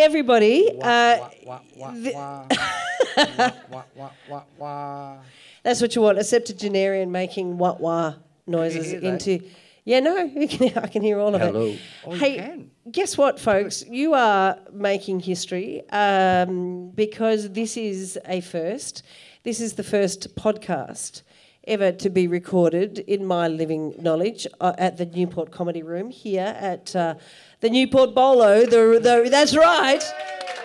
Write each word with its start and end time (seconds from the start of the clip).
everybody. 0.00 0.70
Wah, 0.74 0.86
Uh, 0.86 1.28
wah, 1.46 1.60
wah, 1.76 1.90
the- 1.92 2.12
wah, 2.12 2.46
wah, 3.38 3.52
wah, 3.70 3.82
wah, 3.96 4.10
wah, 4.28 4.42
wah. 4.58 5.16
that's 5.62 5.80
what 5.80 5.94
you 5.94 6.02
want. 6.02 6.18
A 6.18 6.24
septuagenarian 6.24 7.10
making 7.10 7.58
wah 7.58 7.76
wah 7.78 8.14
noises 8.46 8.92
into. 8.92 9.40
Yeah, 9.84 10.00
no, 10.00 10.16
you 10.40 10.46
can, 10.48 10.76
I 10.78 10.86
can 10.88 11.02
hear 11.02 11.18
all 11.18 11.34
of 11.34 11.40
Hello. 11.40 11.66
it. 11.66 11.78
Oh, 12.06 12.12
you 12.12 12.18
hey, 12.18 12.36
can? 12.36 12.70
guess 12.90 13.16
what, 13.16 13.40
folks? 13.40 13.84
You 13.88 14.14
are 14.14 14.58
making 14.72 15.20
history 15.20 15.82
um, 15.90 16.90
because 16.90 17.50
this 17.50 17.76
is 17.76 18.18
a 18.26 18.40
first. 18.40 19.02
This 19.42 19.60
is 19.60 19.74
the 19.74 19.82
first 19.82 20.34
podcast 20.36 21.22
ever 21.66 21.92
to 21.92 22.10
be 22.10 22.26
recorded 22.26 22.98
in 23.00 23.24
my 23.24 23.46
living 23.48 23.94
knowledge 23.98 24.46
uh, 24.60 24.72
at 24.78 24.96
the 24.96 25.06
Newport 25.06 25.50
Comedy 25.50 25.82
Room 25.82 26.10
here 26.10 26.54
at 26.58 26.94
uh, 26.96 27.14
the 27.60 27.68
Newport 27.68 28.14
Bolo. 28.14 28.64
The, 28.64 28.98
the, 29.00 29.28
that's 29.30 29.56
right. 29.56 30.02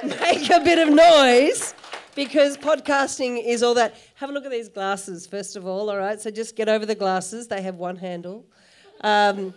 Make 0.04 0.50
a 0.50 0.60
bit 0.62 0.80
of 0.80 0.94
noise 0.94 1.74
because 2.16 2.58
podcasting 2.58 3.44
is 3.46 3.64
all 3.64 3.74
that. 3.74 3.96
Have 4.16 4.30
a 4.30 4.34
look 4.34 4.46
at 4.46 4.52
these 4.52 4.70
glasses, 4.70 5.28
first 5.28 5.56
of 5.56 5.66
all, 5.68 5.90
all 5.90 5.98
right? 5.98 6.20
So 6.22 6.32
just 6.32 6.56
get 6.56 6.70
over 6.70 6.86
the 6.86 6.96
glasses, 6.96 7.48
they 7.48 7.62
have 7.62 7.76
one 7.76 7.98
handle. 7.98 8.46
Um, 9.02 9.54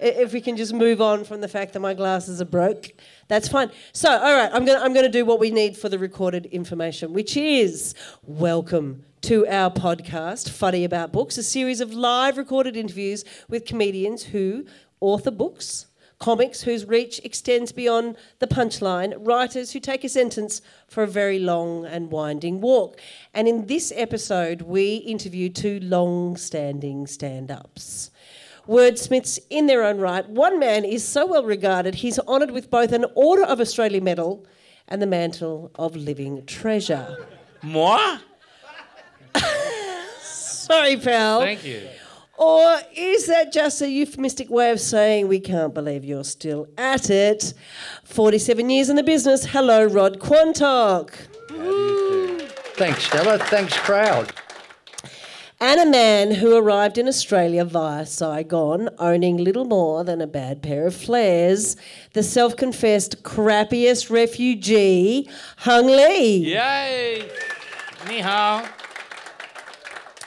if 0.00 0.32
we 0.32 0.40
can 0.40 0.56
just 0.56 0.72
move 0.72 1.00
on 1.00 1.24
from 1.24 1.40
the 1.40 1.48
fact 1.48 1.72
that 1.72 1.80
my 1.80 1.92
glasses 1.92 2.40
are 2.40 2.44
broke, 2.44 2.92
that's 3.26 3.48
fine. 3.48 3.72
So, 3.92 4.10
all 4.10 4.36
right, 4.36 4.50
I'm 4.52 4.64
going 4.64 4.80
I'm 4.80 4.94
to 4.94 5.08
do 5.08 5.24
what 5.24 5.40
we 5.40 5.50
need 5.50 5.76
for 5.76 5.88
the 5.88 5.98
recorded 5.98 6.46
information, 6.46 7.12
which 7.12 7.36
is 7.36 7.94
welcome 8.22 9.04
to 9.22 9.44
our 9.48 9.72
podcast, 9.72 10.50
Funny 10.50 10.84
About 10.84 11.10
Books, 11.10 11.36
a 11.36 11.42
series 11.42 11.80
of 11.80 11.92
live 11.92 12.38
recorded 12.38 12.76
interviews 12.76 13.24
with 13.48 13.64
comedians 13.64 14.22
who 14.22 14.66
author 15.00 15.32
books, 15.32 15.86
comics 16.18 16.62
whose 16.62 16.84
reach 16.84 17.20
extends 17.24 17.72
beyond 17.72 18.16
the 18.38 18.46
punchline, 18.46 19.14
writers 19.18 19.72
who 19.72 19.80
take 19.80 20.04
a 20.04 20.08
sentence 20.08 20.60
for 20.88 21.02
a 21.02 21.06
very 21.06 21.38
long 21.38 21.84
and 21.86 22.10
winding 22.10 22.60
walk. 22.60 23.00
And 23.32 23.46
in 23.46 23.66
this 23.66 23.92
episode, 23.94 24.62
we 24.62 24.96
interview 24.96 25.48
two 25.48 25.80
long 25.80 26.36
standing 26.36 27.06
stand 27.06 27.50
ups. 27.50 28.10
Wordsmiths 28.68 29.38
in 29.48 29.66
their 29.66 29.82
own 29.82 29.98
right. 29.98 30.28
One 30.28 30.58
man 30.58 30.84
is 30.84 31.06
so 31.06 31.26
well 31.26 31.44
regarded, 31.44 31.96
he's 31.96 32.18
honoured 32.20 32.50
with 32.50 32.70
both 32.70 32.92
an 32.92 33.06
Order 33.14 33.44
of 33.44 33.60
Australia 33.60 34.02
medal 34.02 34.44
and 34.88 35.00
the 35.00 35.06
mantle 35.06 35.70
of 35.76 35.96
living 35.96 36.44
treasure. 36.44 37.26
Moi? 37.62 38.18
Sorry, 40.20 40.96
pal. 40.96 41.40
Thank 41.40 41.64
you. 41.64 41.88
Or 42.38 42.78
is 42.94 43.26
that 43.26 43.52
just 43.52 43.82
a 43.82 43.88
euphemistic 43.90 44.48
way 44.48 44.70
of 44.70 44.80
saying 44.80 45.26
we 45.26 45.40
can't 45.40 45.74
believe 45.74 46.04
you're 46.04 46.22
still 46.22 46.68
at 46.78 47.10
it? 47.10 47.52
47 48.04 48.70
years 48.70 48.88
in 48.88 48.94
the 48.94 49.02
business. 49.02 49.44
Hello, 49.46 49.84
Rod 49.84 50.20
Quantock. 50.20 51.10
Thanks, 52.76 53.02
Stella. 53.04 53.38
Thanks, 53.38 53.76
crowd. 53.76 54.32
And 55.60 55.80
a 55.80 55.86
man 55.90 56.30
who 56.30 56.56
arrived 56.56 56.96
in 56.98 57.08
Australia 57.08 57.64
via 57.64 58.06
Saigon, 58.06 58.88
owning 59.00 59.38
little 59.38 59.64
more 59.64 60.04
than 60.04 60.20
a 60.20 60.28
bad 60.28 60.62
pair 60.62 60.86
of 60.86 60.94
flares, 60.94 61.74
the 62.12 62.22
self 62.22 62.56
confessed 62.56 63.24
crappiest 63.24 64.08
refugee, 64.10 65.28
Hung 65.56 65.88
Le. 65.88 66.20
Yay! 66.20 67.28
Ni 68.06 68.20
hao. 68.20 68.64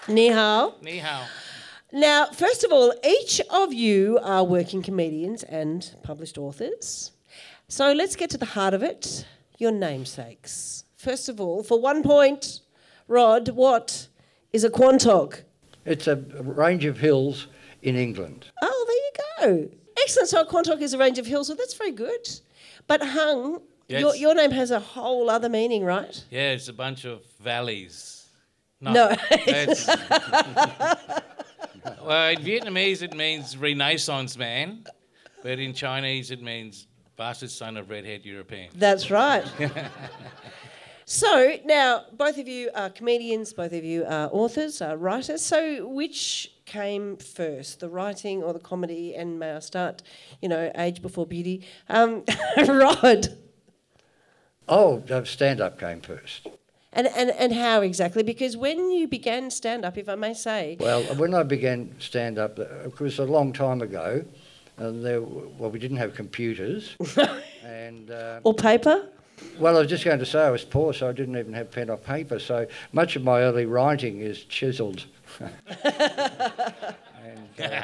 Ni 0.09 0.27
hao. 0.27 0.73
Ni 0.81 0.97
hao. 0.97 1.23
Now, 1.91 2.27
first 2.27 2.63
of 2.63 2.71
all, 2.71 2.93
each 3.03 3.41
of 3.49 3.73
you 3.73 4.17
are 4.23 4.43
working 4.43 4.81
comedians 4.81 5.43
and 5.43 5.93
published 6.03 6.37
authors. 6.37 7.11
So 7.67 7.91
let's 7.91 8.15
get 8.15 8.29
to 8.31 8.37
the 8.37 8.45
heart 8.45 8.73
of 8.73 8.83
it 8.83 9.25
your 9.57 9.71
namesakes. 9.71 10.85
First 10.97 11.29
of 11.29 11.39
all, 11.39 11.63
for 11.63 11.79
one 11.79 12.01
point, 12.03 12.61
Rod, 13.07 13.49
what 13.49 14.07
is 14.53 14.63
a 14.63 14.69
Quantock? 14.69 15.41
It's 15.85 16.07
a 16.07 16.15
range 16.15 16.85
of 16.85 16.97
hills 16.97 17.47
in 17.81 17.95
England. 17.95 18.45
Oh, 18.61 18.85
there 18.87 19.47
you 19.53 19.67
go. 19.69 19.69
Excellent. 20.01 20.29
So 20.29 20.41
a 20.41 20.45
Quantock 20.45 20.81
is 20.81 20.93
a 20.93 20.97
range 20.97 21.19
of 21.19 21.25
hills. 21.25 21.49
Well, 21.49 21.57
that's 21.57 21.73
very 21.75 21.91
good. 21.91 22.27
But 22.87 23.03
hung, 23.03 23.61
your, 23.87 23.99
Yes. 24.11 24.19
your 24.19 24.33
name 24.35 24.51
has 24.51 24.71
a 24.71 24.79
whole 24.79 25.29
other 25.29 25.49
meaning, 25.49 25.83
right? 25.83 26.23
Yeah, 26.31 26.51
it's 26.51 26.67
a 26.69 26.73
bunch 26.73 27.05
of 27.05 27.23
valleys. 27.39 28.25
No. 28.79 29.15
it's- 29.31 29.87
well, 32.03 32.29
in 32.29 32.39
Vietnamese 32.39 33.01
it 33.01 33.15
means 33.15 33.57
Renaissance 33.57 34.37
man, 34.37 34.85
but 35.43 35.59
in 35.59 35.73
Chinese 35.73 36.31
it 36.31 36.41
means 36.41 36.87
bastard 37.17 37.51
son 37.51 37.77
of 37.77 37.89
redhead 37.89 38.25
European. 38.25 38.69
That's 38.75 39.11
right. 39.11 39.43
so 41.05 41.57
now, 41.65 42.05
both 42.13 42.37
of 42.37 42.47
you 42.47 42.69
are 42.75 42.89
comedians, 42.89 43.53
both 43.53 43.73
of 43.73 43.83
you 43.83 44.05
are 44.05 44.29
authors, 44.31 44.81
are 44.81 44.97
writers. 44.97 45.41
So 45.43 45.87
which 45.87 46.51
came 46.65 47.17
first, 47.17 47.79
the 47.79 47.89
writing 47.89 48.43
or 48.43 48.53
the 48.53 48.59
comedy? 48.59 49.15
And 49.15 49.37
may 49.37 49.53
I 49.53 49.59
start, 49.59 50.01
you 50.41 50.49
know, 50.49 50.71
age 50.75 51.01
before 51.01 51.25
beauty? 51.25 51.65
Um, 51.89 52.23
Rod. 52.67 53.27
Oh, 54.67 55.03
stand 55.25 55.59
up 55.59 55.79
came 55.79 56.01
first. 56.01 56.47
And, 56.93 57.07
and, 57.07 57.31
and 57.31 57.53
how 57.53 57.81
exactly? 57.81 58.21
Because 58.21 58.57
when 58.57 58.91
you 58.91 59.07
began 59.07 59.49
stand 59.49 59.85
up, 59.85 59.97
if 59.97 60.09
I 60.09 60.15
may 60.15 60.33
say, 60.33 60.77
Well, 60.79 61.03
when 61.15 61.33
I 61.33 61.43
began 61.43 61.95
stand 61.99 62.37
up, 62.37 62.59
it 62.59 62.99
was 62.99 63.19
a 63.19 63.25
long 63.25 63.53
time 63.53 63.81
ago. 63.81 64.25
And 64.77 65.05
there, 65.05 65.21
well, 65.21 65.69
we 65.69 65.79
didn't 65.79 65.97
have 65.97 66.15
computers. 66.15 66.95
and 67.63 68.09
uh, 68.09 68.39
or 68.43 68.53
paper, 68.53 69.07
well, 69.59 69.77
I 69.77 69.79
was 69.79 69.89
just 69.89 70.03
going 70.03 70.19
to 70.19 70.25
say 70.25 70.43
I 70.43 70.49
was 70.49 70.63
poor, 70.63 70.93
so 70.93 71.09
I 71.09 71.11
didn't 71.11 71.37
even 71.37 71.53
have 71.53 71.71
pen 71.71 71.89
or 71.89 71.97
paper. 71.97 72.39
So 72.39 72.67
much 72.93 73.15
of 73.15 73.23
my 73.23 73.41
early 73.41 73.65
writing 73.65 74.19
is 74.19 74.43
chiselled. 74.43 75.05
and 75.39 75.53
uh, 77.59 77.83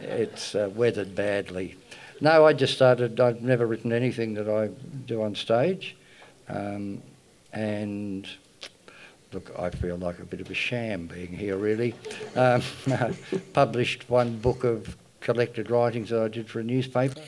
it's 0.00 0.54
uh, 0.54 0.70
weathered 0.74 1.14
badly. 1.14 1.76
No, 2.20 2.46
I 2.46 2.52
just 2.52 2.74
started. 2.74 3.18
I've 3.18 3.42
never 3.42 3.66
written 3.66 3.92
anything 3.92 4.34
that 4.34 4.48
I 4.48 4.68
do 5.06 5.22
on 5.22 5.34
stage, 5.34 5.96
um, 6.48 7.02
and 7.52 8.28
look, 9.32 9.52
I 9.58 9.70
feel 9.70 9.96
like 9.96 10.18
a 10.18 10.24
bit 10.24 10.40
of 10.40 10.50
a 10.50 10.54
sham 10.54 11.06
being 11.06 11.32
here. 11.32 11.56
Really, 11.56 11.94
um, 12.36 12.62
published 13.52 14.08
one 14.08 14.38
book 14.38 14.64
of 14.64 14.96
collected 15.20 15.70
writings 15.70 16.10
that 16.10 16.22
I 16.22 16.28
did 16.28 16.48
for 16.48 16.60
a 16.60 16.64
newspaper. 16.64 17.20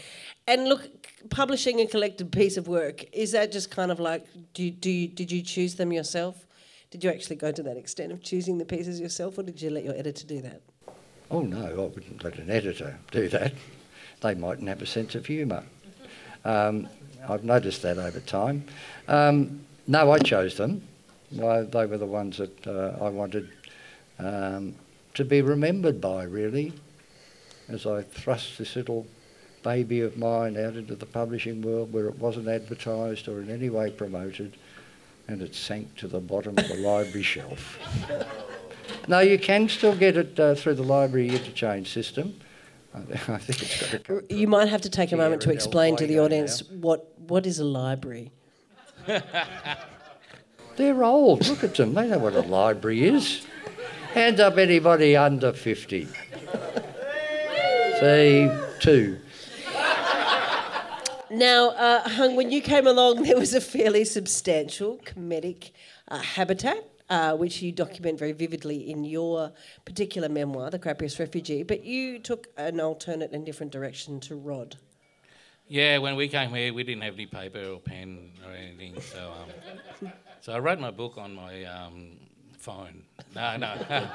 and 0.47 0.69
look, 0.69 0.89
publishing 1.31 1.81
a 1.81 1.87
collected 1.87 2.33
piece 2.33 2.57
of 2.57 2.69
work 2.69 3.05
is 3.13 3.33
that 3.33 3.53
just 3.53 3.71
kind 3.71 3.91
of 3.91 4.01
like 4.01 4.27
do 4.55 4.65
you, 4.65 4.71
do 4.71 4.91
you, 4.91 5.09
did 5.09 5.31
you 5.31 5.43
choose 5.43 5.77
them 5.77 5.93
yourself? 5.93 6.47
Did 6.91 7.05
you 7.05 7.11
actually 7.11 7.37
go 7.37 7.53
to 7.53 7.63
that 7.63 7.77
extent 7.77 8.13
of 8.13 8.23
choosing 8.23 8.59
the 8.59 8.67
pieces 8.67 9.01
yourself, 9.01 9.39
or 9.39 9.43
did 9.43 9.63
you 9.63 9.71
let 9.71 9.85
your 9.85 9.97
editor 9.97 10.27
do 10.27 10.43
that? 10.43 10.61
Oh 11.31 11.41
no, 11.41 11.65
I 11.65 11.73
wouldn't 11.73 12.23
let 12.23 12.39
an 12.39 12.51
editor 12.51 12.99
do 13.11 13.29
that. 13.29 13.55
They 14.21 14.35
mightn't 14.35 14.69
have 14.69 14.83
a 14.83 14.87
sense 14.87 15.15
of 15.15 15.25
humour. 15.25 15.65
Um, 16.45 16.89
I've 17.27 17.45
noticed 17.45 17.83
that 17.83 17.99
over 17.99 18.21
time. 18.21 18.65
Um, 19.09 19.65
no, 19.87 20.11
I 20.11 20.19
chose 20.19 20.57
them. 20.57 20.83
I, 21.43 21.63
they 21.63 21.87
were 21.87 21.99
the 21.99 22.07
ones 22.07 22.39
that 22.39 22.67
uh, 22.67 23.05
I 23.05 23.09
wanted 23.09 23.51
um, 24.19 24.75
to 25.15 25.25
be 25.25 25.43
remembered 25.43 26.01
by, 26.01 26.25
really, 26.25 26.73
as 27.69 27.87
I 27.87 28.03
thrust 28.03 28.59
this 28.59 28.77
little 28.77 29.07
baby 29.63 30.01
of 30.01 30.17
mine 30.17 30.57
out 30.57 30.75
into 30.75 30.95
the 30.95 31.07
publishing 31.07 31.63
world 31.63 31.93
where 31.93 32.07
it 32.09 32.19
wasn't 32.19 32.49
advertised 32.49 33.29
or 33.29 33.41
in 33.41 33.51
any 33.51 33.71
way 33.71 33.91
promoted, 33.91 34.57
and 35.29 35.41
it 35.41 35.55
sank 35.55 35.95
to 35.97 36.09
the 36.09 36.21
bottom 36.21 36.59
of 36.59 36.69
the 36.69 36.75
library 36.75 37.23
shelf. 37.23 37.79
No, 39.09 39.21
you 39.21 39.39
can 39.39 39.69
still 39.69 39.97
get 39.97 40.17
it 40.17 40.39
uh, 40.39 40.55
through 40.55 40.75
the 40.75 40.83
library 40.83 41.29
interchange 41.31 41.93
system. 41.93 42.35
I 42.95 43.01
think 43.39 43.63
it's 43.63 43.93
got 43.93 44.05
to. 44.05 44.35
You 44.35 44.47
might 44.49 44.69
have 44.69 44.83
to 44.83 44.91
take 44.91 45.13
a 45.13 45.17
moment 45.17 45.41
to 45.43 45.51
explain 45.51 45.97
to 45.97 46.07
the 46.07 46.19
audience 46.19 46.63
what 46.69 47.19
what 47.19 47.47
is 47.47 47.59
a 47.59 47.65
library. 47.65 48.33
They're 50.77 51.05
old. 51.05 51.47
Look 51.49 51.65
at 51.65 51.75
them. 51.75 51.95
They 51.95 52.09
know 52.09 52.19
what 52.19 52.35
a 52.35 52.41
library 52.41 53.05
is. 53.05 53.47
Hands 54.15 54.39
up, 54.41 54.59
anybody 54.59 55.17
under 55.17 55.53
50. 55.53 56.09
See, 58.01 58.51
two. 58.81 59.19
Now, 61.31 61.71
uh, 61.71 62.09
Hung, 62.09 62.37
when 62.37 62.51
you 62.51 62.61
came 62.61 62.87
along, 62.87 63.23
there 63.23 63.39
was 63.39 63.55
a 63.55 63.61
fairly 63.61 64.05
substantial 64.05 64.99
comedic 65.05 65.71
uh, 66.09 66.19
habitat. 66.19 66.89
Uh, 67.11 67.37
which 67.37 67.61
you 67.61 67.73
document 67.73 68.19
very 68.19 68.33
vividly 68.33 68.91
in 68.91 69.05
your 69.05 69.53
particular 69.85 70.31
memoir, 70.31 70.71
The 70.71 70.79
Crappiest 70.79 71.19
Refugee, 71.19 71.63
but 71.63 71.85
you 71.85 72.19
took 72.19 72.47
an 72.57 72.81
alternate 72.81 73.33
and 73.33 73.45
different 73.45 73.71
direction 73.71 74.19
to 74.21 74.35
Rod. 74.35 74.77
Yeah, 75.73 75.97
when 75.97 76.17
we 76.17 76.29
came 76.29 76.51
here, 76.51 76.75
we 76.75 76.85
didn't 76.85 77.03
have 77.03 77.15
any 77.15 77.25
paper 77.25 77.65
or 77.65 77.81
pen 77.81 78.31
or 78.45 78.53
anything, 78.53 79.01
so 79.01 79.33
um, 80.03 80.13
so 80.43 80.53
I 80.53 80.59
wrote 80.59 80.79
my 80.79 80.91
book 80.91 81.15
on 81.17 81.35
my 81.35 81.65
um, 81.65 82.19
phone. 82.59 83.05
No, 83.35 83.57
no. 83.57 83.75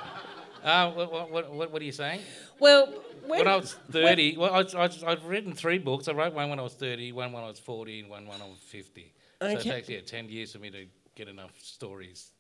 Uh, 0.63 0.91
what, 0.91 1.31
what, 1.31 1.51
what, 1.53 1.71
what 1.71 1.81
are 1.81 1.85
you 1.85 1.91
saying? 1.91 2.19
Well, 2.59 2.87
when, 3.27 3.39
When 3.39 3.47
I 3.47 3.55
was 3.55 3.75
30, 3.91 4.37
well, 4.37 4.53
I, 4.75 4.89
I've 5.05 5.23
written 5.25 5.53
three 5.53 5.77
books. 5.77 6.07
I 6.07 6.13
wrote 6.13 6.33
one 6.33 6.49
when 6.49 6.59
I 6.59 6.63
was 6.63 6.73
30, 6.73 7.11
one 7.11 7.31
when 7.31 7.43
I 7.43 7.47
was 7.47 7.59
40, 7.59 8.01
and 8.01 8.09
one 8.09 8.27
when 8.27 8.41
I 8.41 8.45
was 8.45 8.57
50. 8.57 9.13
So 9.39 9.47
it 9.47 9.57
Okay. 9.59 9.69
takes 9.69 9.87
yeah, 9.89 10.01
10 10.01 10.29
years 10.29 10.51
for 10.53 10.57
me 10.59 10.71
to 10.71 10.85
get 11.15 11.27
enough 11.27 11.51
stories. 11.61 12.31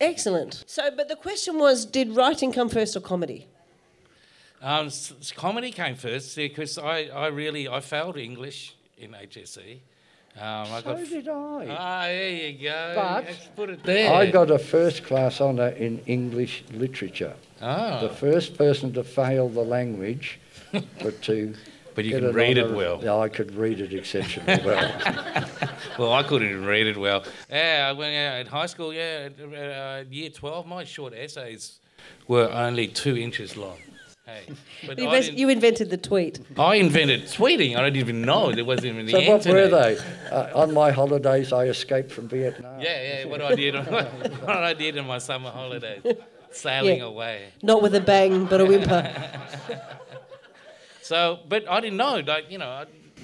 excellent. 0.00 0.62
So, 0.66 0.88
but 0.96 1.08
the 1.08 1.16
question 1.16 1.58
was, 1.58 1.84
did 1.84 2.14
writing 2.16 2.52
come 2.52 2.68
first 2.68 2.96
or 2.96 3.00
comedy? 3.00 3.48
Um, 4.66 4.86
s- 4.86 5.12
s- 5.20 5.32
comedy 5.32 5.70
came 5.70 5.94
first 5.96 6.34
because 6.36 6.76
I, 6.78 6.96
I 7.24 7.26
really 7.28 7.68
I 7.68 7.80
failed 7.80 8.16
English 8.16 8.74
in 8.98 9.10
HSC. 9.12 9.58
Um, 10.36 10.42
I 10.76 10.80
So 10.82 10.94
got 10.94 11.08
did 11.08 11.28
I. 11.28 11.66
ah 11.70 12.02
there 12.06 12.30
you 12.30 12.52
go. 12.70 12.92
But 12.96 13.24
Let's 13.24 13.48
put 13.56 13.70
it 13.70 13.82
there. 13.84 14.12
I 14.12 14.30
got 14.30 14.50
a 14.50 14.58
first 14.58 15.04
class 15.04 15.40
honour 15.40 15.68
in 15.86 16.00
English 16.06 16.64
literature. 16.72 17.34
ah, 17.62 18.00
The 18.00 18.08
first 18.26 18.58
person 18.58 18.92
to 18.94 19.04
fail 19.04 19.48
the 19.48 19.64
language, 19.76 20.38
but 20.72 21.14
to. 21.28 21.54
but 21.94 22.04
you 22.04 22.10
get 22.10 22.20
can 22.20 22.28
an 22.30 22.34
read 22.34 22.58
it 22.58 22.70
well. 22.80 22.96
Yeah, 23.02 23.16
I 23.26 23.28
could 23.36 23.50
read 23.54 23.78
it 23.80 23.92
exceptionally 23.94 24.60
well. 24.64 24.86
Well, 25.98 26.12
I 26.12 26.22
couldn't 26.28 26.50
even 26.50 26.66
read 26.66 26.86
it 26.86 26.98
well. 26.98 27.22
Yeah, 27.48 27.86
I 27.88 27.92
went 28.00 28.12
yeah, 28.12 28.40
at 28.42 28.48
high 28.48 28.66
school. 28.66 28.92
Yeah, 28.92 29.28
at, 29.30 29.34
uh, 29.40 30.04
year 30.10 30.28
twelve, 30.30 30.66
my 30.66 30.84
short 30.84 31.14
essays 31.14 31.78
were 32.28 32.50
only 32.66 32.86
two 32.88 33.16
inches 33.16 33.56
long. 33.56 33.78
Hey, 34.26 34.42
but 34.86 34.98
You, 34.98 35.08
I, 35.08 35.18
you 35.18 35.48
invented 35.48 35.88
the 35.90 35.96
tweet. 35.96 36.40
I 36.58 36.74
invented 36.76 37.22
tweeting. 37.26 37.76
I 37.76 37.84
didn't 37.84 37.96
even 37.98 38.22
know 38.22 38.52
there 38.52 38.64
wasn't 38.64 38.86
even 38.94 39.06
the 39.06 39.12
so 39.12 39.18
what 39.18 39.46
internet. 39.46 39.70
were 39.70 39.78
they? 39.94 40.30
Uh, 40.34 40.60
on 40.62 40.74
my 40.74 40.90
holidays, 40.90 41.52
I 41.52 41.66
escaped 41.66 42.10
from 42.10 42.26
Vietnam. 42.28 42.80
Yeah, 42.80 43.20
yeah. 43.20 43.24
What 43.26 43.40
I 43.40 43.54
did, 43.54 43.76
on, 43.76 43.84
what 43.86 44.48
I 44.56 44.74
did 44.74 44.96
in 44.96 45.06
my 45.06 45.18
summer 45.18 45.50
holidays, 45.50 46.02
sailing 46.50 46.98
Yeah. 46.98 47.04
away. 47.04 47.44
Not 47.62 47.82
with 47.82 47.94
a 47.94 48.00
bang, 48.00 48.46
but 48.46 48.60
a 48.60 48.64
whimper. 48.66 49.02
So, 51.02 51.38
but 51.48 51.68
I 51.68 51.78
didn't 51.80 51.98
know. 51.98 52.18
Like 52.26 52.50
you 52.50 52.58
know, 52.58 52.66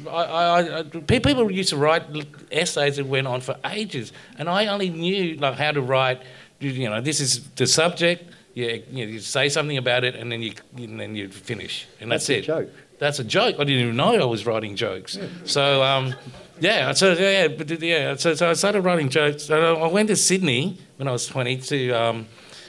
I, 0.06 0.08
I, 0.08 0.22
I, 0.22 0.78
I, 0.78 0.82
people 0.84 1.50
used 1.50 1.70
to 1.70 1.76
write 1.76 2.04
essays 2.52 2.94
that 2.99 3.06
went 3.06 3.26
on 3.26 3.40
for 3.40 3.56
ages, 3.64 4.12
and 4.38 4.49
I 4.49 4.69
only 4.69 4.88
knew 4.88 5.34
like 5.34 5.56
how 5.56 5.72
to 5.72 5.82
write. 5.82 6.22
You- 6.60 6.70
You 6.70 6.88
know, 6.90 7.00
this 7.00 7.19
is 7.19 7.43
the 7.56 7.66
subject. 7.66 8.22
Yeah, 8.54 8.72
you, 8.90 9.06
know, 9.06 9.12
you 9.12 9.20
say 9.20 9.49
something 9.49 9.78
about 9.78 10.04
it, 10.04 10.14
and 10.14 10.31
then 10.31 10.43
you 10.43 10.52
and 10.76 11.00
then 11.00 11.14
you 11.16 11.28
finish, 11.28 11.87
and 12.00 12.10
that's, 12.12 12.26
That's 12.26 12.37
a 12.37 12.38
it. 12.38 12.44
joke. 12.44 12.70
That's 12.99 13.19
a 13.19 13.25
joke. 13.25 13.56
I 13.58 13.64
didn't 13.64 13.82
even 13.82 13.96
know 13.96 14.14
I 14.14 14.25
was 14.26 14.46
writing 14.46 14.76
jokes. 14.76 15.19
So, 15.44 15.82
um, 15.82 16.14
yeah, 16.60 16.93
so 16.93 17.14
yeah, 17.14 17.49
but 17.49 17.69
yeah, 17.81 18.14
so, 18.16 18.34
so 18.34 18.50
I 18.50 18.52
started 18.52 18.82
writing 18.82 19.08
jokes. 19.08 19.50
I 19.50 19.87
went 19.88 20.08
to 20.08 20.16
Sydney 20.16 20.78
when 20.99 21.08
I 21.08 21.12
was 21.12 21.26
twenty 21.26 21.56
to 21.56 21.90
um, 21.93 22.26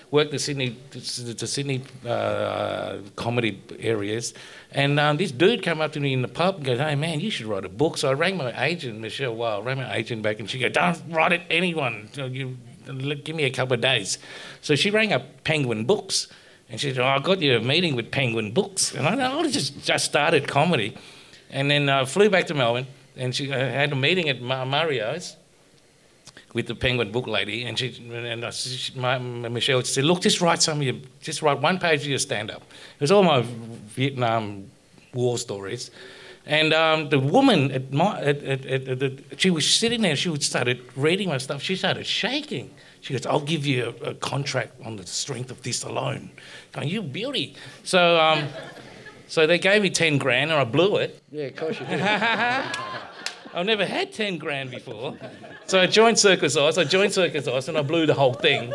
work 0.10 0.32
the 0.32 0.40
Sydney 0.40 0.78
the 0.92 1.48
Sydney 1.48 1.84
uh, 2.08 2.98
comedy 3.16 3.62
areas, 3.80 4.34
and 4.72 5.00
um, 5.00 5.18
this 5.18 5.32
dude 5.32 5.62
came 5.62 5.82
up 5.82 5.92
to 5.94 6.00
me 6.00 6.14
in 6.14 6.22
the 6.22 6.28
pub 6.28 6.56
and 6.56 6.66
goes, 6.66 6.80
"Hey 6.80 6.96
man, 6.96 7.20
you 7.20 7.30
should 7.30 7.46
write 7.46 7.66
a 7.66 7.70
book." 7.70 7.98
So 7.98 8.10
I 8.10 8.14
rang 8.14 8.38
my 8.38 8.54
agent, 8.64 9.00
Michelle 9.00 9.36
Weil, 9.36 9.62
rang 9.62 9.78
my 9.78 9.94
agent 9.94 10.24
back, 10.24 10.40
and 10.40 10.50
she 10.50 10.58
goes, 10.60 10.72
"Don't 10.72 11.00
write 11.10 11.34
it 11.34 11.42
anyone. 11.52 12.10
You 12.16 12.58
give 13.24 13.36
me 13.36 13.44
a 13.44 13.52
couple 13.52 13.74
of 13.74 13.82
days." 13.82 14.18
So 14.62 14.76
she 14.76 14.90
rang 14.90 15.14
up 15.14 15.44
Penguin 15.44 15.86
Books. 15.86 16.28
And 16.70 16.82
she 16.82 16.92
said, 16.92 17.04
oh, 17.04 17.06
I 17.06 17.20
got 17.20 17.40
you 17.40 17.58
a 17.58 17.60
meeting 17.60 17.96
with 17.96 18.10
Penguin 18.10 18.52
Books. 18.52 18.96
And 18.96 19.06
I, 19.08 19.38
I 19.38 19.48
just, 19.48 19.86
just 19.86 20.06
started 20.06 20.48
comedy. 20.48 20.98
And 21.52 21.70
then 21.70 21.88
I 21.88 22.04
flew 22.06 22.32
back 22.32 22.48
to 22.48 22.56
Melbourne 22.56 22.88
and 23.16 23.36
she 23.36 23.52
uh, 23.52 23.58
had 23.58 23.92
a 23.92 23.96
meeting 23.96 24.28
at 24.28 24.42
Ma- 24.42 24.66
Mario's 24.66 25.36
with 26.54 26.66
the 26.66 26.74
Penguin 26.74 27.12
Book 27.12 27.28
lady. 27.28 27.66
And, 27.66 27.78
she, 27.78 28.02
and 28.12 28.44
I, 28.44 28.50
she, 28.50 28.98
my, 28.98 29.20
Michelle 29.20 29.84
said, 29.84 30.06
look, 30.06 30.22
just 30.22 30.42
write 30.42 30.64
some 30.64 30.80
of 30.80 30.84
your, 30.84 30.96
just 31.22 31.44
write 31.44 31.60
one 31.60 31.78
page 31.78 32.02
of 32.02 32.08
your 32.08 32.18
stand-up. 32.18 32.64
It 32.64 33.02
was 33.02 33.12
all 33.12 33.24
my 33.24 33.44
Vietnam 33.90 34.72
war 35.14 35.38
stories. 35.38 35.92
And 36.46 36.74
um, 36.74 37.10
the 37.10 37.20
woman 37.20 37.72
at 37.72 37.94
my, 37.94 38.20
at, 38.20 38.44
at, 38.44 38.66
at, 38.66 39.00
the, 39.00 39.24
she 39.38 39.50
was 39.50 39.72
sitting 39.72 40.02
there. 40.02 40.16
She 40.16 40.30
would 40.30 40.44
started 40.44 40.82
reading 40.96 41.30
my 41.30 41.38
stuff. 41.38 41.62
She 41.62 41.76
started 41.76 42.06
shaking. 42.06 42.74
She 43.00 43.14
goes, 43.14 43.26
"I'll 43.26 43.40
give 43.40 43.66
you 43.66 43.96
a, 44.02 44.10
a 44.10 44.14
contract 44.16 44.74
on 44.84 44.98
the 44.98 45.08
strength 45.08 45.52
of 45.52 45.62
this 45.62 45.84
alone." 45.84 46.32
Going, 46.74 46.90
you 46.90 47.02
beauty. 47.02 47.56
So, 47.84 48.20
um, 48.20 48.50
so 49.28 49.48
they 49.48 49.58
gave 49.58 49.84
me 49.84 49.90
ten 49.90 50.18
grand, 50.18 50.52
and 50.52 50.60
I 50.60 50.66
blew 50.66 50.98
it. 50.98 51.22
Yeah, 51.32 51.46
of 51.46 51.56
course 51.56 51.80
you 51.80 51.86
did. 51.86 52.02
I've 53.54 53.66
never 53.66 53.86
had 53.86 54.12
10 54.12 54.38
grand 54.38 54.72
before. 54.72 55.16
So 55.68 55.80
I 55.80 55.86
joined 55.86 56.18
Circus 56.18 56.58
Oz. 56.58 56.78
I 56.78 56.84
joined 56.84 57.14
Circus 57.14 57.48
Oz 57.48 57.70
and 57.70 57.78
I 57.78 57.84
blew 57.84 58.06
the 58.06 58.14
whole 58.14 58.34
thing. 58.34 58.74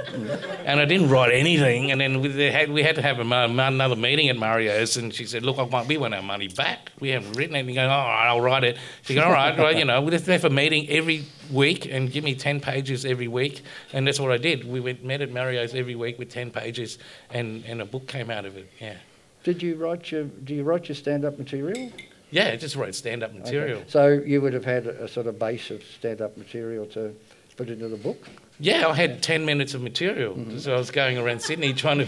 And 0.64 0.80
I 0.80 0.84
didn't 0.84 1.10
write 1.10 1.32
anything. 1.34 1.90
And 1.90 2.00
then 2.00 2.20
we 2.20 2.44
had, 2.44 2.70
we 2.70 2.82
had 2.82 2.94
to 2.96 3.02
have 3.02 3.18
another 3.18 3.96
meeting 3.96 4.28
at 4.28 4.36
Mario's. 4.36 4.96
And 4.96 5.12
she 5.12 5.24
said, 5.24 5.42
Look, 5.42 5.58
want, 5.58 5.88
we 5.88 5.96
want 5.96 6.14
our 6.14 6.22
money 6.22 6.48
back. 6.48 6.92
We 7.00 7.10
haven't 7.10 7.36
written 7.36 7.56
anything. 7.56 7.74
Going, 7.74 7.90
All 7.90 8.06
right, 8.06 8.28
I'll 8.28 8.40
write 8.40 8.64
it. 8.64 8.78
She 9.02 9.14
goes, 9.14 9.24
All 9.24 9.32
right, 9.32 9.56
well, 9.58 9.76
you 9.76 9.84
know, 9.84 10.00
we'll 10.00 10.12
just 10.12 10.26
have 10.26 10.44
a 10.44 10.50
meeting 10.50 10.88
every 10.88 11.24
week 11.52 11.86
and 11.86 12.10
give 12.10 12.22
me 12.22 12.34
10 12.34 12.60
pages 12.60 13.04
every 13.04 13.28
week. 13.28 13.62
And 13.92 14.06
that's 14.06 14.20
what 14.20 14.30
I 14.30 14.38
did. 14.38 14.64
We 14.64 14.80
went, 14.80 15.04
met 15.04 15.20
at 15.20 15.32
Mario's 15.32 15.74
every 15.74 15.94
week 15.96 16.18
with 16.18 16.30
10 16.30 16.50
pages 16.50 16.98
and, 17.30 17.64
and 17.64 17.82
a 17.82 17.84
book 17.84 18.06
came 18.06 18.30
out 18.30 18.44
of 18.44 18.56
it. 18.56 18.70
Yeah. 18.80 18.96
Did 19.44 19.62
you 19.62 19.76
write 19.76 20.10
your? 20.10 20.24
Do 20.24 20.54
you 20.54 20.62
write 20.62 20.88
your 20.88 20.96
stand-up 20.96 21.38
material? 21.38 21.90
Yeah, 22.30 22.48
I 22.48 22.56
just 22.56 22.76
wrote 22.76 22.94
stand 22.94 23.22
up 23.22 23.30
Okay. 23.30 23.40
material. 23.40 23.82
So 23.88 24.08
you 24.08 24.40
would 24.40 24.52
have 24.52 24.64
had 24.64 24.86
a, 24.86 25.08
sort 25.08 25.26
of 25.26 25.38
base 25.38 25.70
of 25.70 25.82
stand-up 25.82 26.36
material 26.36 26.86
to 26.86 27.14
put 27.56 27.68
into 27.70 27.88
the 27.88 27.96
book. 27.96 28.28
Yeah, 28.60 28.88
I 28.88 28.94
had 28.94 29.22
10 29.22 29.44
minutes 29.46 29.74
of 29.74 29.82
material. 29.82 30.34
Mm-hmm. 30.34 30.58
So 30.58 30.74
I 30.74 30.78
was 30.78 30.90
going 30.90 31.16
around 31.16 31.40
Sydney 31.40 31.72
trying 31.72 31.98
to 31.98 32.06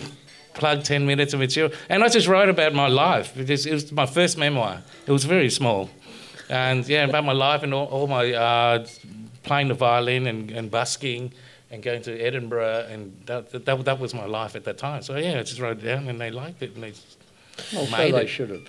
plug 0.54 0.82
10 0.84 1.06
minutes 1.06 1.32
of 1.32 1.40
material. 1.40 1.72
And 1.88 2.02
I 2.02 2.08
just 2.08 2.26
wrote 2.28 2.48
about 2.48 2.74
my 2.74 2.88
life. 2.88 3.36
It 3.36 3.48
was, 3.48 3.66
it 3.66 3.72
was 3.72 3.92
my 3.92 4.06
first 4.06 4.36
memoir. 4.36 4.82
It 5.06 5.12
was 5.12 5.24
very 5.24 5.48
small. 5.50 5.88
And 6.48 6.86
yeah, 6.88 7.04
about 7.04 7.24
my 7.24 7.32
life 7.32 7.62
and 7.62 7.72
all, 7.72 7.86
all 7.86 8.06
my 8.08 8.32
uh, 8.32 8.86
playing 9.44 9.68
the 9.68 9.74
violin 9.74 10.26
and, 10.26 10.50
and 10.50 10.70
busking 10.70 11.32
and 11.70 11.82
going 11.82 12.02
to 12.02 12.20
Edinburgh. 12.20 12.88
And 12.90 13.16
that, 13.26 13.50
that, 13.52 13.84
that 13.84 14.00
was 14.00 14.12
my 14.12 14.26
life 14.26 14.56
at 14.56 14.64
that 14.64 14.76
time. 14.76 15.02
So 15.02 15.16
yeah, 15.16 15.38
I 15.38 15.42
just 15.44 15.60
wrote 15.60 15.78
it 15.78 15.84
down 15.84 16.08
and 16.08 16.20
they 16.20 16.30
liked 16.32 16.62
it. 16.62 16.74
And 16.74 16.82
they, 16.82 16.92
Well, 17.72 17.86
so 17.86 17.96
Made 17.96 18.14
they 18.14 18.22
it. 18.22 18.26
should 18.28 18.50
have. 18.50 18.66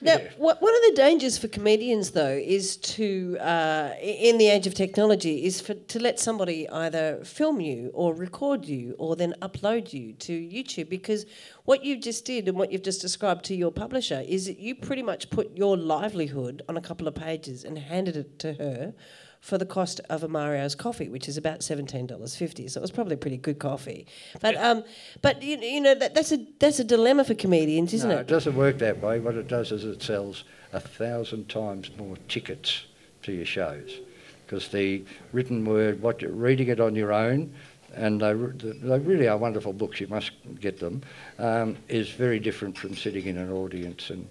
Now, 0.00 0.18
what, 0.36 0.62
one 0.62 0.74
of 0.74 0.80
the 0.90 0.92
dangers 0.94 1.38
for 1.38 1.48
comedians, 1.48 2.12
though, 2.12 2.38
is 2.40 2.76
to, 2.76 3.36
uh, 3.40 3.94
in 4.00 4.38
the 4.38 4.46
age 4.46 4.68
of 4.68 4.74
technology, 4.74 5.44
is 5.44 5.60
for 5.60 5.74
to 5.74 5.98
let 5.98 6.20
somebody 6.20 6.68
either 6.70 7.24
film 7.24 7.60
you 7.60 7.90
or 7.94 8.14
record 8.14 8.64
you 8.64 8.94
or 8.98 9.16
then 9.16 9.34
upload 9.42 9.92
you 9.92 10.12
to 10.12 10.32
YouTube. 10.32 10.88
Because 10.88 11.26
what 11.64 11.84
you 11.84 11.98
just 11.98 12.24
did 12.24 12.46
and 12.46 12.56
what 12.56 12.70
you've 12.70 12.82
just 12.82 13.00
described 13.00 13.44
to 13.46 13.56
your 13.56 13.72
publisher 13.72 14.22
is 14.26 14.46
that 14.46 14.60
you 14.60 14.76
pretty 14.76 15.02
much 15.02 15.30
put 15.30 15.56
your 15.56 15.76
livelihood 15.76 16.62
on 16.68 16.76
a 16.76 16.80
couple 16.80 17.08
of 17.08 17.16
pages 17.16 17.64
and 17.64 17.76
handed 17.76 18.16
it 18.16 18.38
to 18.38 18.52
her 18.52 18.94
for 19.40 19.58
the 19.58 19.66
cost 19.66 20.00
of 20.10 20.22
a 20.22 20.28
Mario's 20.28 20.74
coffee, 20.74 21.08
which 21.08 21.28
is 21.28 21.36
about 21.36 21.62
seventeen 21.62 22.06
dollars 22.06 22.36
fifty. 22.36 22.68
So 22.68 22.80
it 22.80 22.82
was 22.82 22.90
probably 22.90 23.16
pretty 23.16 23.36
good 23.36 23.58
coffee. 23.58 24.06
But 24.40 24.56
um, 24.56 24.84
but 25.22 25.42
you, 25.42 25.58
you 25.58 25.80
know 25.80 25.94
that, 25.94 26.14
that's 26.14 26.32
a 26.32 26.44
that's 26.58 26.78
a 26.78 26.84
dilemma 26.84 27.24
for 27.24 27.34
comedians, 27.34 27.94
isn't 27.94 28.10
no, 28.10 28.16
it? 28.16 28.20
it 28.20 28.26
doesn't 28.26 28.56
work 28.56 28.78
that 28.78 29.00
way. 29.00 29.20
What 29.20 29.36
it 29.36 29.48
does 29.48 29.72
is 29.72 29.84
it 29.84 30.02
sells 30.02 30.44
a 30.72 30.80
thousand 30.80 31.48
times 31.48 31.90
more 31.96 32.16
tickets 32.28 32.84
to 33.22 33.32
your 33.32 33.46
shows 33.46 34.00
because 34.44 34.68
the 34.68 35.04
written 35.32 35.64
word, 35.64 36.00
what 36.00 36.22
you're 36.22 36.30
reading 36.30 36.68
it 36.68 36.80
on 36.80 36.94
your 36.94 37.12
own, 37.12 37.52
and 37.94 38.20
they, 38.20 38.32
they 38.32 38.98
really 38.98 39.28
are 39.28 39.36
wonderful 39.36 39.74
books. 39.74 40.00
You 40.00 40.08
must 40.08 40.30
get 40.58 40.80
them. 40.80 41.02
Um, 41.38 41.76
is 41.88 42.10
very 42.10 42.40
different 42.40 42.76
from 42.76 42.96
sitting 42.96 43.26
in 43.26 43.36
an 43.36 43.52
audience 43.52 44.10
and 44.10 44.28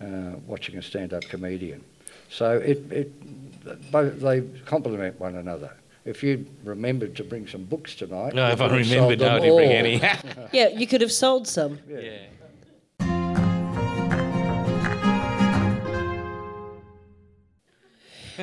uh, 0.00 0.38
watching 0.46 0.76
a 0.76 0.82
stand-up 0.82 1.22
comedian. 1.22 1.84
So 2.30 2.56
it, 2.58 2.90
it 2.92 3.90
both 3.90 4.20
they 4.20 4.42
complement 4.64 5.18
one 5.20 5.36
another. 5.36 5.72
If 6.04 6.22
you 6.22 6.46
remembered 6.64 7.14
to 7.16 7.24
bring 7.24 7.46
some 7.46 7.64
books 7.64 7.94
tonight, 7.94 8.34
no, 8.34 8.48
if 8.48 8.60
I 8.60 8.68
could 8.68 8.78
have 8.78 8.86
sold 8.86 9.10
remembered, 9.10 9.20
no, 9.20 9.36
I 9.36 9.38
didn't 9.40 9.56
bring 9.56 9.72
any. 9.72 10.00
Yeah, 10.52 10.68
you 10.68 10.86
could 10.86 11.02
have 11.02 11.12
sold 11.12 11.46
some. 11.46 11.78
yeah. 11.88 12.00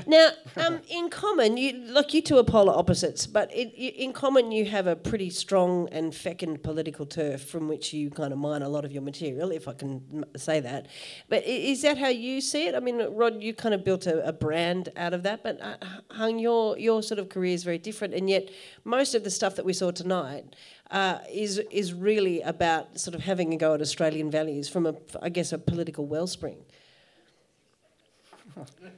Now, 0.06 0.30
um, 0.58 0.80
in 0.90 1.10
common, 1.10 1.58
you 1.58 1.74
look, 1.74 2.14
you 2.14 2.22
two 2.22 2.38
are 2.38 2.44
polar 2.44 2.74
opposites, 2.74 3.26
but 3.26 3.50
it, 3.54 3.74
you, 3.76 3.92
in 3.96 4.14
common, 4.14 4.52
you 4.52 4.66
have 4.66 4.86
a 4.88 4.96
pretty 4.96 5.30
strong 5.30 5.88
and 5.92 6.14
fecund 6.14 6.62
political 6.64 7.06
turf 7.06 7.42
from 7.44 7.68
which 7.68 7.94
you 7.94 8.10
kind 8.10 8.32
of 8.34 8.40
mine 8.40 8.62
a 8.62 8.70
lot 8.70 8.86
of 8.86 8.92
your 8.92 9.02
material, 9.02 9.52
if 9.52 9.68
I 9.68 9.74
can 9.74 10.02
m- 10.14 10.26
say 10.36 10.60
that. 10.60 10.88
But 11.30 11.44
i- 11.44 11.48
is 11.48 11.82
that 11.82 11.98
how 11.98 12.10
you 12.10 12.42
see 12.42 12.68
it? 12.68 12.76
I 12.76 12.80
mean, 12.80 13.02
Rod, 13.12 13.42
you 13.42 13.54
kind 13.54 13.74
of 13.74 13.84
built 13.84 14.06
a, 14.08 14.28
a 14.28 14.34
brand 14.34 14.90
out 14.98 15.14
of 15.14 15.24
that, 15.24 15.44
but 15.44 15.60
uh, 15.62 15.76
Hung, 16.12 16.40
your 16.40 16.78
your 16.78 17.02
sort 17.02 17.20
of 17.20 17.30
career 17.30 17.54
is 17.54 17.64
very 17.64 17.78
different, 17.80 18.14
and 18.14 18.30
yet 18.30 18.50
most 18.84 19.16
of 19.16 19.24
the 19.24 19.32
stuff 19.32 19.56
that 19.56 19.66
we 19.66 19.74
saw 19.74 19.92
tonight. 19.92 20.56
Uh, 20.90 21.20
is 21.30 21.60
is 21.70 21.94
really 21.94 22.40
about 22.44 22.98
sort 22.98 23.14
of 23.14 23.20
having 23.22 23.54
a 23.54 23.58
go 23.58 23.74
at 23.74 23.82
Australian 23.82 24.32
values 24.32 24.70
from 24.70 24.86
a, 24.86 24.96
I 25.22 25.28
guess, 25.28 25.52
a 25.52 25.58
political 25.58 26.06
wellspring. 26.06 26.60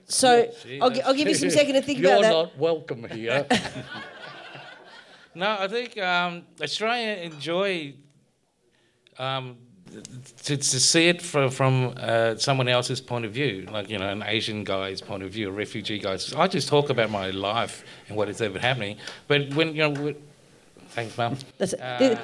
So 0.06 0.52
Gee, 0.64 0.80
I'll, 0.82 0.90
gi- 0.90 1.02
I'll 1.04 1.14
give 1.14 1.28
you 1.28 1.36
some 1.36 1.50
second 1.50 1.74
to 1.76 1.82
think 1.82 2.00
about 2.00 2.22
that. 2.22 2.32
You're 2.32 2.44
not 2.44 2.58
welcome 2.58 3.04
here. 3.10 3.46
No, 5.36 5.56
I 5.60 5.68
think 5.68 5.98
um, 6.00 6.44
Australia 6.62 7.14
enjoy 7.24 7.94
um, 9.20 9.58
to, 10.44 10.58
to 10.58 10.64
see 10.80 11.08
it 11.08 11.22
from, 11.22 11.50
from 11.52 11.94
uh, 11.98 12.36
someone 12.36 12.68
else's 12.68 13.00
point 13.00 13.26
of 13.26 13.32
view, 13.32 13.68
like, 13.72 13.90
you 13.90 14.00
know, 14.00 14.10
an 14.10 14.24
Asian 14.26 14.64
guy's 14.64 15.02
point 15.02 15.22
of 15.24 15.30
view, 15.32 15.50
a 15.50 15.52
refugee 15.52 16.00
guy's. 16.00 16.34
I 16.34 16.48
just 16.48 16.68
talk 16.68 16.90
about 16.90 17.12
my 17.12 17.30
life 17.30 17.86
and 18.08 18.18
what 18.18 18.28
is 18.28 18.42
ever 18.42 18.58
happening. 18.60 18.98
But 19.28 19.54
when, 19.54 19.76
you 19.76 19.88
know, 19.90 20.14
thanks, 20.90 21.16
Mum. 21.18 21.38
That's 21.60 21.74
Uh, 21.76 22.20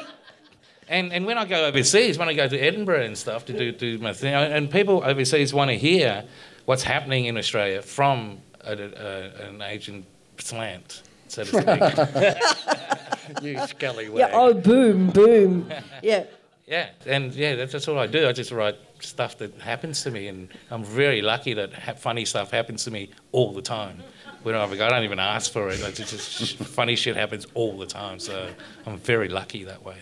And, 0.92 1.14
and 1.14 1.26
when 1.26 1.38
I 1.38 1.46
go 1.46 1.66
overseas, 1.68 2.18
when 2.18 2.28
I 2.28 2.34
go 2.34 2.50
to 2.50 2.60
Edinburgh 2.60 3.04
and 3.04 3.18
stuff 3.18 3.46
to 3.46 3.54
do, 3.54 3.72
do 3.72 3.98
my 4.00 4.12
thing, 4.12 4.34
and 4.34 4.70
people 4.70 5.02
overseas 5.06 5.54
want 5.54 5.70
to 5.72 5.78
hear 5.78 6.26
what's 6.66 6.84
happening 6.84 7.26
in 7.26 7.38
Australia 7.38 7.82
from 7.82 8.40
a, 8.60 8.74
a, 8.74 9.48
an 9.48 9.62
Asian 9.62 10.06
slant, 10.38 11.04
so 11.30 11.46
to 11.46 11.50
speak. 11.50 13.42
you 13.42 13.58
scallywag. 13.68 14.18
yeah. 14.18 14.32
Oh, 14.34 14.54
boom, 14.54 15.10
boom. 15.12 15.72
Yeah. 16.04 16.26
yeah, 16.68 16.90
and 17.06 17.34
yeah, 17.36 17.56
that's, 17.56 17.72
that's 17.72 17.88
all 17.88 17.98
I 17.98 18.08
do. 18.08 18.28
I 18.28 18.34
just 18.34 18.52
write 18.52 18.76
stuff 19.00 19.38
that 19.38 19.62
happens 19.62 20.04
to 20.04 20.12
me, 20.12 20.28
and 20.28 20.50
I'm 20.72 20.84
very 20.84 21.22
lucky 21.22 21.54
that 21.54 21.74
ha- 21.74 21.94
funny 21.94 22.26
stuff 22.26 22.52
happens 22.52 22.84
to 22.84 22.92
me 22.92 23.12
all 23.32 23.54
the 23.54 23.62
time. 23.62 24.04
Whenever 24.44 24.74
I 24.74 24.76
go, 24.76 24.88
I 24.88 24.90
don't 24.90 25.06
even 25.06 25.20
ask 25.20 25.54
for 25.54 25.70
it. 25.70 25.82
Like, 25.82 25.98
it's 26.02 26.38
just 26.38 26.58
funny 26.58 26.98
shit 26.98 27.16
happens 27.16 27.48
all 27.54 27.78
the 27.78 27.86
time, 27.86 28.20
so 28.20 28.50
I'm 28.86 28.98
very 28.98 29.30
lucky 29.30 29.64
that 29.64 29.86
way. 29.86 29.96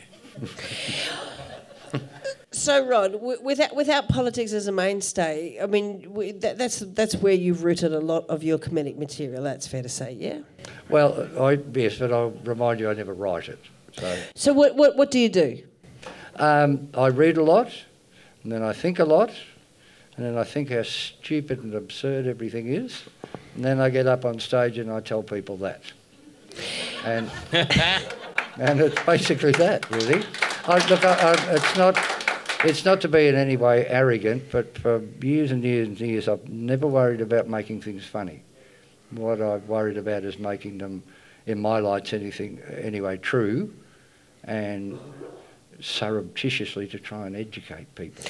So, 2.51 2.85
Rod, 2.85 3.13
w- 3.13 3.39
without 3.43 3.75
without 3.75 4.09
politics 4.09 4.53
as 4.53 4.67
a 4.67 4.71
mainstay, 4.71 5.59
I 5.61 5.65
mean, 5.67 6.01
w- 6.01 6.33
that, 6.39 6.57
that's 6.57 6.79
that's 6.79 7.15
where 7.15 7.33
you've 7.33 7.63
rooted 7.63 7.93
a 7.93 7.99
lot 7.99 8.25
of 8.27 8.43
your 8.43 8.57
comedic 8.57 8.97
material. 8.97 9.43
That's 9.43 9.67
fair 9.67 9.83
to 9.83 9.89
say, 9.89 10.13
yeah. 10.13 10.39
Well, 10.89 11.27
I, 11.39 11.59
yes, 11.73 11.99
but 11.99 12.11
I'll 12.11 12.31
remind 12.43 12.79
you 12.79 12.89
I 12.89 12.93
never 12.95 13.13
write 13.13 13.49
it. 13.49 13.59
So 13.93 14.17
So, 14.35 14.53
what 14.53 14.75
what, 14.75 14.97
what 14.97 15.11
do 15.11 15.19
you 15.19 15.29
do? 15.29 15.59
um, 16.37 16.89
I 16.95 17.07
read 17.07 17.37
a 17.37 17.43
lot, 17.43 17.71
and 18.43 18.51
then 18.51 18.63
I 18.63 18.73
think 18.73 18.97
a 18.99 19.05
lot, 19.05 19.29
and 20.17 20.25
then 20.25 20.35
I 20.37 20.43
think 20.43 20.69
how 20.71 20.81
stupid 20.83 21.63
and 21.63 21.75
absurd 21.75 22.25
everything 22.27 22.67
is, 22.67 23.03
and 23.55 23.63
then 23.63 23.79
I 23.79 23.89
get 23.89 24.07
up 24.07 24.25
on 24.25 24.39
stage 24.39 24.77
and 24.79 24.91
I 24.91 25.01
tell 25.01 25.21
people 25.23 25.55
that. 25.57 25.81
And 27.05 27.29
and 28.59 28.79
it's 28.79 29.01
basically 29.03 29.51
that, 29.53 29.89
really. 29.89 30.23
I, 30.65 30.87
look, 30.89 31.03
I, 31.03 31.13
I, 31.13 31.55
it's 31.55 31.77
not. 31.77 31.97
It's 32.61 32.83
not 32.83 32.99
to 33.01 33.07
be 33.07 33.27
in 33.27 33.35
any 33.35 33.55
way 33.55 33.87
arrogant, 33.87 34.51
but 34.51 34.77
for 34.77 35.01
years 35.21 35.51
and 35.51 35.63
years 35.63 35.87
and 35.87 35.97
years, 35.97 36.27
I've 36.27 36.49
never 36.49 36.87
worried 36.87 37.21
about 37.21 37.47
making 37.47 37.81
things 37.81 38.05
funny. 38.05 38.41
What 39.11 39.41
I've 39.41 39.69
worried 39.69 39.95
about 39.95 40.25
is 40.25 40.37
making 40.37 40.77
them, 40.77 41.01
in 41.45 41.61
my 41.61 41.79
lights, 41.79 42.11
anything 42.11 42.59
anyway 42.69 43.15
true, 43.15 43.73
and 44.43 44.99
surreptitiously 45.79 46.85
to 46.87 46.99
try 46.99 47.27
and 47.27 47.35
educate 47.37 47.95
people. 47.95 48.25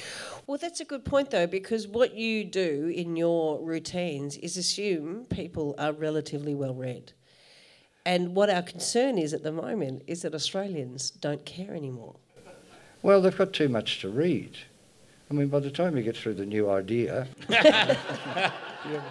Well, 0.45 0.59
that's 0.59 0.79
a 0.79 0.85
good 0.85 1.05
point, 1.05 1.31
though, 1.31 1.47
because 1.47 1.87
what 1.87 2.13
you 2.13 2.43
do 2.43 2.93
in 2.95 3.15
your 3.15 3.59
routines 3.59 4.37
is 4.37 4.57
assume 4.57 5.25
people 5.25 5.73
are 5.79 5.91
relatively 5.91 6.53
well 6.53 6.75
read. 6.75 7.13
And 8.09 8.35
what 8.35 8.49
our 8.49 8.63
concern 8.63 9.19
is 9.19 9.35
at 9.35 9.43
the 9.43 9.51
moment 9.51 10.01
is 10.07 10.23
that 10.23 10.33
Australians 10.33 11.11
don't 11.11 11.45
care 11.45 11.75
anymore. 11.75 12.15
Well, 13.03 13.21
they've 13.21 13.37
got 13.37 13.53
too 13.53 13.69
much 13.69 14.01
to 14.01 14.09
read. 14.09 14.57
I 15.29 15.35
mean, 15.35 15.49
by 15.49 15.59
the 15.59 15.69
time 15.69 15.95
you 15.95 16.01
get 16.01 16.17
through 16.17 16.33
the 16.33 16.45
new 16.47 16.71
idea, 16.71 17.27
you're, 18.89 19.03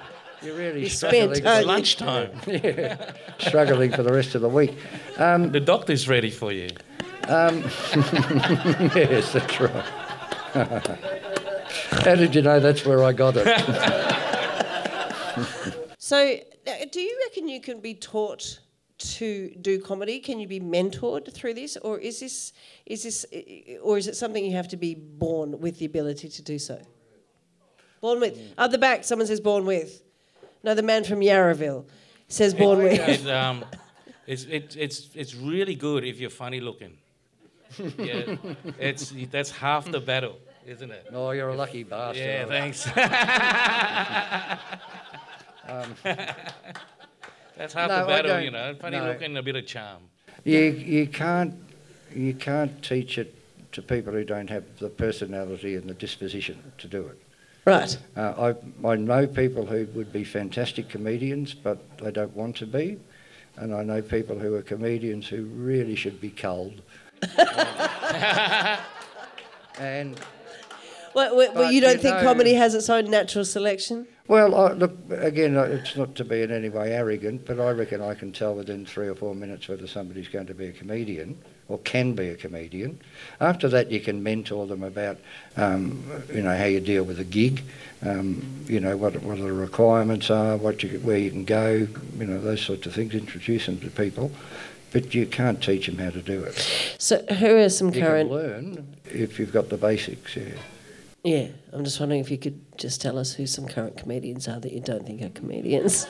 you're 0.43 0.57
really 0.57 0.81
You 0.81 0.89
spent 0.89 1.37
struggling, 1.37 1.45
time. 1.45 1.65
Lunchtime. 1.65 2.31
yeah, 2.49 3.13
struggling 3.39 3.93
for 3.93 4.03
the 4.03 4.13
rest 4.13 4.35
of 4.35 4.41
the 4.41 4.49
week. 4.49 4.75
Um, 5.17 5.53
The 5.53 5.61
doctor's 5.61 6.09
ready 6.09 6.33
for 6.33 6.51
you. 6.51 6.69
yes, 7.29 9.33
that's 9.33 9.61
right. 9.61 9.85
How 12.05 12.17
did 12.17 12.35
you 12.35 12.43
know 12.43 12.59
that's 12.59 12.85
where 12.85 13.05
I 13.05 13.13
got 13.13 13.37
it? 13.37 13.47
So, 15.99 16.37
uh, 16.67 16.73
do 16.91 17.01
you 17.01 17.17
reckon 17.29 17.47
you 17.47 17.61
can 17.61 17.79
be 17.79 17.95
taught 17.95 18.59
to 18.99 19.51
do 19.61 19.81
comedy? 19.81 20.19
Can 20.19 20.41
you 20.41 20.49
be 20.49 20.61
mentored 20.61 21.33
through 21.33 21.55
this, 21.55 21.77
or 21.77 21.99
is 21.99 22.21
this 22.21 22.53
is 22.87 23.03
this, 23.05 23.27
or 23.83 23.99
is 23.99 24.09
it 24.09 24.17
something 24.17 24.45
you 24.45 24.57
have 24.57 24.69
to 24.69 24.77
be 24.77 24.95
born 24.95 25.61
with 25.61 25.79
the 25.79 25.85
ability 25.85 26.29
to 26.29 26.43
do 26.43 26.59
so? 26.59 26.81
Born 28.01 28.21
with. 28.21 28.39
At 28.57 28.71
the 28.71 28.79
back, 28.79 29.05
someone 29.05 29.27
says 29.27 29.41
born 29.41 29.65
with. 29.65 30.03
No, 30.63 30.75
the 30.75 30.83
man 30.83 31.05
from 31.05 31.21
Yarraville 31.21 31.85
says 32.29 32.55
born 32.55 32.79
with. 32.83 33.01
It, 33.01 33.27
um, 33.31 33.65
it's, 34.27 34.45
it, 34.45 34.77
it's, 34.79 35.09
it's 35.15 35.35
really 35.35 35.75
good 35.75 36.05
if 36.05 36.21
you're 36.21 36.31
funny 36.31 36.61
looking. 36.61 36.97
Yeah, 37.99 38.37
it's, 38.79 39.13
that's 39.31 39.51
half 39.51 39.91
the 39.91 40.01
battle, 40.01 40.39
isn't 40.67 40.91
it? 40.91 41.13
No, 41.13 41.33
you're 41.33 41.51
a 41.51 41.55
lucky 41.55 41.83
bastard. 41.83 42.25
Yeah, 42.25 42.47
thanks. 42.47 42.89
that's 47.59 47.75
half 47.75 47.89
No, 47.91 48.01
the 48.01 48.07
battle, 48.07 48.41
you 48.41 48.51
know. 48.51 48.75
Funny 48.81 48.97
no. 48.99 49.07
looking 49.09 49.25
and 49.27 49.39
a 49.39 49.43
bit 49.43 49.57
of 49.57 49.67
charm. 49.67 49.99
You, 50.45 50.61
you, 50.61 51.07
can't, 51.09 51.55
you 52.15 52.33
can't 52.33 52.83
teach 52.83 53.19
it 53.19 53.35
to 53.73 53.83
people 53.83 54.13
who 54.13 54.25
don't 54.25 54.49
have 54.49 54.65
the 54.79 54.89
personality 54.89 55.75
and 55.75 55.89
the 55.89 55.95
disposition 55.95 56.73
to 56.79 56.87
do 56.87 57.07
it. 57.07 57.21
Right. 57.67 57.99
Uh, 58.17 58.55
I, 58.83 58.89
I 58.89 58.97
know 58.97 59.27
people 59.27 59.67
who 59.67 59.87
would 59.95 60.13
be 60.13 60.25
fantastic 60.25 60.89
comedians, 60.89 61.53
but 61.53 61.99
they 61.99 62.11
don't 62.11 62.35
want 62.35 62.57
to 62.57 62.67
be. 62.67 62.99
And 63.57 63.75
I 63.75 63.83
know 63.83 64.01
people 64.01 64.39
who 64.39 64.55
are 64.55 64.63
comedians 64.63 65.27
who 65.29 65.43
really 65.45 65.97
should 65.97 66.21
be 66.21 66.31
culled. 66.31 66.81
and, 69.79 70.19
Well, 71.15 71.37
well, 71.37 71.37
well 71.37 71.53
But 71.55 71.75
you 71.75 71.81
don't 71.81 71.97
you 71.97 72.03
think 72.03 72.17
know- 72.17 72.23
comedy 72.23 72.55
has 72.55 72.75
its 72.75 72.89
own 72.89 73.11
natural 73.11 73.45
selection? 73.45 74.07
Well, 74.29 74.55
I, 74.55 74.73
look, 74.73 74.95
again, 75.11 75.57
it's 75.57 75.97
not 75.97 76.15
to 76.17 76.25
be 76.25 76.43
in 76.43 76.51
any 76.51 76.69
way 76.69 76.93
arrogant, 76.93 77.47
but 77.47 77.59
I 77.59 77.71
reckon 77.71 78.03
I 78.03 78.15
can 78.15 78.31
tell 78.31 78.55
within 78.55 78.85
three 78.85 79.09
or 79.09 79.15
four 79.15 79.35
minutes 79.35 79.69
whether 79.69 79.87
somebody's 79.87 80.29
going 80.29 80.47
to 80.47 80.55
be 80.55 80.67
a 80.67 80.73
comedian 80.73 81.39
or 81.69 81.79
can 81.79 82.15
be 82.15 82.29
a 82.29 82.35
comedian. 82.35 83.01
After 83.41 83.69
that, 83.71 83.91
you 83.91 84.01
can 84.01 84.23
mentor 84.23 84.67
them 84.67 84.83
about, 84.83 85.17
um, 85.57 86.05
you 86.33 86.43
know, 86.43 86.57
how 86.57 86.65
you 86.67 86.81
deal 86.81 87.05
with 87.05 87.19
a 87.19 87.25
gig, 87.25 87.63
um, 88.03 88.65
you 88.67 88.81
know, 88.81 88.97
what, 88.99 89.21
what 89.23 89.39
the 89.39 89.53
requirements 89.53 90.31
are, 90.31 90.59
what 90.59 90.83
you, 90.83 90.99
where 91.01 91.19
you 91.19 91.31
can 91.31 91.45
go, 91.45 91.89
you 92.19 92.27
know, 92.27 92.39
those 92.41 92.61
sorts 92.61 92.87
of 92.87 92.95
things, 92.95 93.15
introduce 93.15 93.65
them 93.67 93.81
to 93.81 93.89
people. 93.91 94.31
But 94.91 95.15
you 95.15 95.27
can't 95.27 95.63
teach 95.63 95.87
them 95.87 95.99
how 95.99 96.11
to 96.11 96.23
do 96.23 96.43
it. 96.45 96.55
So, 96.99 97.23
who 97.27 97.57
are 97.59 97.69
some 97.69 97.93
You 97.93 98.01
current? 98.01 98.29
can 98.31 98.39
learn 98.39 98.97
if 99.07 99.39
you've 99.39 99.53
got 99.53 99.69
the 99.69 99.77
basics, 99.77 100.37
yeah. 100.37 100.55
Yeah, 101.25 101.49
I'm 101.73 101.85
just 101.85 101.99
wondering 102.01 102.21
if 102.21 102.31
you 102.31 102.39
could 102.39 102.61
just 102.79 103.01
tell 103.01 103.19
us 103.19 103.33
who 103.35 103.47
some 103.47 103.67
current 103.67 103.97
comedians 103.97 104.47
are 104.49 104.61
that 104.61 104.73
you 104.73 104.81
don't 104.81 105.05
think 105.07 105.21
are 105.23 105.29
comedians. 105.31 106.07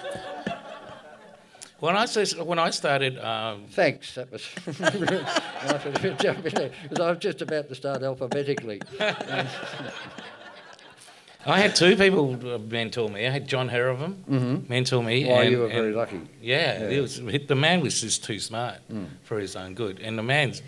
When 1.80 1.96
I, 1.96 2.06
says- 2.06 2.36
when 2.36 2.58
I 2.58 2.70
started, 2.70 3.18
um, 3.18 3.66
Thanks, 3.70 4.14
that 4.16 4.30
was 4.32 4.44
nice 4.80 5.84
of 5.86 6.04
you 6.04 6.10
to 6.10 6.16
jump 6.16 6.44
in 6.44 6.52
there, 6.54 6.70
because 6.82 6.98
I 7.00 7.10
was 7.10 7.18
just 7.20 7.40
about 7.40 7.68
to 7.68 7.74
start 7.74 8.02
alphabetically. 8.02 8.82
I 11.46 11.58
had 11.60 11.74
two 11.76 11.96
people 11.96 12.36
uh, 12.52 12.58
mentor 12.58 13.08
me. 13.08 13.26
I 13.26 13.30
had 13.30 13.46
John 13.48 13.68
Herrivam 13.70 14.68
mentor 14.68 15.02
me. 15.02 15.24
Why, 15.24 15.42
and- 15.44 15.50
you 15.52 15.60
were 15.60 15.68
very 15.68 15.92
lucky. 15.94 16.20
Yeah, 16.42 16.80
Yeah. 16.82 16.88
It 16.88 17.00
was, 17.00 17.20
the 17.46 17.54
man 17.54 17.80
was 17.80 18.00
just 18.00 18.24
too 18.24 18.40
smart 18.40 18.78
for 19.22 19.38
his 19.38 19.56
own 19.56 19.74
good. 19.74 20.00
And 20.00 20.18
the 20.18 20.22
man's 20.24 20.60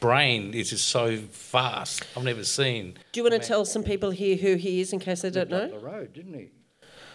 brain 0.00 0.54
is 0.54 0.70
just 0.70 0.88
so 0.88 1.16
fast. 1.16 2.04
I've 2.16 2.24
never 2.24 2.44
seen. 2.44 2.96
Do 3.12 3.20
you 3.20 3.24
want 3.28 3.40
to 3.40 3.46
tell 3.46 3.64
some 3.64 3.82
people 3.82 4.10
here 4.10 4.36
who 4.36 4.54
he 4.56 4.80
is 4.80 4.92
in 4.92 4.98
case 5.00 5.22
they 5.22 5.30
don't 5.30 5.50
know? 5.50 5.68
the 5.68 5.78
road, 5.78 6.12
didn't 6.12 6.34
he? 6.34 6.48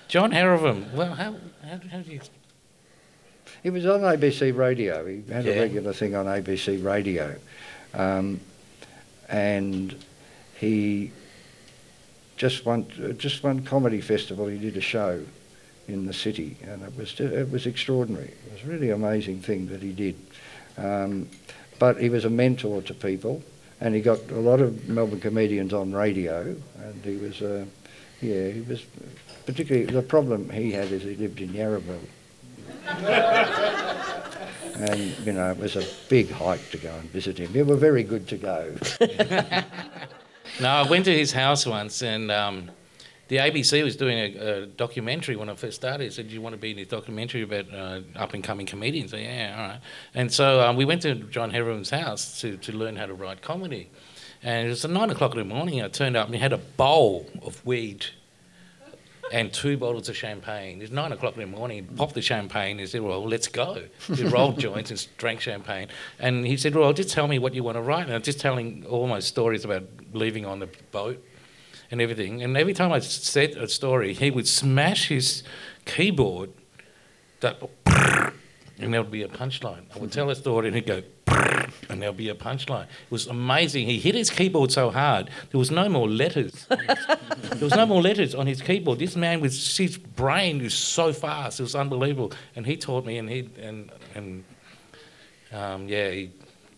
John 0.08 0.32
Herrivam. 0.32 0.92
Well, 0.94 1.13
how, 1.13 1.36
how, 1.68 1.80
how 1.92 2.00
do 2.00 2.12
you. 2.12 2.20
He 3.62 3.70
was 3.70 3.86
on 3.86 4.02
ABC 4.02 4.56
Radio. 4.56 5.06
He 5.06 5.24
had 5.32 5.46
Yeah. 5.46 5.54
a 5.54 5.62
regular 5.62 5.94
thing 5.94 6.16
on 6.16 6.25
ABC 6.25 6.84
Radio, 6.84 7.36
um, 7.94 8.40
and 9.30 9.96
he 10.60 11.12
just 12.38 12.66
one 12.66 12.86
just 13.18 13.44
one 13.44 13.63
comedy 13.63 14.02
festival. 14.02 14.48
He 14.48 14.58
did 14.58 14.75
a 14.75 14.82
show 14.82 15.24
in 15.88 16.06
the 16.06 16.13
city, 16.13 16.58
and 16.63 16.82
it 16.84 16.96
was 16.98 17.18
it 17.20 17.50
was 17.52 17.66
extraordinary. 17.66 18.34
It 18.48 18.54
was 18.54 18.63
a 18.63 18.68
really 18.68 18.90
amazing 18.90 19.42
thing 19.42 19.68
that 19.68 19.82
he 19.82 19.92
did. 19.94 20.16
Um, 20.78 21.30
but 21.80 22.00
he 22.00 22.10
was 22.10 22.25
a 22.25 22.30
mentor 22.30 22.82
to 22.84 22.94
people, 22.94 23.44
and 23.82 23.96
he 23.96 24.01
got 24.01 24.20
a 24.32 24.39
lot 24.39 24.60
of 24.60 24.88
Melbourne 24.88 25.20
comedians 25.20 25.74
on 25.74 25.92
radio, 25.92 26.56
and 26.84 27.06
he 27.06 27.18
was 27.18 27.42
uh, 27.42 27.65
yeah 28.22 28.50
he 28.50 28.62
was 28.62 28.86
particularly 29.46 29.86
the 29.86 30.01
problem 30.01 30.50
he 30.50 30.72
had 30.72 30.92
is 30.92 31.03
he 31.03 31.15
lived 31.15 31.42
in 31.42 31.50
Yarraville. 31.50 32.08
and 34.75 35.00
you 35.25 35.34
know 35.34 35.51
it 35.51 35.58
was 35.58 35.75
a 35.75 35.86
big 36.10 36.32
hike 36.32 36.70
to 36.72 36.77
go 36.77 36.94
and 36.94 37.10
visit 37.12 37.38
him. 37.38 37.51
They 37.53 37.63
were 37.63 37.75
very 37.75 38.03
good 38.03 38.27
to 38.30 38.38
go. 38.38 38.75
No, 40.60 40.70
I 40.70 40.88
went 40.88 41.06
to 41.06 41.18
his 41.18 41.32
house 41.32 41.65
once 41.65 42.03
and 42.03 42.30
um, 42.30 42.70
the 43.34 43.40
ABC 43.40 43.84
was 43.84 43.96
doing 43.96 44.20
a, 44.20 44.62
a 44.62 44.66
documentary 44.68 45.36
when 45.36 45.50
I 45.50 45.56
first 45.56 45.75
started. 45.75 46.06
It 46.06 46.13
said, 46.13 46.28
"Do 46.28 46.36
you 46.36 46.42
want 46.42 46.54
to 46.54 46.62
be 46.62 46.70
in 46.70 46.78
this 46.78 46.88
documentary 46.88 47.42
about 47.42 47.66
uh, 47.74 48.02
up 48.16 48.36
and 48.36 48.44
coming 48.44 48.68
comedians?" 48.68 49.10
Said, 49.10 49.22
yeah, 49.22 49.56
all 49.58 49.68
right. 49.70 49.80
And 50.13 50.32
so 50.32 50.62
um, 50.62 50.75
we 50.75 50.86
went 50.86 51.02
to 51.02 51.16
John 51.16 51.50
Herremans' 51.50 51.90
house 51.90 52.40
to, 52.42 52.58
to 52.58 52.72
learn 52.72 52.96
how 52.96 53.08
to 53.08 53.16
write 53.16 53.42
comedy. 53.42 53.90
And 54.44 54.68
it 54.68 54.70
was 54.70 54.86
at 54.86 54.92
nine 54.92 55.10
o'clock 55.10 55.32
in 55.32 55.40
the 55.40 55.46
morning. 55.46 55.82
I 55.82 55.88
turned 55.88 56.16
up 56.16 56.28
and 56.28 56.36
he 56.36 56.42
had 56.42 56.54
a 56.54 56.60
bowl 56.60 57.25
of 57.42 57.66
weed 57.66 58.06
and 59.32 59.52
two 59.52 59.78
bottles 59.78 60.10
of 60.10 60.16
champagne. 60.16 60.80
It's 60.84 60.92
nine 60.92 61.12
o'clock 61.12 61.36
in 61.36 61.40
the 61.40 61.58
morning. 61.58 61.88
He 61.90 61.96
popped 61.96 62.13
the 62.13 62.22
champagne. 62.22 62.78
He 62.78 62.86
said, 62.86 63.02
"Well, 63.02 63.28
let's 63.28 63.48
go." 63.48 63.82
He 64.13 64.25
rolled 64.36 64.60
joints 64.60 64.92
and 64.92 65.08
drank 65.18 65.40
champagne. 65.40 65.88
And 66.20 66.46
he 66.46 66.56
said, 66.56 66.75
"Well, 66.75 66.94
just 66.94 67.10
tell 67.10 67.28
me 67.28 67.40
what 67.40 67.56
you 67.56 67.63
want 67.63 67.78
to 67.78 67.82
write." 67.82 68.04
And 68.04 68.12
I 68.12 68.18
was 68.18 68.25
just 68.25 68.40
telling 68.40 68.86
all 68.86 69.08
my 69.08 69.22
stories 69.22 69.66
about 69.66 69.86
leaving 70.13 70.46
on 70.46 70.60
the 70.60 70.70
boat 70.92 71.20
and 71.93 72.01
everything. 72.01 72.41
And 72.41 72.57
every 72.57 72.73
time 72.73 72.91
I 72.91 72.97
said 73.00 73.51
a 73.51 73.69
story, 73.69 74.13
he 74.13 74.31
would 74.31 74.47
smash 74.47 75.09
his 75.09 75.43
keyboard. 75.85 76.50
That 77.41 77.62
and 78.79 78.91
there 78.91 79.03
would 79.03 79.12
be 79.12 79.21
a 79.21 79.27
punchline. 79.27 79.83
I 79.95 80.00
would 80.00 80.12
tell 80.12 80.27
a 80.31 80.35
story 80.35 80.67
and 80.67 80.75
he'd 80.75 80.88
go, 80.88 81.03
and 81.89 82.01
there'd 82.01 82.17
be 82.17 82.29
a 82.29 82.33
punchline. 82.33 82.85
It 82.85 83.12
was 83.12 83.27
amazing. 83.27 83.85
He 83.85 84.00
hit 84.00 84.15
his 84.15 84.31
keyboard 84.31 84.71
so 84.71 84.89
hard, 84.89 85.29
there 85.51 85.59
was 85.59 85.69
no 85.69 85.88
more 85.88 86.09
letters. 86.09 86.65
there 86.67 87.59
was 87.62 87.75
no 87.75 87.85
more 87.85 88.01
letters 88.01 88.33
on 88.33 88.47
his 88.47 88.59
keyboard. 88.59 88.97
This 88.97 89.15
man 89.15 89.39
with 89.39 89.53
his 89.53 89.97
brain 90.00 90.63
was 90.63 90.73
so 90.73 91.13
fast, 91.13 91.59
it 91.59 91.63
was 91.63 91.75
unbelievable. 91.75 92.33
And 92.55 92.65
he 92.65 92.75
taught 92.75 93.05
me, 93.05 93.19
and 93.19 93.29
he, 93.29 93.50
and, 93.62 93.91
and 94.15 94.43
um, 95.51 95.88
yeah, 95.88 96.09
he 96.09 96.31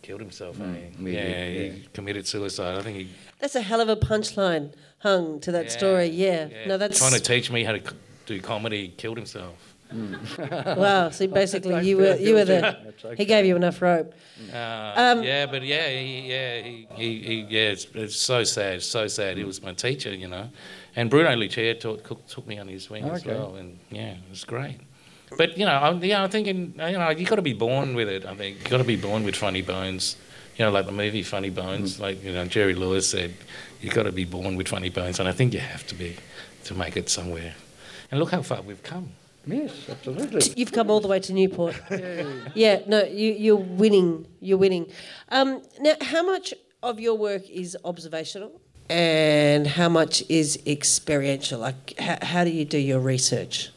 killed 0.06 0.22
himself. 0.22 0.60
eh? 0.62 0.66
he 1.00 1.12
yeah, 1.12 1.22
yeah. 1.22 1.72
he 1.72 1.88
committed 1.94 2.28
suicide. 2.28 2.78
I 2.78 2.82
think 2.82 2.98
he. 2.98 3.10
That's 3.40 3.56
a 3.56 3.62
hell 3.62 3.82
of 3.82 3.90
a 3.90 3.96
punchline 3.96 4.74
hung 5.00 5.40
to 5.42 5.52
that 5.52 5.72
story. 5.72 6.06
Yeah. 6.06 6.50
No, 6.68 6.78
that's 6.78 7.00
Trying 7.00 7.14
to 7.14 7.20
teach 7.20 7.52
me 7.52 7.64
how 7.64 7.74
to 7.74 7.82
do 8.26 8.40
comedy, 8.40 8.94
killed 8.98 9.18
himself. 9.18 9.56
wow. 10.38 11.10
See, 11.10 11.28
basically, 11.28 11.88
you 11.88 11.98
were 11.98 12.16
you 12.16 12.34
were 12.36 12.46
the. 12.46 12.78
Okay. 13.04 13.16
He 13.18 13.26
gave 13.26 13.46
you 13.46 13.56
enough 13.56 13.82
rope. 13.82 14.14
Uh, 14.54 14.94
Um, 14.96 15.24
yeah, 15.24 15.46
but 15.46 15.64
yeah, 15.64 15.90
he, 15.90 16.22
yeah, 16.22 16.62
he, 16.62 16.88
he, 16.96 17.22
he 17.22 17.36
yeah, 17.50 17.70
it's, 17.70 17.88
it's 17.94 18.16
so 18.16 18.44
sad, 18.44 18.82
so 18.82 19.08
sad. 19.08 19.38
He 19.38 19.44
was 19.44 19.62
my 19.62 19.74
teacher, 19.74 20.14
you 20.14 20.28
know, 20.28 20.50
and 20.96 21.10
Bruno 21.10 21.36
Lucia 21.36 21.76
taught, 21.76 22.04
took, 22.04 22.28
took 22.28 22.48
me 22.48 22.58
on 22.58 22.68
his 22.68 22.90
wing 22.90 23.06
as 23.06 23.26
well, 23.26 23.56
and 23.56 23.78
yeah, 23.92 24.14
it 24.14 24.30
was 24.30 24.44
great. 24.44 24.78
But 25.38 25.58
you 25.58 25.65
know, 25.65 25.75
I'm, 25.75 26.03
yeah, 26.03 26.24
I'm 26.24 26.29
thinking, 26.29 26.74
you 26.77 26.98
know, 26.98 27.10
you 27.10 27.25
got 27.25 27.36
to 27.36 27.41
be 27.41 27.53
born 27.53 27.96
with 27.96 28.10
it. 28.10 28.25
I 28.25 28.36
think 28.36 28.63
you 28.63 28.70
got 28.70 28.77
to 28.77 28.84
be 28.84 28.96
born 28.96 29.24
with 29.24 29.36
funny 29.36 29.62
bones. 29.62 30.17
You 30.58 30.63
know, 30.63 30.72
like 30.72 30.86
the 30.86 30.94
movie 30.94 31.22
Funny 31.22 31.50
Bones, 31.50 32.00
like 32.00 32.24
you 32.24 32.32
know, 32.32 32.46
Jerry 32.46 32.75
Lewis 32.75 33.10
said, 33.10 33.34
you 33.82 33.89
got 33.89 34.03
to 34.03 34.13
be 34.13 34.24
born 34.24 34.55
with 34.55 34.70
funny 34.70 34.89
bones, 34.89 35.20
and 35.20 35.27
I 35.27 35.34
think 35.34 35.53
you 35.53 35.60
have 35.60 35.86
to 35.88 35.96
be 35.96 36.15
to 36.63 36.74
make 36.74 36.96
it 36.96 37.10
somewhere. 37.10 37.53
And 38.10 38.22
look 38.22 38.32
how 38.32 38.41
far 38.41 38.62
we've 38.62 38.82
come. 38.82 39.10
Yes, 39.46 39.89
absolutely. 39.89 40.41
You've 40.55 40.72
come 40.72 40.89
all 40.89 41.01
the 41.01 41.08
way 41.08 41.20
to 41.20 41.34
Newport. 41.34 41.75
yeah. 42.55 42.82
No, 42.88 43.03
you 43.03 43.34
you're 43.34 43.55
winning. 43.58 44.27
You're 44.39 44.58
winning. 44.58 44.88
Um, 45.29 45.62
now, 45.82 45.96
how 46.01 46.24
much 46.24 46.53
of 46.82 47.00
your 47.00 47.17
work 47.17 47.50
is 47.50 47.77
observational, 47.84 48.62
and 48.89 49.67
how 49.67 49.89
much 49.89 50.24
is 50.29 50.60
experiential? 50.65 51.60
Like, 51.60 52.00
how, 52.00 52.17
how 52.22 52.44
do 52.44 52.50
you 52.50 52.65
do 52.65 52.77
your 52.77 53.00
research? 53.00 53.72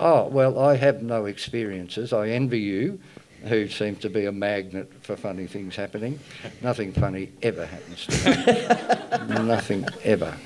Oh, 0.00 0.28
well, 0.28 0.58
I 0.58 0.76
have 0.76 1.02
no 1.02 1.26
experiences. 1.26 2.12
I 2.12 2.28
envy 2.28 2.60
you, 2.60 3.00
who 3.44 3.68
seem 3.68 3.96
to 3.96 4.10
be 4.10 4.26
a 4.26 4.32
magnet 4.32 4.92
for 5.02 5.16
funny 5.16 5.46
things 5.46 5.76
happening. 5.76 6.18
Nothing 6.62 6.92
funny 6.92 7.32
ever 7.42 7.66
happens 7.66 8.06
to 8.06 9.28
me. 9.28 9.44
Nothing 9.46 9.86
ever. 10.04 10.36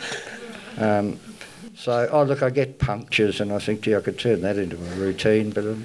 Um, 0.78 1.18
so, 1.74 2.08
oh, 2.12 2.22
look, 2.22 2.42
I 2.42 2.50
get 2.50 2.78
punctures 2.78 3.40
and 3.40 3.52
I 3.52 3.58
think, 3.58 3.82
gee, 3.82 3.96
I 3.96 4.00
could 4.00 4.18
turn 4.18 4.42
that 4.42 4.56
into 4.56 4.76
a 4.76 4.96
routine, 4.96 5.50
but 5.50 5.64
um, 5.64 5.84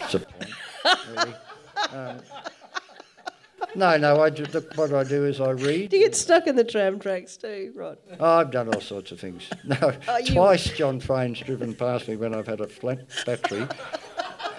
it's 0.00 0.14
a 0.14 0.20
point, 0.20 0.50
really. 1.16 1.34
Um, 1.92 2.16
no, 3.74 3.96
no, 3.96 4.20
I 4.20 4.30
do, 4.30 4.44
look, 4.46 4.76
what 4.76 4.92
I 4.92 5.04
do 5.04 5.24
is 5.26 5.40
I 5.40 5.50
read. 5.50 5.90
Do 5.90 5.96
you 5.96 6.04
get 6.04 6.14
stuck 6.16 6.46
in 6.46 6.56
the 6.56 6.64
tram 6.64 6.98
tracks 6.98 7.36
too, 7.36 7.72
Rod? 7.74 7.98
Oh, 8.18 8.38
I've 8.38 8.50
done 8.50 8.72
all 8.74 8.80
sorts 8.80 9.12
of 9.12 9.20
things. 9.20 9.48
No, 9.64 9.92
Oh, 10.08 10.18
you- 10.18 10.34
twice 10.34 10.64
John 10.76 11.00
Faine's 11.00 11.40
driven 11.40 11.74
past 11.74 12.08
me 12.08 12.16
when 12.16 12.34
I've 12.34 12.46
had 12.46 12.60
a 12.60 12.66
flat 12.66 13.06
battery 13.24 13.66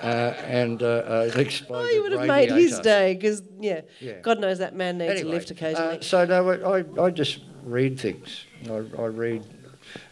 uh, 0.04 0.06
and 0.46 0.82
uh, 0.82 0.86
uh, 0.86 1.32
exploded 1.36 1.92
Oh, 1.92 1.96
you 1.96 2.02
would 2.04 2.12
have 2.14 2.28
made 2.28 2.52
his 2.52 2.80
day 2.80 3.14
because 3.16 3.44
yeah, 3.60 3.82
Yeah. 4.00 4.20
God 4.22 4.40
knows 4.40 4.60
that 4.60 4.76
man 4.76 4.98
needs 4.98 5.12
Anyway, 5.12 5.30
a 5.30 5.34
lift 5.34 5.52
occasionally. 5.52 5.98
Uh, 5.98 6.02
so 6.02 6.26
no, 6.26 6.50
I, 6.50 7.04
I 7.04 7.10
just 7.10 7.40
read 7.64 8.00
things. 8.00 8.46
I, 8.70 8.84
I 8.98 9.06
read 9.08 9.44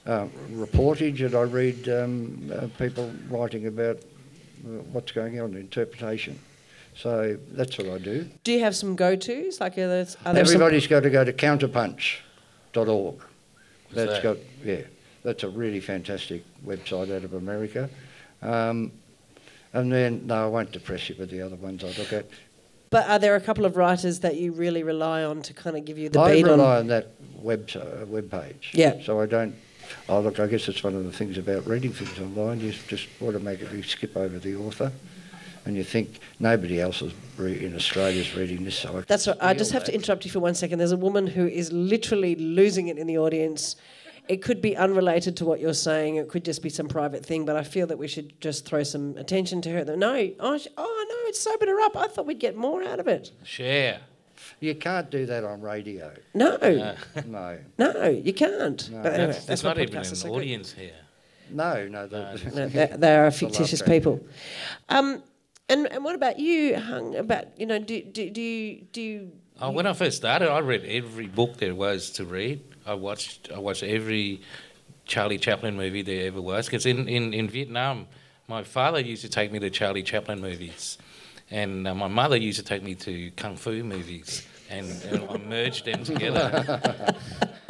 uh, 0.05 0.27
reportage 0.51 1.25
and 1.25 1.33
I 1.35 1.41
read 1.43 1.87
um, 1.89 2.51
uh, 2.53 2.67
people 2.77 3.11
writing 3.29 3.67
about 3.67 3.97
uh, 3.97 4.67
what's 4.91 5.11
going 5.11 5.39
on, 5.39 5.55
interpretation. 5.55 6.37
So 7.01 7.37
that's 7.51 7.77
what 7.77 7.87
I 7.87 7.97
do. 7.97 8.27
do 8.43 8.51
you 8.51 8.59
have 8.59 8.75
some 8.75 8.97
go-tos? 8.97 9.61
Like 9.61 9.77
are 9.77 9.87
there, 9.87 10.01
are 10.01 10.03
there 10.03 10.05
some- 10.05 10.37
Everybody's 10.37 10.85
got 10.85 11.03
to 11.03 11.09
go 11.09 11.23
to 11.23 11.31
counterpunch.org. 11.31 13.15
That's 13.93 14.11
that? 14.11 14.23
got 14.23 14.37
yeah, 14.65 14.81
that's 15.23 15.43
a 15.43 15.49
really 15.49 15.79
fantastic 15.79 16.43
website 16.65 17.15
out 17.15 17.23
of 17.23 17.33
America. 17.33 17.89
Um, 18.41 18.91
and 19.73 19.91
then 19.91 20.27
no, 20.27 20.43
I 20.45 20.47
won't 20.47 20.71
depress 20.73 21.09
you 21.09 21.15
with 21.17 21.29
the 21.29 21.41
other 21.41 21.55
ones 21.55 21.83
I 21.83 21.87
look 21.97 22.11
at. 22.11 22.25
but 22.89 23.07
are 23.09 23.17
there 23.19 23.35
a 23.35 23.41
couple 23.41 23.65
of 23.65 23.77
writers 23.77 24.19
that 24.19 24.35
you 24.35 24.51
really 24.51 24.83
rely 24.83 25.23
on 25.23 25.41
to 25.43 25.53
kind 25.53 25.77
of 25.77 25.85
give 25.85 25.97
you 25.97 26.09
the 26.09 26.19
I 26.19 26.33
beat 26.35 26.45
rely 26.45 26.71
on? 26.75 26.77
on 26.79 26.87
that 26.87 27.07
web 27.41 27.69
uh, 27.75 28.05
web 28.07 28.29
page. 28.29 28.71
Yeah. 28.73 29.01
So 29.03 29.21
I 29.21 29.25
don't. 29.25 29.55
Oh 30.09 30.19
look, 30.19 30.39
I 30.39 30.47
guess 30.47 30.67
it's 30.67 30.83
one 30.83 30.95
of 30.95 31.05
the 31.05 31.11
things 31.13 31.37
about 31.37 31.65
reading 31.65 31.93
things 31.93 32.19
online. 32.19 32.59
You 32.59 32.73
just 32.87 33.07
want 33.21 33.37
to 33.37 33.39
make 33.39 33.59
automatically 33.59 33.83
skip 33.83 34.17
over 34.17 34.37
the 34.37 34.55
author, 34.57 34.91
and 35.65 35.75
you 35.75 35.83
think 35.83 36.19
nobody 36.39 36.79
else 36.81 37.01
is 37.01 37.13
re- 37.37 37.63
in 37.65 37.75
Australia 37.75 38.21
is 38.21 38.35
reading 38.35 38.63
this. 38.63 38.77
So 38.77 38.97
I 38.97 39.01
That's 39.01 39.27
right. 39.27 39.37
I 39.41 39.53
just 39.53 39.71
feel 39.71 39.79
have 39.79 39.85
to 39.87 39.93
interrupt 39.93 40.25
you 40.25 40.31
for 40.31 40.39
one 40.39 40.55
second. 40.55 40.79
There's 40.79 40.91
a 40.91 40.97
woman 40.97 41.27
who 41.27 41.47
is 41.47 41.71
literally 41.71 42.35
losing 42.35 42.87
it 42.87 42.97
in 42.97 43.07
the 43.07 43.17
audience. 43.17 43.75
It 44.27 44.43
could 44.43 44.61
be 44.61 44.77
unrelated 44.77 45.35
to 45.37 45.45
what 45.45 45.59
you're 45.59 45.73
saying. 45.73 46.17
It 46.17 46.27
could 46.29 46.45
just 46.45 46.61
be 46.61 46.69
some 46.69 46.87
private 46.87 47.25
thing. 47.25 47.45
But 47.45 47.55
I 47.55 47.63
feel 47.63 47.87
that 47.87 47.97
we 47.97 48.07
should 48.07 48.39
just 48.41 48.65
throw 48.65 48.83
some 48.83 49.17
attention 49.17 49.61
to 49.63 49.69
her. 49.71 49.95
No, 49.95 50.29
oh, 50.39 50.57
sh- 50.57 50.67
oh 50.77 51.05
no, 51.09 51.15
it's 51.29 51.39
sobered 51.39 51.67
her 51.67 51.79
up. 51.81 51.97
I 51.97 52.07
thought 52.07 52.25
we'd 52.27 52.39
get 52.39 52.55
more 52.55 52.83
out 52.83 52.99
of 52.99 53.07
it. 53.07 53.31
Share. 53.43 54.01
You 54.59 54.75
can't 54.75 55.09
do 55.09 55.25
that 55.25 55.43
on 55.43 55.61
radio. 55.61 56.11
No, 56.33 56.57
No. 57.25 57.57
no, 57.77 58.09
you 58.09 58.33
can't. 58.33 58.89
No, 58.91 59.01
but 59.03 59.13
anyway, 59.13 59.25
That's, 59.27 59.37
that's 59.37 59.45
there's 59.45 59.63
not 59.63 59.77
what 59.77 59.83
even 59.89 60.01
podcasts 60.01 60.09
an 60.09 60.15
so 60.15 60.27
good. 60.29 60.35
audience 60.35 60.71
here. 60.73 60.91
No, 61.51 61.87
no. 61.87 62.07
The, 62.07 62.51
No, 62.55 62.67
they, 62.69 62.93
they 62.97 63.15
are 63.15 63.27
It's 63.27 63.41
a 63.41 63.45
love 63.45 63.53
fictitious 63.55 63.81
people. 63.81 64.19
Um, 64.89 65.23
and, 65.69 65.91
and 65.91 66.03
what 66.03 66.15
about 66.15 66.39
you, 66.39 66.77
Hung? 66.77 67.15
About 67.15 67.59
you 67.59 67.65
know, 67.65 67.79
do 67.79 68.01
do, 68.01 68.29
do 68.29 68.41
you 68.41 68.81
do 68.91 69.01
you, 69.01 69.31
Oh, 69.61 69.71
when 69.71 69.85
I 69.85 69.91
first 69.91 70.15
started, 70.15 70.49
I 70.49 70.59
read 70.59 70.85
every 70.85 71.27
book 71.27 71.57
there 71.57 71.75
was 71.75 72.11
to 72.11 72.23
read. 72.23 72.61
I 72.85 72.93
watched, 72.93 73.51
I 73.53 73.59
watched 73.59 73.83
every 73.83 74.41
Charlie 75.05 75.37
Chaplin 75.37 75.75
movie 75.75 76.01
there 76.01 76.27
ever 76.27 76.41
was. 76.41 76.67
Because 76.67 76.85
in, 76.85 77.09
in, 77.09 77.33
in 77.33 77.49
Vietnam, 77.49 78.07
my 78.47 78.63
father 78.63 79.01
used 79.01 79.21
to 79.23 79.29
take 79.29 79.51
me 79.51 79.59
to 79.59 79.69
Charlie 79.69 80.01
Chaplin 80.01 80.39
movies, 80.39 80.97
and 81.51 81.85
uh, 81.85 81.93
my 81.93 82.07
mother 82.07 82.37
used 82.37 82.57
to 82.59 82.63
take 82.63 82.83
me 82.83 82.95
to 82.95 83.31
kung 83.31 83.57
fu 83.57 83.83
movies, 83.83 84.47
and, 84.69 84.89
and 85.03 85.29
I 85.29 85.37
merged 85.37 85.83
them 85.85 86.05
together. 86.05 86.81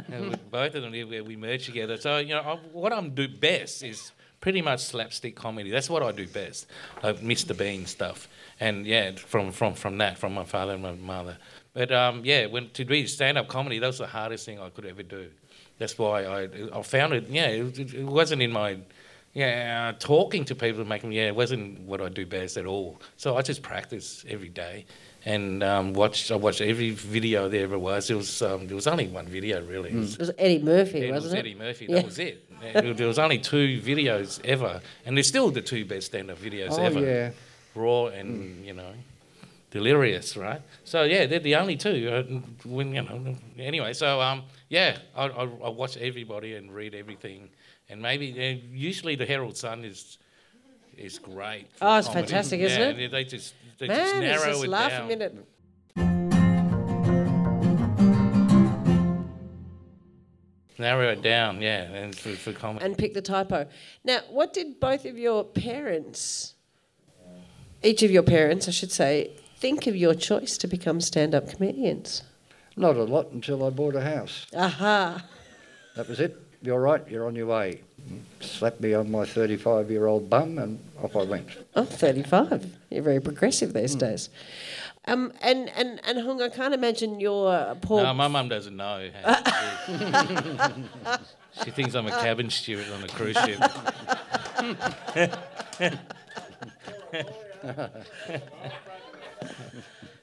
Both 0.52 0.76
of 0.76 0.84
them, 0.84 0.92
we, 0.92 1.22
we 1.22 1.36
merged 1.36 1.66
together. 1.66 1.98
So 1.98 2.18
you 2.18 2.36
know, 2.36 2.42
I, 2.42 2.56
what 2.72 2.94
I'm 2.94 3.16
do 3.16 3.28
best 3.28 3.84
is 3.84 4.12
pretty 4.42 4.62
much 4.62 4.80
slapstick 4.82 5.36
comedy. 5.36 5.70
That's 5.70 5.90
what 5.90 6.04
I 6.04 6.12
do 6.12 6.28
best, 6.28 6.68
like 7.04 7.20
Mr. 7.22 7.58
Bean 7.58 7.86
stuff. 7.86 8.28
And 8.60 8.86
yeah, 8.86 9.12
from 9.16 9.52
from 9.52 9.74
from 9.74 9.98
that, 10.00 10.18
from 10.18 10.34
my 10.34 10.44
father 10.44 10.74
and 10.74 10.82
my 10.84 10.94
mother. 10.94 11.38
But 11.74 11.92
um, 11.92 12.22
yeah, 12.26 12.46
when 12.48 12.70
to 12.72 12.84
do 12.84 13.08
stand-up 13.08 13.48
comedy, 13.48 13.80
that 13.80 13.88
was 13.88 14.00
the 14.00 14.08
hardest 14.08 14.46
thing 14.46 14.60
I 14.60 14.70
could 14.70 14.86
ever 14.86 15.04
do. 15.04 15.30
That's 15.78 15.98
why 15.98 16.26
I 16.26 16.50
I 16.74 16.82
found 16.82 17.14
it. 17.14 17.28
Yeah, 17.30 17.48
it, 17.48 17.80
it 17.94 18.04
wasn't 18.06 18.42
in 18.42 18.52
my 18.52 18.80
yeah 19.34 19.94
talking 20.00 20.44
to 20.46 20.56
people 20.56 20.80
and 20.80 20.90
making 20.90 21.12
yeah 21.12 21.28
it 21.28 21.36
wasn't 21.36 21.80
what 21.82 22.02
I 22.02 22.10
do 22.10 22.26
best 22.26 22.58
at 22.58 22.66
all. 22.66 23.00
So 23.18 23.38
I 23.38 23.42
just 23.42 23.62
practice 23.62 24.26
every 24.28 24.50
day. 24.50 24.86
And 25.26 25.64
um, 25.64 25.94
watched. 25.94 26.32
I 26.32 26.36
watched 26.38 26.62
every 26.62 26.92
video 26.92 27.50
there 27.50 27.64
ever 27.64 27.78
was. 27.78 28.10
It 28.10 28.16
was 28.16 28.42
um, 28.42 28.68
there 28.68 28.76
was 28.76 28.88
only 28.88 29.08
one 29.08 29.28
video 29.28 29.62
really. 29.66 29.90
It 29.92 29.96
was- 29.96 30.14
it 30.14 30.20
was 30.20 30.32
Eddie 30.38 30.60
Murphy, 30.60 31.00
it 31.08 31.12
was 31.12 31.24
wasn't 31.26 31.36
it? 31.36 31.40
Eddie 31.40 31.56
Murphy. 31.56 31.86
Yeah. 31.90 31.96
That 31.98 32.06
was 32.06 32.20
it. 32.20 32.49
There 32.62 32.94
there 32.94 33.08
was 33.08 33.20
only 33.20 33.40
two 33.40 33.82
videos 33.82 34.40
ever, 34.46 34.82
and 35.06 35.16
they're 35.16 35.24
still 35.24 35.50
the 35.52 35.62
two 35.62 35.86
best 35.86 36.08
stand-up 36.08 36.38
videos 36.38 36.72
oh 36.72 36.84
ever. 36.84 37.00
yeah. 37.00 37.32
Raw 37.76 38.08
and 38.08 38.66
you 38.66 38.74
know, 38.74 38.94
delirious, 39.72 40.36
right? 40.36 40.62
So 40.84 41.04
yeah, 41.04 41.26
they're 41.26 41.40
the 41.40 41.56
only 41.56 41.78
two. 41.78 42.10
Uh, 42.10 42.68
when 42.68 42.94
you 42.94 43.04
know, 43.04 43.36
anyway. 43.58 43.94
So 43.94 44.20
um, 44.22 44.44
yeah, 44.70 44.98
I, 45.16 45.26
I, 45.26 45.44
I 45.44 45.70
watch 45.70 45.98
everybody 45.98 46.56
and 46.56 46.74
read 46.74 46.96
everything, 46.96 47.50
and 47.90 48.02
maybe 48.02 48.32
uh, 48.32 48.68
usually 48.76 49.16
the 49.16 49.26
Herald 49.26 49.58
Sun 49.58 49.86
is 49.86 50.18
is 50.98 51.20
great. 51.20 51.68
Oh, 51.82 51.98
it's 51.98 52.08
comedy. 52.08 52.28
fantastic, 52.28 52.60
isn't 52.62 52.80
yeah, 52.80 52.88
it? 52.90 52.98
They, 52.98 53.08
they 53.08 53.24
just 53.24 53.54
they 53.78 53.88
just 53.88 54.16
Man, 54.16 54.24
it's 54.24 54.42
narrow 54.42 54.54
just 54.54 54.66
it 54.66 54.70
laugh 54.70 54.92
down. 54.92 55.06
a 55.06 55.08
minute. 55.08 55.46
Narrow 60.80 61.10
it 61.10 61.22
down, 61.22 61.62
yeah, 61.62 61.84
and 61.84 62.16
for, 62.16 62.30
for 62.32 62.54
comedy. 62.54 62.86
and 62.86 62.98
pick 62.98 63.14
the 63.14 63.22
typo. 63.22 63.68
Now, 64.04 64.20
what 64.30 64.54
did 64.54 64.80
both 64.80 65.06
of 65.06 65.18
your 65.18 65.44
parents, 65.44 66.56
each 67.84 68.04
of 68.04 68.12
your 68.12 68.24
parents, 68.24 68.68
I 68.68 68.72
should 68.72 68.92
say, 68.92 69.32
think 69.58 69.88
of 69.88 69.96
your 69.96 70.14
choice 70.14 70.58
to 70.60 70.68
become 70.68 71.02
stand-up 71.02 71.50
comedians? 71.50 72.24
Not 72.76 72.96
a 72.96 73.04
lot 73.04 73.32
until 73.32 73.66
I 73.66 73.70
bought 73.70 73.96
a 73.96 74.02
house. 74.02 74.48
Aha! 74.56 75.26
That 75.96 76.08
was 76.08 76.20
it. 76.20 76.38
You're 76.62 76.80
right, 76.80 77.06
you're 77.10 77.26
on 77.26 77.36
your 77.36 77.48
way. 77.48 77.82
Slapped 78.42 78.82
me 78.82 78.94
on 78.94 79.10
my 79.12 79.26
35 79.26 79.90
year 79.90 80.08
old 80.08 80.30
bum 80.30 80.58
and 80.58 80.80
off 81.02 81.16
I 81.16 81.24
went. 81.24 81.48
Oh, 81.76 81.86
35. 81.86 82.76
You're 82.90 83.04
very 83.04 83.22
progressive 83.22 83.74
these 83.74 83.94
hmm. 83.94 84.00
days. 84.00 84.30
Um, 85.10 85.34
and, 85.42 85.70
and, 85.76 86.00
and 86.06 86.20
Hung, 86.22 86.40
I 86.42 86.50
can't 86.50 86.74
imagine 86.74 87.20
your 87.20 87.76
poor... 87.82 88.04
no, 88.04 88.14
my 88.14 88.28
mum 88.28 88.48
doesn't 88.48 88.78
know. 88.78 89.10
how 89.24 89.34
to 89.42 90.90
she 91.64 91.72
thinks 91.72 91.96
I'm 91.96 92.06
a 92.06 92.12
cabin 92.12 92.52
steward 92.52 92.86
on 92.92 93.04
a 93.04 93.08
cruise 93.08 93.38
ship. 93.38 93.60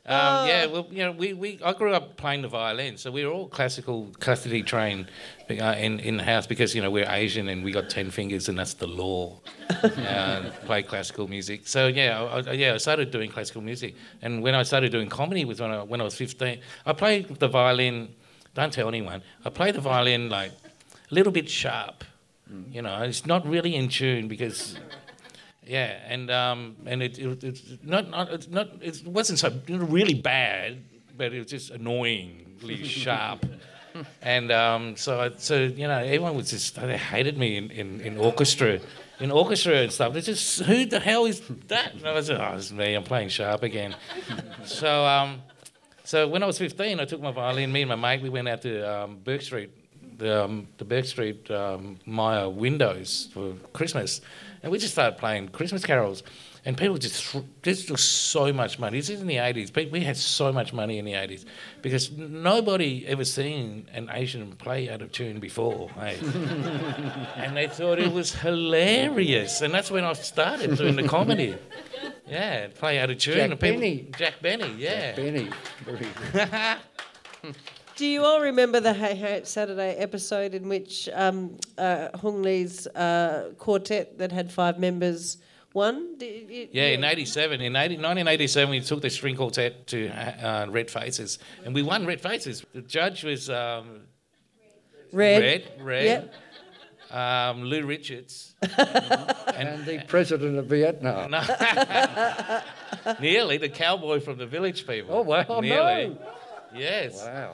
Um, 0.09 0.46
yeah, 0.46 0.66
well, 0.66 0.87
you 0.88 0.98
know, 0.98 1.11
we, 1.11 1.33
we 1.33 1.59
I 1.64 1.72
grew 1.72 1.92
up 1.92 2.16
playing 2.16 2.42
the 2.42 2.48
violin, 2.48 2.96
so 2.96 3.11
we 3.11 3.24
were 3.26 3.33
all 3.33 3.48
classical, 3.48 4.07
classically 4.20 4.62
trained 4.62 5.07
uh, 5.50 5.74
in 5.76 5.98
in 5.98 6.16
the 6.18 6.22
house 6.22 6.46
because 6.46 6.76
you 6.76 6.81
know 6.83 6.92
we're 6.92 7.11
Asian 7.11 7.48
and 7.48 7.64
we 7.64 7.72
got 7.72 7.90
ten 7.90 8.12
fingers 8.12 8.48
and 8.48 8.57
that's 8.57 8.74
the 8.74 8.87
law. 8.87 9.40
uh, 9.83 10.42
play 10.64 10.85
classical 10.85 11.26
music, 11.26 11.66
so 11.66 11.88
yeah, 11.88 12.22
I, 12.22 12.38
I- 12.50 12.52
yeah, 12.52 12.74
I 12.74 12.76
started 12.76 13.11
doing 13.11 13.33
classical 13.33 13.62
music, 13.62 13.96
and 14.22 14.44
when 14.44 14.55
I 14.55 14.62
started 14.62 14.92
doing 14.92 15.09
comedy 15.09 15.44
was 15.44 15.61
when 15.61 15.72
I 15.72 15.83
when 15.83 16.00
I 16.00 16.05
was 16.05 16.14
fifteen. 16.14 16.61
I 16.85 16.92
played 16.92 17.26
the 17.40 17.48
violin. 17.48 18.14
Don't 18.55 18.72
tell 18.72 18.87
anyone. 18.87 19.22
I 19.44 19.50
play 19.50 19.72
the 19.72 19.81
violin 19.81 20.29
like 20.31 20.52
a 21.11 21.14
little 21.14 21.33
bit 21.33 21.50
sharp. 21.50 22.05
You 22.70 22.81
know, 22.83 23.02
it's 23.02 23.26
not 23.26 23.44
really 23.44 23.74
in 23.74 23.88
tune 23.88 24.29
because 24.29 24.79
yeah, 25.66 25.98
and 26.07 26.31
um, 26.31 26.76
and 26.87 27.02
it, 27.02 27.18
it 27.18 27.42
it's 27.42 27.62
not 27.83 28.09
not 28.09 28.31
it's 28.31 28.48
not 28.48 28.68
it 28.81 29.05
wasn't 29.05 29.38
so 29.40 29.52
really 29.68 30.14
bad, 30.14 30.79
but 31.16 31.33
it 31.33 31.38
was 31.38 31.48
just 31.48 31.70
annoyingly 31.70 32.85
sharp. 32.85 33.44
And 34.22 34.52
um, 34.52 34.96
so 34.96 35.33
so 35.38 35.62
you 35.62 35.88
know 35.88 35.98
everyone 35.98 36.37
was 36.37 36.50
just 36.50 36.76
they 36.76 36.96
hated 36.96 37.37
me 37.37 37.57
in, 37.57 37.70
in, 37.70 38.00
in 38.00 38.18
orchestra, 38.18 38.79
in 39.18 39.31
orchestra 39.33 39.74
and 39.76 39.92
stuff. 39.92 40.12
They 40.12 40.20
just 40.20 40.62
who 40.62 40.87
the 40.87 41.00
hell 41.00 41.26
is 41.26 41.42
that? 41.68 41.94
And 41.94 42.07
I 42.07 42.12
was 42.12 42.31
oh, 42.31 42.52
it's 42.55 42.70
me. 42.70 42.94
I'm 42.94 43.02
playing 43.02 43.31
sharp 43.31 43.62
again. 43.62 43.96
so 44.64 45.05
um, 45.05 45.42
so 46.05 46.29
when 46.29 46.44
I 46.44 46.46
was 46.46 46.59
15, 46.59 47.00
I 47.00 47.05
took 47.07 47.20
my 47.20 47.33
violin. 47.33 47.72
Me 47.72 47.83
and 47.83 47.88
my 47.88 47.96
mate 47.96 48.22
we 48.22 48.29
went 48.29 48.48
out 48.48 48.62
to 48.62 49.02
um, 49.02 49.18
Bourke 49.24 49.42
Street 49.42 49.70
the, 50.18 50.44
um, 50.44 50.68
the 50.79 50.85
Bourke 50.85 51.05
Street 51.05 51.50
um, 51.50 51.98
Myer 52.07 52.48
windows 52.48 53.29
for 53.33 53.55
Christmas, 53.72 54.20
and 54.66 54.72
we 54.72 54.79
just 54.81 54.94
started 54.94 55.16
playing 55.16 55.46
Christmas 55.50 55.85
carols. 55.87 56.24
And 56.64 56.76
people 56.76 56.98
just 56.98 57.37
there's 57.62 57.85
just 57.85 58.31
so 58.33 58.52
much 58.52 58.81
money. 58.81 58.98
This 58.98 59.11
is 59.11 59.20
in 59.20 59.29
the 59.29 59.37
80s. 59.37 59.72
But 59.72 59.92
we 59.92 60.00
had 60.00 60.16
so 60.16 60.52
much 60.52 60.72
money 60.72 60.98
in 60.98 61.05
the 61.05 61.12
80s 61.12 61.44
because 61.83 62.11
nobody 62.11 63.07
ever 63.07 63.24
seen 63.24 63.88
an 63.92 64.11
Asian 64.12 64.57
play 64.57 64.90
out 64.90 65.02
of 65.02 65.12
tune 65.12 65.38
before, 65.38 65.88
hey? 65.90 66.18
and 67.37 67.57
they 67.57 67.68
thought 67.68 68.00
it 68.00 68.11
was 68.11 68.35
hilarious. 68.35 69.61
And 69.61 69.72
that's 69.72 69.88
when 69.92 70.02
I 70.02 70.14
started 70.14 70.76
doing 70.76 70.96
the 70.96 71.07
comedy. 71.07 71.57
Yeah, 72.26 72.66
play 72.74 72.98
out 72.98 73.11
of 73.11 73.18
tune. 73.18 73.37
Jack 73.37 73.50
people- 73.50 73.61
Benny. 73.61 74.09
Jack 74.18 74.35
Benny, 74.42 74.74
yeah. 74.76 75.14
Benny. 75.14 75.48
Very 75.85 76.09
good. 77.44 77.55
Do 77.96 78.06
you 78.06 78.24
all 78.24 78.40
remember 78.40 78.78
the 78.80 78.92
Hey 78.92 79.14
Hey 79.14 79.35
It's 79.38 79.50
Saturday 79.50 79.94
episode 79.94 80.52
in 80.54 80.68
which 80.68 81.09
um, 81.14 81.56
uh, 81.78 82.09
Hung 82.18 82.42
Le's 82.42 82.87
uh, 82.88 83.52
quartet 83.59 84.18
that 84.18 84.30
had 84.32 84.52
five 84.52 84.78
members 84.78 85.38
won? 85.72 86.16
Do 86.18 86.26
you- 86.26 86.68
Yeah, 86.72 86.88
in 86.88 87.04
87, 87.04 87.61
in 87.62 87.74
80, 87.74 87.94
1987, 87.96 88.70
we 88.70 88.80
took 88.80 89.00
the 89.00 89.09
string 89.09 89.35
quartet 89.37 89.87
to 89.88 90.09
uh, 90.09 90.66
Red 90.68 90.90
Faces, 90.90 91.38
and 91.64 91.74
we 91.74 91.82
won 91.82 92.04
Red 92.04 92.20
Faces. 92.20 92.64
The 92.74 92.82
judge 92.82 93.24
was 93.24 93.48
um, 93.48 94.02
Red. 95.12 95.40
Red, 95.42 95.72
Red, 95.80 96.30
Yep. 97.11 97.18
um, 97.18 97.62
Lou 97.62 97.87
Richards, 97.87 98.54
and 98.62 99.87
the 99.87 100.02
president 100.06 100.59
of 100.59 100.66
Vietnam. 100.66 101.30
nearly 103.20 103.56
the 103.56 103.70
cowboy 103.70 104.20
from 104.20 104.37
the 104.37 104.46
Village 104.46 104.87
People. 104.87 105.16
Oh, 105.16 105.22
wow, 105.22 105.61
nearly. 105.62 106.09
no. 106.09 106.18
Yes, 106.74 107.22
Wow. 107.22 107.52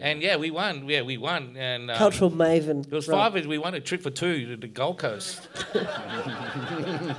and 0.00 0.20
yeah, 0.22 0.36
we 0.36 0.50
won. 0.50 0.88
Yeah, 0.88 1.02
we 1.02 1.16
won, 1.18 1.56
and 1.56 1.90
um, 1.90 1.96
Cultural 1.96 2.30
maven. 2.30 2.84
There 2.88 2.96
was 2.96 3.08
Right. 3.08 3.16
five 3.16 3.34
of 3.36 3.42
us. 3.42 3.46
We 3.46 3.58
won 3.58 3.74
a 3.74 3.80
trip 3.80 4.02
for 4.02 4.10
two 4.10 4.46
to 4.48 4.56
the 4.56 4.66
Gold 4.66 4.98
Coast. 4.98 5.48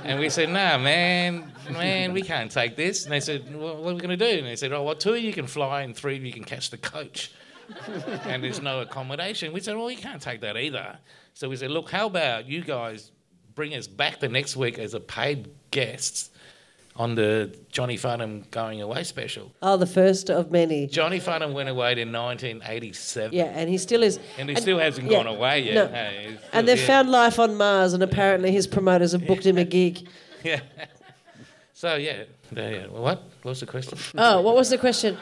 and 0.04 0.18
we 0.20 0.28
said, 0.28 0.50
nah, 0.50 0.78
man, 0.78 1.52
man, 1.70 2.12
we 2.12 2.22
can't 2.22 2.50
take 2.50 2.76
this. 2.76 3.04
And 3.04 3.12
they 3.12 3.20
said, 3.20 3.54
well, 3.54 3.76
what 3.76 3.90
are 3.90 3.94
we 3.94 4.00
going 4.00 4.16
to 4.18 4.32
do? 4.32 4.38
And 4.38 4.46
they 4.46 4.56
said, 4.56 4.72
oh, 4.72 4.82
well, 4.82 4.94
two 4.94 5.14
of 5.14 5.20
you 5.20 5.32
can 5.32 5.46
fly 5.46 5.82
and 5.82 5.96
three 5.96 6.16
of 6.16 6.24
you 6.24 6.32
can 6.32 6.44
catch 6.44 6.70
the 6.70 6.78
coach. 6.78 7.32
and 8.24 8.42
there's 8.42 8.62
no 8.62 8.80
accommodation. 8.80 9.52
We 9.52 9.60
said, 9.60 9.76
well, 9.76 9.86
we 9.86 9.96
can't 9.96 10.22
take 10.22 10.40
that 10.40 10.56
either. 10.56 10.98
So 11.34 11.48
we 11.48 11.56
said, 11.56 11.70
look, 11.70 11.90
how 11.90 12.06
about 12.06 12.46
you 12.48 12.62
guys 12.62 13.12
bring 13.54 13.74
us 13.74 13.86
back 13.86 14.20
the 14.20 14.28
next 14.28 14.56
week 14.56 14.78
as 14.78 14.94
a 14.94 15.00
paid 15.00 15.50
guests 15.70 16.30
on 16.98 17.14
the 17.14 17.56
Johnny 17.70 17.96
Farnham 17.96 18.44
going 18.50 18.82
away 18.82 19.04
special. 19.04 19.52
Oh, 19.62 19.76
the 19.76 19.86
first 19.86 20.28
of 20.30 20.50
many. 20.50 20.88
Johnny 20.88 21.20
Farnham 21.20 21.52
went 21.54 21.68
away 21.68 21.92
in 21.92 22.12
1987. 22.12 23.32
Yeah, 23.32 23.44
and 23.44 23.70
he 23.70 23.78
still 23.78 24.02
is. 24.02 24.18
And 24.36 24.50
he 24.50 24.56
still 24.56 24.78
hasn't 24.78 25.08
yeah, 25.10 25.18
gone 25.22 25.28
away 25.28 25.60
yet. 25.60 25.74
no. 25.74 25.86
Hey, 25.88 26.24
still 26.36 26.48
And 26.52 26.66
they've 26.68 26.76
here. 26.76 26.86
found 26.86 27.08
life 27.10 27.38
on 27.38 27.54
Mars, 27.56 27.92
and 27.94 28.02
apparently 28.02 28.50
his 28.50 28.66
promoters 28.66 29.12
have 29.12 29.26
booked 29.26 29.46
him 29.46 29.58
a 29.58 29.64
gig. 29.78 30.08
Yeah. 30.42 30.60
So 31.72 31.94
yeah, 31.94 32.24
yeah. 32.54 32.86
What? 32.88 33.22
What 33.42 33.50
was 33.52 33.60
the 33.60 33.66
question? 33.66 33.96
Oh, 34.16 34.40
what 34.40 34.56
was 34.56 34.68
the 34.70 34.78
question? 34.78 35.16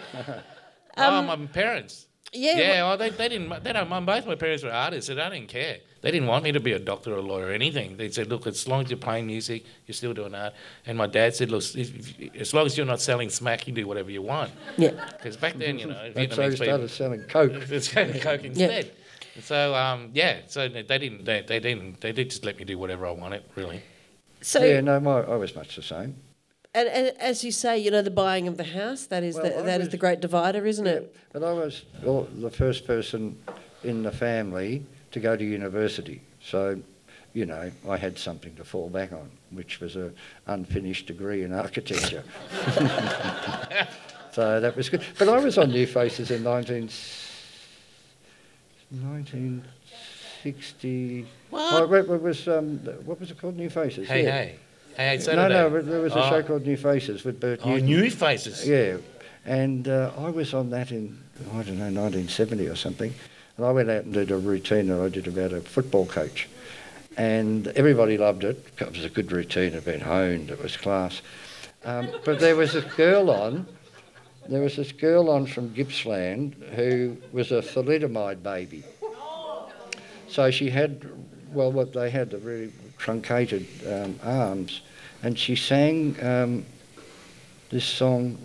oh, 0.97 1.15
um, 1.19 1.27
my 1.27 1.37
parents. 1.47 2.06
Yeah. 2.37 2.59
Yeah, 2.59 2.83
well, 2.85 2.97
they, 2.97 3.11
they 3.11 3.29
didn't. 3.29 3.65
They 3.65 3.73
don't. 3.73 3.89
My, 3.89 4.01
both 4.01 4.27
my 4.27 4.35
parents 4.35 4.63
were 4.63 4.73
artists, 4.73 5.11
and 5.11 5.21
I 5.21 5.31
didn't 5.31 5.49
care. 5.49 5.79
They 6.03 6.11
didn't 6.11 6.29
want 6.29 6.45
me 6.45 6.53
to 6.53 6.61
be 6.61 6.73
a 6.73 6.79
doctor 6.79 7.15
or 7.15 7.19
a 7.19 7.23
lawyer 7.23 7.47
or 7.47 7.53
anything. 7.53 7.97
They 7.97 8.11
said, 8.11 8.29
"Look, 8.29 8.47
as 8.47 8.69
long 8.69 8.85
as 8.85 8.91
you're 8.91 8.99
playing 8.99 9.27
music, 9.27 9.65
you're 9.87 9.95
still 9.95 10.15
doing 10.15 10.35
art." 10.35 10.55
And 10.87 10.97
my 10.97 11.07
dad 11.07 11.35
said, 11.35 11.51
"Look, 11.51 11.63
if, 11.75 12.21
if, 12.21 12.37
as 12.37 12.55
long 12.55 12.67
as 12.67 12.77
you're 12.77 12.87
not 12.87 13.01
selling 13.01 13.31
smack, 13.31 13.67
you 13.67 13.73
do 13.73 13.87
whatever 13.87 14.11
you 14.11 14.23
want." 14.23 14.53
Yeah. 14.77 14.91
Because 15.13 15.37
back 15.37 15.55
then, 15.55 15.79
you 15.79 15.87
know, 15.87 16.13
That's 16.15 16.37
how 16.37 16.49
he 16.49 16.57
started 16.57 16.75
people, 16.75 16.89
selling 16.89 17.23
coke. 17.25 17.53
it's 17.71 17.89
coke 17.89 18.45
instead. 18.45 18.93
So 19.43 19.75
um, 19.75 20.11
yeah, 20.15 20.41
so 20.47 20.69
they 20.69 20.83
didn't. 20.83 21.25
They, 21.25 21.43
they 21.43 21.61
didn't. 21.61 22.01
They 22.01 22.13
did 22.13 22.31
just 22.31 22.45
let 22.45 22.59
me 22.59 22.65
do 22.65 22.79
whatever 22.79 23.07
I 23.07 23.11
wanted, 23.11 23.43
really. 23.55 23.83
So, 24.41 24.63
yeah, 24.63 24.81
no, 24.81 25.01
my, 25.01 25.21
I 25.21 25.37
was 25.37 25.55
much 25.55 25.77
the 25.77 25.83
same. 25.83 26.17
And, 26.77 26.89
and 26.89 27.13
as 27.19 27.43
you 27.43 27.51
say, 27.51 27.79
you 27.79 27.91
know, 27.91 28.03
the 28.03 28.11
buying 28.11 28.47
of 28.49 28.59
the 28.59 28.65
house, 28.65 29.07
that 29.07 29.23
is, 29.23 29.37
Well, 29.37 29.45
the, 29.45 29.61
I 29.61 29.63
that 29.63 29.81
is 29.81 29.87
was- 29.87 29.93
the 29.93 29.97
great 29.97 30.21
divider, 30.21 30.67
isn't 30.67 30.87
it? 30.87 31.17
But 31.33 31.43
I 31.43 31.53
was 31.53 31.85
well, 32.03 32.29
the 32.37 32.51
first 32.51 32.87
person 32.87 33.39
in 33.83 34.03
the 34.03 34.13
family 34.13 34.85
to 35.13 35.21
go 35.21 35.37
to 35.37 35.45
university. 35.45 36.21
So, 36.43 36.79
you 37.33 37.47
know, 37.47 37.71
I 37.89 37.97
had 37.97 38.19
something 38.19 38.55
to 38.57 38.65
fall 38.65 38.91
back 38.91 39.13
on, 39.13 39.31
which 39.51 39.81
was 39.81 39.97
an 39.97 40.15
unfinished 40.47 41.07
degree 41.07 41.45
in 41.45 41.53
architecture. 41.53 42.25
so 44.33 44.61
that 44.61 44.77
was 44.77 44.91
good. 44.91 45.03
But 45.19 45.29
I 45.31 45.39
was 45.39 45.57
on 45.59 45.71
New 45.71 45.87
Faces 45.87 46.31
in 46.31 46.43
19, 46.43 46.91
1960. 48.91 51.27
What? 51.51 51.83
Oh, 51.83 51.87
what 51.87 52.09
what 52.09 52.23
was 52.23 52.49
um, 52.49 52.79
what 53.05 53.21
was 53.21 53.31
it 53.31 53.39
called? 53.39 53.57
New 53.57 53.71
Faces. 53.71 54.09
Hey, 54.09 54.25
yeah. 54.25 54.31
hey, 54.31 54.57
No, 54.99 55.49
no, 55.49 55.71
but 55.71 55.87
there 55.87 56.01
was 56.01 56.13
a 56.15 56.25
Oh. 56.25 56.29
show 56.31 56.43
called 56.43 56.67
New 56.67 56.77
Faces 56.77 57.25
with 57.25 57.39
Bert 57.41 57.61
Oh, 57.65 57.71
Newton. 57.71 57.87
new 57.87 58.11
faces. 58.11 58.67
Yeah, 58.67 58.97
and 59.45 59.87
uh, 59.89 60.11
I 60.19 60.31
was 60.31 60.55
on 60.55 60.71
that 60.71 60.91
in 60.91 61.19
I 61.53 61.63
don't 61.63 61.79
know 61.79 61.91
1970 61.91 62.67
or 62.69 62.77
something, 62.77 63.13
and 63.57 63.67
I 63.67 63.71
went 63.73 63.91
out 63.91 64.05
and 64.05 64.15
did 64.15 64.31
a 64.31 64.39
routine 64.39 64.87
that 64.89 65.01
I 65.01 65.09
did 65.11 65.27
about 65.29 65.53
a 65.53 65.61
football 65.61 66.07
coach, 66.07 66.49
and 67.19 67.69
everybody 67.69 68.17
loved 68.17 68.43
it. 68.45 68.65
It 68.81 68.91
was 68.91 69.05
a 69.05 69.11
good 69.11 69.31
routine. 69.33 69.69
It 69.69 69.75
had 69.75 69.85
been 69.85 70.01
honed. 70.01 70.51
It 70.51 70.63
was 70.63 70.77
class. 70.79 71.21
Um, 71.85 72.09
but 72.25 72.41
there 72.41 72.57
was 72.57 72.73
this 72.73 72.85
girl 72.95 73.31
on. 73.31 73.67
There 74.49 74.63
was 74.63 74.77
this 74.77 74.93
girl 74.93 75.29
on 75.29 75.47
from 75.47 75.75
Gippsland 75.75 76.55
who 76.75 77.17
was 77.33 77.53
a 77.53 77.61
thalidomide 77.61 78.43
baby. 78.43 78.85
So 80.29 80.51
she 80.51 80.71
had, 80.71 81.05
well, 81.57 81.73
what 81.73 81.93
they 81.93 82.11
had, 82.11 82.31
the 82.31 82.39
really 82.39 82.71
truncated 82.99 83.67
um, 83.91 84.21
arms, 84.23 84.83
and 85.23 85.39
she 85.39 85.57
sang 85.57 86.15
um, 86.23 86.67
this 87.71 87.85
song, 87.85 88.39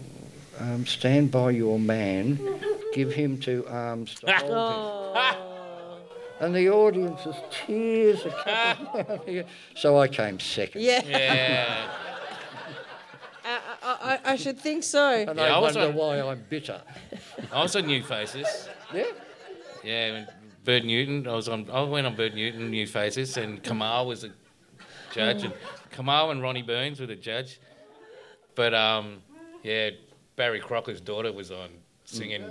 um, 0.60 0.86
"Stand 0.86 1.30
by 1.30 1.52
your 1.52 1.78
man, 1.78 2.40
give 2.94 3.12
him 3.14 3.38
two 3.38 3.66
arms 3.70 4.16
to 4.22 4.32
hold 4.32 5.18
him." 5.18 5.36
And 6.42 6.56
the 6.56 6.70
audience's 6.72 7.36
tears 7.52 8.26
are 8.26 8.32
coming 8.32 9.06
down 9.06 9.20
here. 9.28 9.46
So 9.76 10.00
I 10.00 10.08
came 10.08 10.40
second. 10.40 10.82
Yeah, 10.82 11.04
Yeah. 11.06 11.88
I, 13.46 13.60
I, 14.26 14.32
I 14.32 14.36
should 14.38 14.58
think 14.60 14.84
so. 14.84 15.08
And 15.28 15.38
Yeah, 15.38 15.46
I 15.46 15.50
I 15.50 15.60
was 15.60 15.76
wonder 15.76 15.90
on- 15.92 15.96
why 15.96 16.20
I'm 16.20 16.44
bitter. 16.50 16.82
I 17.52 17.62
was 17.62 17.76
on 17.76 17.86
New 17.86 18.02
Faces. 18.02 18.48
Yeah. 18.92 19.04
Yeah, 19.84 20.12
when 20.14 20.28
Bert 20.64 20.86
Newton. 20.86 21.28
I 21.28 21.36
was 21.36 21.50
on. 21.50 21.70
I 21.72 21.82
went 21.82 22.08
on 22.08 22.16
Bert 22.16 22.34
Newton, 22.36 22.70
New 22.70 22.88
Faces, 22.88 23.38
and 23.38 23.62
Kamahl 23.64 24.08
was 24.08 24.24
a 24.24 24.30
judge, 25.14 25.44
and 25.44 25.54
Kamahl 25.92 26.32
and 26.32 26.42
Ronnie 26.42 26.62
Burns 26.62 27.00
were 27.00 27.08
the 27.08 27.16
judge. 27.16 27.60
But 28.56 28.74
um, 28.74 29.22
yeah, 29.64 29.92
Barry 30.36 30.60
Crocker's 30.60 31.02
daughter 31.02 31.32
was 31.32 31.52
on 31.52 31.70
singing, 32.06 32.46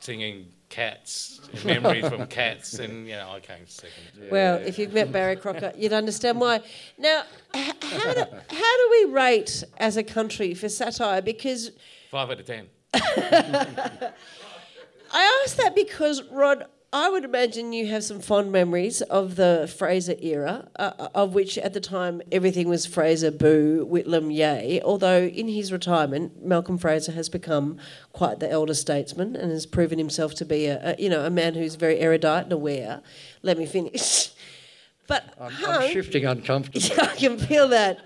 singing 0.00 0.46
Cats, 0.68 1.40
memories 1.64 2.08
from 2.08 2.26
Cats, 2.28 2.78
and 2.78 3.06
you 3.06 3.14
know 3.14 3.30
I 3.32 3.40
came 3.40 3.66
second. 3.66 4.30
Well, 4.30 4.56
if 4.56 4.78
you've 4.78 4.94
met 4.94 5.12
Barry 5.12 5.36
Crocker, 5.36 5.72
you'd 5.76 5.92
understand 5.92 6.40
why. 6.40 6.60
Now, 6.96 7.24
h- 7.54 7.74
how 7.82 8.14
do, 8.14 8.24
how 8.50 8.76
do 8.76 8.88
we 8.90 9.04
rate 9.12 9.64
as 9.78 9.96
a 9.98 10.02
country 10.02 10.54
for 10.54 10.68
satire? 10.70 11.20
Because 11.20 11.72
Five 12.10 12.30
out 12.30 12.40
of 12.40 12.46
ten. 12.46 12.68
I 12.94 14.12
ask 15.44 15.56
that 15.56 15.74
because, 15.74 16.22
Rod, 16.30 16.64
I 16.94 17.08
would 17.08 17.24
imagine 17.24 17.72
you 17.72 17.86
have 17.86 18.04
some 18.04 18.20
fond 18.20 18.52
memories 18.52 19.00
of 19.00 19.36
the 19.36 19.72
Fraser 19.78 20.14
era, 20.20 20.68
uh, 20.76 21.08
of 21.14 21.32
which 21.32 21.56
at 21.56 21.72
the 21.72 21.80
time 21.80 22.20
everything 22.30 22.68
was 22.68 22.84
Fraser, 22.84 23.30
boo, 23.30 23.88
Whitlam, 23.90 24.30
yay. 24.30 24.78
Although 24.84 25.22
in 25.22 25.48
his 25.48 25.72
retirement, 25.72 26.44
Malcolm 26.44 26.76
Fraser 26.76 27.12
has 27.12 27.30
become 27.30 27.78
quite 28.12 28.40
the 28.40 28.50
elder 28.50 28.74
statesman 28.74 29.34
and 29.34 29.50
has 29.50 29.64
proven 29.64 29.98
himself 29.98 30.34
to 30.34 30.44
be 30.44 30.66
a, 30.66 30.90
a 30.90 30.96
you 31.02 31.08
know 31.08 31.24
a 31.24 31.30
man 31.30 31.54
who's 31.54 31.76
very 31.76 31.98
erudite 31.98 32.44
and 32.44 32.52
aware. 32.52 33.00
Let 33.42 33.58
me 33.58 33.66
finish. 33.66 34.30
But 35.08 35.34
I'm, 35.38 35.50
Hung, 35.50 35.82
I'm 35.82 35.92
shifting 35.92 36.24
uncomfortably. 36.24 36.96
I 36.98 37.16
can 37.16 37.36
feel 37.36 37.66
that. 37.68 37.98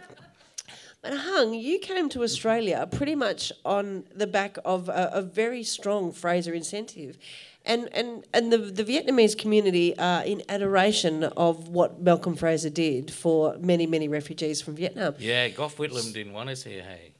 But 1.02 1.18
Hung, 1.18 1.52
you 1.52 1.78
came 1.78 2.08
to 2.08 2.22
Australia 2.22 2.88
pretty 2.90 3.14
much 3.14 3.52
on 3.64 4.04
the 4.12 4.26
back 4.26 4.56
of 4.64 4.88
a, 4.88 5.10
a 5.12 5.22
very 5.22 5.62
strong 5.62 6.10
Fraser 6.10 6.54
incentive. 6.54 7.18
And, 7.66 7.88
and, 7.92 8.24
and 8.32 8.52
the, 8.52 8.58
the 8.58 8.84
Vietnamese 8.84 9.36
community 9.36 9.98
are 9.98 10.22
in 10.22 10.42
adoration 10.48 11.24
of 11.24 11.68
what 11.68 12.00
Malcolm 12.00 12.36
Fraser 12.36 12.70
did 12.70 13.10
for 13.10 13.56
many, 13.58 13.86
many 13.86 14.06
refugees 14.06 14.62
from 14.62 14.76
Vietnam. 14.76 15.14
Yeah, 15.18 15.48
Gough 15.48 15.76
Whitlam 15.76 16.12
didn't 16.14 16.32
want 16.32 16.48
us 16.50 16.62
here. 16.62 16.82
Hey. 16.82 17.12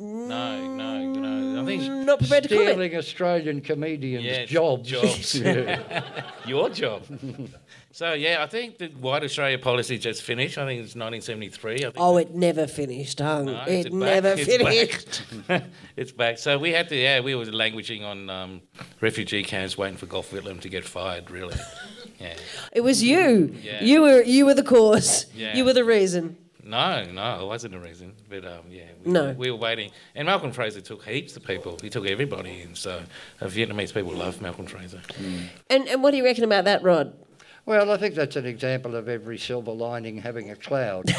No, 0.00 0.66
no, 0.66 1.12
no. 1.12 1.60
I 1.60 1.64
mm, 1.64 1.66
think 1.66 2.06
Not 2.06 2.18
prepared 2.18 2.42
to 2.44 2.48
comment. 2.48 2.70
Stealing 2.70 2.96
Australian 2.96 3.60
comedians' 3.60 4.24
Yeah, 4.24 4.44
jobs. 4.46 4.88
jobs. 4.88 5.34
Your 6.46 6.70
job. 6.70 7.04
so 7.92 8.14
yeah, 8.14 8.42
I 8.42 8.46
think 8.46 8.78
the 8.78 8.88
White 8.88 9.22
Australia 9.22 9.58
policy 9.58 9.98
just 9.98 10.22
finished. 10.22 10.58
I 10.58 10.66
think 10.66 10.80
it's 10.82 10.94
1973. 10.96 11.74
I 11.74 11.78
think 11.78 11.94
Oh, 11.96 12.16
it 12.16 12.34
never 12.34 12.66
finished, 12.66 13.18
Hung. 13.20 13.46
No, 13.46 13.62
it 13.66 13.86
it's 13.86 13.88
back. 13.90 13.94
never 13.94 14.28
It's 14.38 14.46
finished. 14.46 15.46
back. 15.48 15.64
it's 15.96 16.12
back. 16.12 16.38
So 16.38 16.58
we 16.58 16.72
had 16.72 16.88
to, 16.88 16.96
yeah, 16.96 17.20
we 17.20 17.34
were 17.34 17.44
languishing 17.44 18.02
on 18.04 18.28
um, 18.30 18.62
refugee 19.00 19.44
camps, 19.44 19.76
waiting 19.78 19.96
for 19.96 20.06
Gough 20.06 20.30
Whitlam 20.30 20.60
to 20.62 20.68
get 20.68 20.84
fired. 20.84 21.30
Really, 21.30 21.56
yeah. 22.18 22.34
It 22.72 22.80
was 22.80 23.02
you. 23.02 23.54
Yeah. 23.62 23.82
You 23.84 24.02
were 24.02 24.22
you 24.22 24.46
were 24.46 24.54
the 24.54 24.62
cause. 24.64 25.26
Yeah. 25.34 25.56
You 25.56 25.64
were 25.64 25.72
the 25.74 25.84
reason. 25.84 26.36
No, 26.64 27.04
no, 27.10 27.42
it 27.42 27.46
wasn't 27.48 27.74
a 27.74 27.80
reason. 27.80 28.12
But 28.30 28.44
um, 28.44 28.60
yeah, 28.70 28.84
we, 29.04 29.10
No. 29.10 29.32
we 29.32 29.50
were 29.50 29.56
waiting. 29.56 29.90
And 30.14 30.26
Malcolm 30.26 30.52
Fraser 30.52 30.80
took 30.80 31.02
heaps 31.04 31.36
of 31.36 31.44
people. 31.44 31.76
He 31.82 31.90
took 31.90 32.06
everybody 32.06 32.62
in. 32.62 32.76
So 32.76 33.02
uh, 33.40 33.46
Vietnamese 33.46 33.92
people 33.92 34.12
love 34.12 34.40
Malcolm 34.40 34.66
Fraser. 34.66 35.00
And 35.68 35.88
and 35.88 36.02
what 36.04 36.12
do 36.12 36.18
you 36.18 36.24
reckon 36.24 36.44
about 36.44 36.64
that, 36.66 36.82
Rod? 36.84 37.14
Well, 37.64 37.92
I 37.92 37.96
think 37.96 38.16
that's 38.16 38.34
an 38.36 38.44
example 38.44 38.96
of 38.96 39.08
every 39.08 39.38
silver 39.38 39.70
lining 39.70 40.18
having 40.18 40.50
a 40.50 40.56
cloud. 40.56 41.04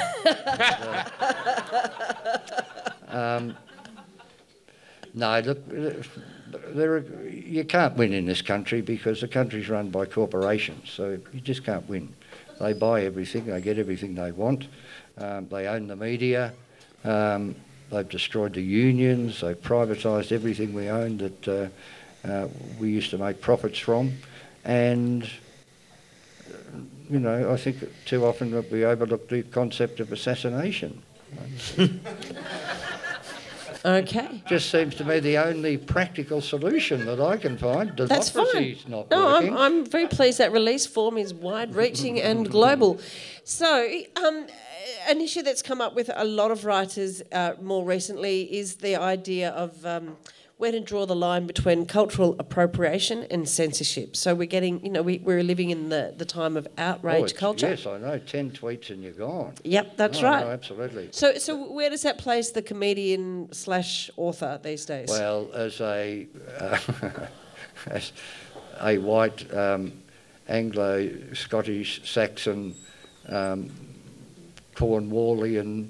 um, 3.07 3.55
no, 5.13 5.39
look, 5.39 5.59
uh, 5.69 5.91
there 6.73 6.97
are, 6.97 7.05
you 7.29 7.63
can't 7.63 7.95
win 7.95 8.11
in 8.11 8.25
this 8.25 8.41
country 8.41 8.81
because 8.81 9.21
the 9.21 9.27
country's 9.27 9.69
run 9.69 9.89
by 9.89 10.05
corporations, 10.05 10.89
so 10.89 11.17
you 11.31 11.39
just 11.39 11.63
can't 11.63 11.87
win. 11.87 12.13
They 12.59 12.73
buy 12.73 13.05
everything, 13.05 13.45
they 13.45 13.61
get 13.61 13.77
everything 13.77 14.15
they 14.15 14.33
want, 14.33 14.67
um, 15.17 15.47
they 15.49 15.67
own 15.67 15.87
the 15.87 15.95
media, 15.95 16.51
um, 17.05 17.55
they've 17.89 18.07
destroyed 18.07 18.53
the 18.53 18.61
unions, 18.61 19.39
they've 19.41 19.61
privatised 19.61 20.33
everything 20.33 20.73
we 20.73 20.89
owned 20.89 21.19
that 21.19 21.47
uh, 21.47 21.69
uh, 22.27 22.47
we 22.79 22.89
used 22.89 23.11
to 23.11 23.17
make 23.17 23.39
profits 23.39 23.79
from, 23.79 24.11
and 24.65 25.29
you 27.13 27.19
know, 27.19 27.53
I 27.53 27.57
think 27.57 27.77
too 28.05 28.25
often 28.25 28.49
that 28.51 28.71
we 28.71 28.83
overlook 28.85 29.29
the 29.29 29.43
concept 29.43 29.99
of 29.99 30.11
assassination. 30.11 31.01
Okay. 33.85 34.41
Just 34.47 34.69
seems 34.69 34.95
to 34.95 35.03
me 35.03 35.19
the 35.19 35.37
only 35.37 35.75
practical 35.77 36.39
solution 36.39 37.05
that 37.05 37.19
I 37.19 37.35
can 37.35 37.57
find. 37.57 37.91
That's 37.97 38.29
fine. 38.29 38.45
Democracy's 38.45 38.87
not 38.87 39.11
no. 39.11 39.35
I'm, 39.35 39.57
I'm 39.57 39.85
very 39.85 40.07
pleased 40.07 40.37
that 40.37 40.53
release 40.53 40.85
form 40.85 41.17
is 41.17 41.33
wide 41.33 41.75
reaching 41.75 42.21
and 42.21 42.49
global. 42.49 43.01
So, 43.43 43.85
um, 44.15 44.47
an 45.09 45.19
issue 45.19 45.41
that's 45.41 45.61
come 45.61 45.81
up 45.81 45.95
with 45.95 46.09
a 46.15 46.23
lot 46.23 46.49
of 46.49 46.63
writers 46.63 47.23
uh, 47.33 47.55
more 47.61 47.83
recently 47.83 48.43
is 48.57 48.75
the 48.75 48.95
idea 48.95 49.49
of 49.49 49.85
um, 49.85 50.15
where 50.57 50.71
to 50.71 50.79
draw 50.79 51.05
the 51.05 51.15
line 51.15 51.45
between 51.47 51.85
cultural 51.85 52.35
appropriation 52.39 53.23
and 53.31 53.49
censorship. 53.49 54.15
So, 54.15 54.33
we're 54.35 54.45
getting, 54.47 54.83
you 54.85 54.91
know, 54.91 55.01
we, 55.01 55.17
we're 55.17 55.43
living 55.43 55.71
in 55.71 55.89
the, 55.89 56.13
the 56.15 56.25
time 56.25 56.55
of 56.55 56.67
Oh, 56.77 56.81
outrage 56.81 57.15
it's- 57.25 57.33
culture. 57.33 57.67
Yes, 57.69 57.85
I 57.85 57.97
know. 57.97 58.17
Ten 58.19 58.51
tweets 58.51 58.89
and 58.89 59.03
you're 59.03 59.11
gone. 59.13 59.55
Yep, 59.63 59.97
that's 59.97 60.21
No, 60.21 60.29
right. 60.29 60.45
No, 60.45 60.51
absolutely. 60.51 61.09
So, 61.11 61.37
so 61.37 61.71
where 61.71 61.89
does 61.89 62.03
that 62.03 62.17
place 62.17 62.51
the 62.51 62.61
comedian 62.61 63.51
slash 63.51 64.09
author 64.15 64.59
these 64.63 64.85
days? 64.85 65.09
Well, 65.09 65.49
as 65.53 65.81
a 65.81 66.27
uh, 66.59 66.79
as 67.87 68.13
a 68.81 68.97
white 68.99 69.53
um, 69.53 69.91
Anglo 70.47 71.09
Scottish 71.33 72.09
Saxon 72.09 72.75
um, 73.27 73.69
Cornwallian 74.75 75.89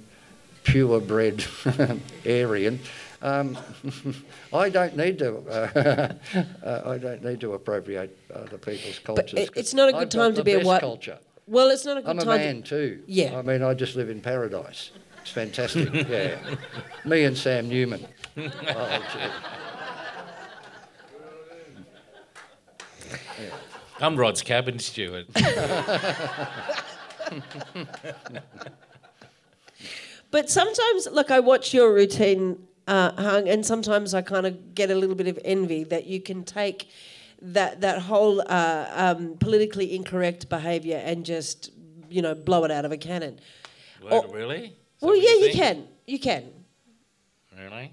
purebred 0.64 1.46
Aryan. 2.26 2.80
Um, 3.24 3.58
I 4.54 4.70
don't 4.70 4.96
need 4.98 5.18
to. 5.20 5.38
Uh, 5.50 6.14
uh, 6.66 6.82
I 6.86 6.98
don't 6.98 7.24
need 7.24 7.40
to 7.40 7.54
appropriate 7.54 8.16
other 8.34 8.58
people's 8.58 9.00
cultures. 9.00 9.40
it- 9.40 9.50
it's 9.56 9.74
not 9.74 9.90
a 9.90 9.94
good 9.94 10.02
I've 10.02 10.10
time 10.10 10.36
to 10.36 10.44
be 10.44 10.54
a 10.54 10.60
white- 10.60 10.82
culture. 10.82 11.18
well, 11.48 11.70
it's 11.70 11.86
not 11.86 11.98
a 11.98 12.02
good 12.02 12.08
time. 12.08 12.20
I'm 12.20 12.28
a 12.28 12.32
time. 12.38 12.40
man 12.42 12.64
too. 12.64 13.02
Yeah. 13.08 13.38
I 13.40 13.42
mean, 13.42 13.64
I 13.64 13.74
just 13.74 13.96
live 13.96 14.10
in 14.10 14.20
paradise. 14.20 14.92
It's 15.22 15.32
fantastic. 15.32 15.92
yeah. 16.10 16.38
Me 17.06 17.24
and 17.24 17.38
Sam 17.38 17.70
Newman. 17.70 18.06
Oh, 18.38 19.04
gee. 19.14 19.20
I'm 24.02 24.18
Rod's 24.18 24.42
cabin 24.42 24.80
steward. 24.80 25.28
But 30.32 30.50
sometimes, 30.50 31.08
look, 31.12 31.30
I 31.32 31.40
watch 31.40 31.74
your 31.74 31.94
routine, 31.94 32.68
uh, 32.88 33.12
Hung, 33.22 33.48
and 33.48 33.66
sometimes 33.66 34.14
I 34.14 34.22
kind 34.22 34.46
of 34.46 34.76
get 34.76 34.92
a 34.92 34.96
little 34.96 35.16
bit 35.16 35.28
of 35.28 35.40
envy 35.46 35.84
that 35.86 36.06
you 36.06 36.20
can 36.22 36.44
take 36.44 36.90
that 37.42 37.82
that 37.82 38.00
whole 38.04 38.42
uh, 38.42 38.86
um, 38.94 39.38
politically 39.38 39.96
incorrect 39.96 40.50
behaviour 40.50 40.98
and 41.04 41.26
just, 41.26 41.72
you 42.10 42.22
know, 42.22 42.34
blow 42.36 42.64
it 42.64 42.72
out 42.72 42.86
of 42.86 42.92
a 42.92 42.98
cannon. 42.98 43.40
Well, 44.02 44.26
Oh. 44.28 44.32
really? 44.34 44.76
Well, 45.02 45.16
yeah, 45.16 45.32
you 45.36 45.42
think? 45.52 45.56
can, 45.56 45.88
you 46.08 46.20
can, 46.20 46.44
Really? 47.58 47.92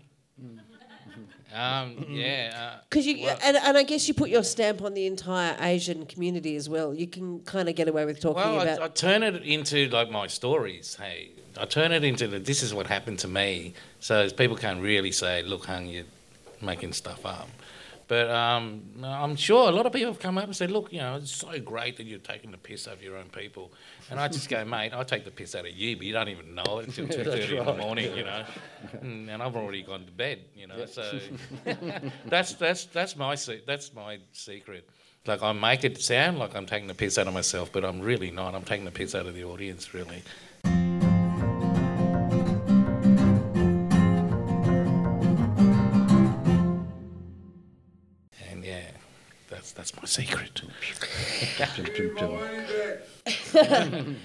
um, 1.53 2.07
yeah. 2.09 2.53
Uh, 2.55 2.81
because 2.89 3.07
you 3.07 3.25
Well- 3.25 3.39
and, 3.43 3.57
and 3.57 3.77
I 3.77 3.83
guess 3.83 4.07
you 4.07 4.15
put 4.15 4.31
your 4.31 4.45
stamp 4.45 4.83
on 4.83 4.95
the 4.95 5.07
entire 5.07 5.57
Asian 5.61 6.07
community 6.07 6.55
as 6.55 6.69
well. 6.69 6.95
You 6.95 7.09
can 7.09 7.41
kind 7.41 7.69
of 7.69 7.75
get 7.75 7.89
away 7.89 8.05
with 8.05 8.21
talking 8.21 8.43
well, 8.43 8.61
about. 8.61 8.81
I, 8.81 8.85
I 8.85 8.89
turn 8.89 9.23
it 9.25 9.43
into 9.43 9.89
like 9.89 10.11
my 10.11 10.29
stories. 10.29 10.97
Hey, 11.01 11.33
I 11.61 11.67
turn 11.67 11.93
it 11.93 12.05
into 12.05 12.27
the, 12.27 12.39
this 12.39 12.63
is 12.63 12.73
what 12.73 12.87
happened 12.87 13.19
to 13.21 13.29
me, 13.29 13.75
so 14.01 14.29
people 14.31 14.57
can't 14.57 14.81
really 14.81 15.13
say, 15.13 15.43
"Look, 15.43 15.67
hung, 15.67 15.87
you're 15.87 16.05
making 16.63 16.95
stuff 16.95 17.27
up." 17.27 17.49
But 18.09 18.29
um, 18.29 18.83
I'm 19.05 19.37
sure 19.37 19.69
a 19.69 19.71
lot 19.71 19.87
of 19.87 19.93
people 19.93 20.11
have 20.11 20.19
come 20.19 20.37
up 20.39 20.45
and 20.45 20.57
said, 20.57 20.71
"Look, 20.71 20.93
you 20.93 20.99
know, 20.99 21.17
it's 21.17 21.31
so 21.31 21.61
great 21.61 21.97
that 21.99 22.07
you're 22.07 22.19
taking 22.19 22.51
the 22.51 22.57
piss 22.57 22.89
out 22.89 22.95
of 22.95 23.03
your 23.03 23.17
own 23.17 23.29
people," 23.29 23.73
and 24.11 24.19
I 24.19 24.27
just 24.27 24.49
go, 24.49 24.65
"Mate, 24.75 24.93
I 24.95 25.05
take 25.05 25.25
the 25.25 25.31
piss 25.31 25.55
out 25.55 25.67
of 25.67 25.73
you, 25.73 25.97
but 25.97 26.07
you 26.07 26.13
don't 26.15 26.29
even 26.29 26.55
know 26.55 26.79
it 26.79 26.89
until 26.89 27.07
two 27.17 27.25
thirty 27.25 27.57
in 27.57 27.65
the 27.65 27.71
right. 27.71 27.79
morning, 27.79 28.17
you 28.17 28.25
know, 28.25 28.45
and, 29.01 29.31
and 29.31 29.43
I've 29.43 29.55
already 29.55 29.83
gone 29.83 30.07
to 30.07 30.13
bed, 30.13 30.41
you 30.57 30.67
know." 30.67 30.87
So 30.87 31.21
that's 32.27 32.55
that's 32.55 32.87
that's 32.87 33.17
my 33.17 33.35
se- 33.35 33.63
that's 33.67 33.95
my 33.95 34.19
secret. 34.33 34.89
Like 35.27 35.43
I 35.43 35.53
make 35.53 35.85
it 35.85 36.01
sound 36.01 36.39
like 36.39 36.57
I'm 36.57 36.67
taking 36.67 36.89
the 36.89 36.95
piss 36.95 37.19
out 37.19 37.29
of 37.29 37.35
myself, 37.35 37.71
but 37.71 37.85
I'm 37.85 38.01
really 38.01 38.31
not. 38.31 38.55
I'm 38.55 38.65
taking 38.65 38.87
the 38.87 38.91
piss 38.91 39.15
out 39.15 39.27
of 39.27 39.35
the 39.35 39.45
audience, 39.45 39.93
really. 39.93 40.23
That's 49.73 49.91
that's 49.91 49.97
my 49.97 50.07
secret. 50.07 50.63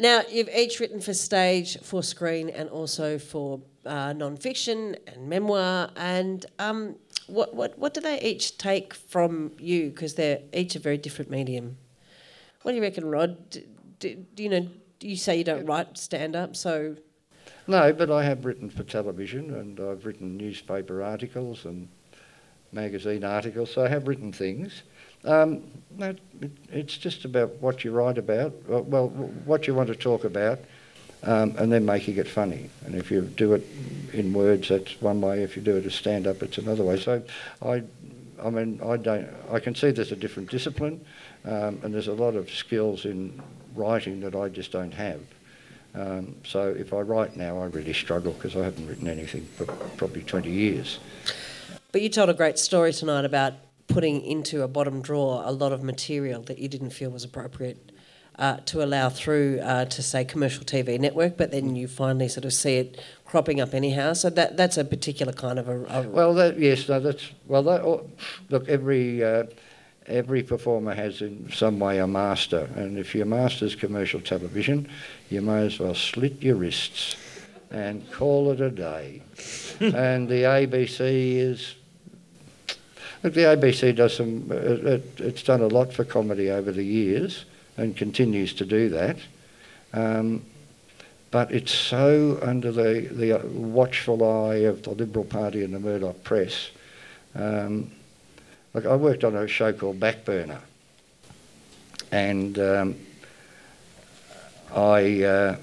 Now, 0.00 0.22
you've 0.30 0.48
each 0.50 0.78
written 0.78 1.00
for 1.00 1.12
stage, 1.12 1.76
for 1.80 2.04
screen, 2.04 2.50
and 2.50 2.70
also 2.70 3.18
for 3.18 3.60
uh, 3.84 4.12
non-fiction 4.12 4.94
and 5.08 5.28
memoir. 5.28 5.90
And 5.96 6.46
um, 6.60 6.94
what, 7.26 7.52
what, 7.52 7.76
what 7.80 7.94
do 7.94 8.00
they 8.00 8.20
each 8.20 8.58
take 8.58 8.94
from 8.94 9.50
you? 9.58 9.90
Because 9.90 10.14
they're 10.14 10.38
each 10.52 10.76
a 10.76 10.78
very 10.78 10.98
different 10.98 11.32
medium. 11.32 11.78
What 12.62 12.70
do 12.72 12.76
you 12.76 12.82
reckon, 12.82 13.10
Rod? 13.10 13.50
D- 13.50 13.66
d- 13.98 14.18
do 14.36 14.42
you 14.44 14.48
know, 14.48 14.68
you 15.00 15.16
say 15.16 15.38
you 15.38 15.42
don't 15.42 15.66
write 15.66 15.98
stand 15.98 16.36
up, 16.36 16.54
so 16.54 16.94
No, 17.66 17.92
but 17.92 18.08
I 18.08 18.22
have 18.22 18.44
written 18.44 18.70
for 18.70 18.84
television 18.84 19.52
and 19.56 19.80
I've 19.80 20.06
written 20.06 20.36
newspaper 20.36 21.02
articles 21.02 21.64
and 21.64 21.88
magazine 22.70 23.24
articles, 23.24 23.72
so 23.72 23.84
I 23.84 23.88
have 23.88 24.06
written 24.06 24.32
things. 24.32 24.84
Um, 25.24 25.62
no, 25.96 26.14
it, 26.40 26.50
it's 26.70 26.96
just 26.96 27.24
about 27.24 27.54
what 27.56 27.84
you 27.84 27.90
write 27.90 28.18
about, 28.18 28.52
well, 28.68 29.08
what 29.08 29.66
you 29.66 29.74
want 29.74 29.88
to 29.88 29.96
talk 29.96 30.24
about, 30.24 30.60
um, 31.24 31.54
and 31.58 31.72
then 31.72 31.84
making 31.84 32.16
it 32.16 32.28
funny. 32.28 32.70
And 32.86 32.94
if 32.94 33.10
you 33.10 33.22
do 33.22 33.54
it 33.54 33.66
in 34.12 34.32
words, 34.32 34.68
that's 34.68 35.00
one 35.00 35.20
way. 35.20 35.42
If 35.42 35.56
you 35.56 35.62
do 35.62 35.76
it 35.76 35.84
as 35.84 35.94
stand 35.94 36.26
up, 36.26 36.42
it's 36.42 36.58
another 36.58 36.84
way. 36.84 37.00
So 37.00 37.22
I, 37.62 37.82
I 38.42 38.50
mean, 38.50 38.80
I 38.84 38.96
don't. 38.96 39.28
I 39.50 39.58
can 39.58 39.74
see 39.74 39.90
there's 39.90 40.12
a 40.12 40.16
different 40.16 40.50
discipline, 40.50 41.04
um, 41.44 41.80
and 41.82 41.92
there's 41.92 42.08
a 42.08 42.12
lot 42.12 42.36
of 42.36 42.48
skills 42.50 43.04
in 43.04 43.42
writing 43.74 44.20
that 44.20 44.36
I 44.36 44.48
just 44.48 44.70
don't 44.70 44.94
have. 44.94 45.20
Um, 45.94 46.36
so 46.44 46.68
if 46.68 46.92
I 46.92 47.00
write 47.00 47.36
now, 47.36 47.58
I 47.60 47.66
really 47.66 47.92
struggle 47.92 48.32
because 48.32 48.54
I 48.54 48.64
haven't 48.64 48.86
written 48.86 49.08
anything 49.08 49.46
for 49.56 49.64
probably 49.96 50.22
20 50.22 50.50
years. 50.50 51.00
But 51.90 52.02
you 52.02 52.08
told 52.08 52.28
a 52.28 52.34
great 52.34 52.58
story 52.58 52.92
tonight 52.92 53.24
about 53.24 53.54
putting 53.88 54.22
into 54.22 54.62
a 54.62 54.68
bottom 54.68 55.00
drawer 55.00 55.42
a 55.44 55.50
lot 55.50 55.72
of 55.72 55.82
material 55.82 56.42
that 56.42 56.58
you 56.58 56.68
didn't 56.68 56.90
feel 56.90 57.10
was 57.10 57.24
appropriate 57.24 57.90
uh, 58.38 58.58
to 58.66 58.82
allow 58.82 59.08
through 59.08 59.58
uh, 59.60 59.84
to 59.86 60.02
say 60.02 60.24
commercial 60.24 60.64
TV 60.64 60.98
network, 60.98 61.36
but 61.36 61.50
then 61.50 61.74
you 61.74 61.88
finally 61.88 62.28
sort 62.28 62.44
of 62.44 62.52
see 62.52 62.76
it 62.76 63.00
cropping 63.24 63.60
up 63.60 63.74
anyhow. 63.74 64.12
So 64.12 64.30
that 64.30 64.56
that's 64.56 64.76
a 64.76 64.84
particular 64.84 65.32
kind 65.32 65.58
of 65.58 65.68
a. 65.68 65.84
a 65.86 66.08
Well, 66.08 66.34
that, 66.34 66.58
yes, 66.58 66.88
no, 66.88 67.00
that's 67.00 67.30
well. 67.46 67.64
That, 67.64 67.80
oh, 67.82 68.08
look, 68.48 68.68
every 68.68 69.24
uh, 69.24 69.44
every 70.06 70.42
performer 70.42 70.94
has 70.94 71.20
in 71.20 71.50
some 71.52 71.80
way 71.80 71.98
a 71.98 72.06
master, 72.06 72.68
and 72.76 72.96
if 72.96 73.14
your 73.14 73.26
master's 73.26 73.74
commercial 73.74 74.20
television, 74.20 74.88
you 75.30 75.42
may 75.42 75.66
as 75.66 75.80
well 75.80 75.94
slit 75.94 76.40
your 76.40 76.56
wrists 76.56 77.16
and 77.70 78.10
call 78.12 78.52
it 78.52 78.60
a 78.60 78.70
day. 78.70 79.22
and 79.80 80.28
the 80.28 80.44
ABC 80.44 81.00
is. 81.00 81.74
Look, 83.22 83.34
the 83.34 83.40
ABC 83.40 83.96
does 83.96 84.16
some. 84.16 84.48
Uh, 84.50 84.54
it, 84.54 85.20
it's 85.20 85.42
done 85.42 85.60
a 85.60 85.66
lot 85.66 85.92
for 85.92 86.04
comedy 86.04 86.50
over 86.50 86.70
the 86.70 86.84
years, 86.84 87.44
and 87.76 87.96
continues 87.96 88.54
to 88.54 88.64
do 88.64 88.88
that. 88.90 89.16
Um, 89.92 90.44
but 91.30 91.52
it's 91.52 91.72
so 91.72 92.38
under 92.42 92.72
the, 92.72 93.08
the 93.10 93.46
watchful 93.48 94.24
eye 94.24 94.56
of 94.56 94.82
the 94.82 94.90
Liberal 94.90 95.24
Party 95.24 95.62
and 95.62 95.74
the 95.74 95.80
Murdoch 95.80 96.22
press. 96.24 96.70
Um, 97.34 97.90
look, 98.72 98.86
I 98.86 98.96
worked 98.96 99.24
on 99.24 99.36
a 99.36 99.46
show 99.46 99.72
called 99.72 100.00
BackBerner, 100.00 100.60
and 102.10 102.58
um, 102.58 102.96
I, 104.74 105.22
uh, 105.22 105.56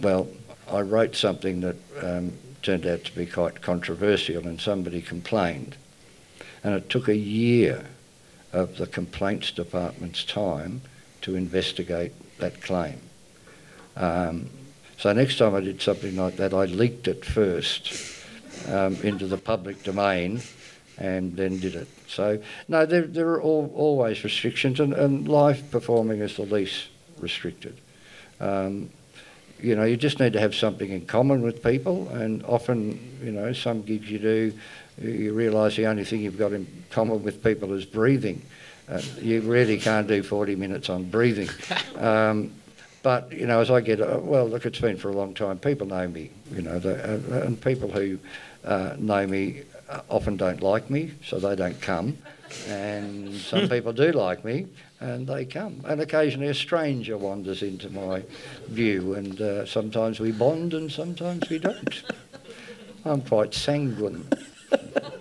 well, 0.00 0.28
I 0.70 0.80
wrote 0.80 1.16
something 1.16 1.60
that 1.60 1.76
um, 2.02 2.32
turned 2.66 2.84
out 2.84 3.04
to 3.04 3.14
be 3.14 3.26
quite 3.26 3.62
controversial, 3.62 4.46
and 4.46 4.60
somebody 4.60 5.00
complained, 5.00 5.76
and 6.64 6.74
it 6.74 6.90
took 6.90 7.06
a 7.08 7.16
year 7.16 7.86
of 8.52 8.76
the 8.76 8.86
complaints 8.88 9.52
department's 9.52 10.24
time 10.24 10.80
to 11.20 11.36
investigate 11.36 12.12
that 12.38 12.60
claim. 12.60 13.00
Um, 13.96 14.50
so 14.98 15.12
next 15.12 15.38
time 15.38 15.54
I 15.54 15.60
did 15.60 15.80
something 15.80 16.16
like 16.16 16.36
that, 16.36 16.52
I 16.52 16.64
leaked 16.64 17.06
it 17.06 17.24
first 17.24 17.92
um, 18.68 18.96
into 18.96 19.26
the 19.28 19.38
public 19.38 19.84
domain 19.84 20.40
and 20.98 21.36
then 21.36 21.60
did 21.60 21.74
it. 21.74 21.88
So 22.08 22.42
no, 22.66 22.84
there, 22.84 23.02
there 23.02 23.28
are 23.28 23.42
all, 23.42 23.70
always 23.76 24.24
restrictions, 24.24 24.80
and, 24.80 24.92
and 24.92 25.28
live 25.28 25.70
performing 25.70 26.20
is 26.20 26.36
the 26.36 26.42
least 26.42 26.88
restricted. 27.20 27.78
Um, 28.40 28.90
you 29.60 29.74
know, 29.74 29.84
you 29.84 29.96
just 29.96 30.20
need 30.20 30.32
to 30.34 30.40
have 30.40 30.54
something 30.54 30.90
in 30.90 31.06
common 31.06 31.42
with 31.42 31.62
people, 31.62 32.08
and 32.10 32.44
often, 32.44 33.18
you 33.22 33.32
know, 33.32 33.52
some 33.52 33.82
gigs 33.82 34.10
you 34.10 34.18
do, 34.18 34.52
you 35.00 35.32
realise 35.32 35.76
the 35.76 35.86
only 35.86 36.04
thing 36.04 36.20
you've 36.20 36.38
got 36.38 36.52
in 36.52 36.66
common 36.90 37.22
with 37.22 37.42
people 37.42 37.72
is 37.72 37.84
breathing. 37.84 38.42
Uh, 38.88 39.00
you 39.20 39.40
really 39.40 39.78
can't 39.78 40.06
do 40.06 40.22
40 40.22 40.56
minutes 40.56 40.88
on 40.88 41.04
breathing. 41.04 41.48
Um, 41.96 42.52
but, 43.02 43.32
you 43.32 43.46
know, 43.46 43.60
as 43.60 43.70
I 43.70 43.80
get, 43.80 44.02
uh, 44.02 44.18
well, 44.20 44.46
look, 44.46 44.66
it's 44.66 44.80
been 44.80 44.96
for 44.98 45.10
a 45.10 45.12
long 45.12 45.32
time. 45.32 45.58
People 45.58 45.86
know 45.86 46.08
me, 46.08 46.30
you 46.52 46.60
know, 46.60 46.78
the, 46.78 47.14
uh, 47.14 47.46
and 47.46 47.58
people 47.58 47.88
who 47.88 48.18
uh, 48.64 48.96
know 48.98 49.26
me 49.26 49.62
uh, 49.88 50.00
often 50.10 50.36
don't 50.36 50.60
like 50.60 50.90
me, 50.90 51.12
so 51.24 51.38
they 51.38 51.54
don't 51.54 51.80
come. 51.80 52.18
And 52.68 53.32
some 53.32 53.68
people 53.70 53.92
do 53.92 54.10
like 54.10 54.44
me, 54.44 54.66
and 55.00 55.26
they 55.26 55.44
come. 55.44 55.80
And 55.84 56.00
occasionally 56.00 56.48
a 56.48 56.54
stranger 56.54 57.18
wanders 57.18 57.62
into 57.62 57.90
my 57.90 58.22
view, 58.68 59.14
and 59.14 59.40
uh, 59.40 59.66
sometimes 59.66 60.20
we 60.20 60.32
bond 60.32 60.74
and 60.74 60.90
sometimes 60.90 61.48
we 61.50 61.58
don't. 61.58 62.02
I'm 63.04 63.22
quite 63.22 63.54
sanguine. 63.54 64.28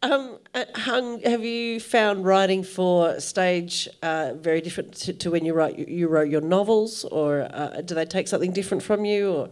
Um, 0.00 0.38
uh, 0.54 0.64
Hung, 0.76 1.20
have 1.22 1.44
you 1.44 1.80
found 1.80 2.24
writing 2.24 2.62
for 2.62 3.18
stage 3.18 3.88
uh, 4.02 4.34
very 4.36 4.60
different 4.60 4.94
to, 4.94 5.12
to, 5.12 5.30
when 5.30 5.44
you 5.44 5.54
write 5.54 5.88
you 5.88 6.06
wrote 6.08 6.28
your 6.28 6.40
novels, 6.40 7.04
or 7.04 7.48
uh, 7.52 7.80
do 7.84 7.94
they 7.94 8.04
take 8.04 8.28
something 8.28 8.52
different 8.52 8.82
from 8.82 9.04
you? 9.04 9.32
Or 9.32 9.50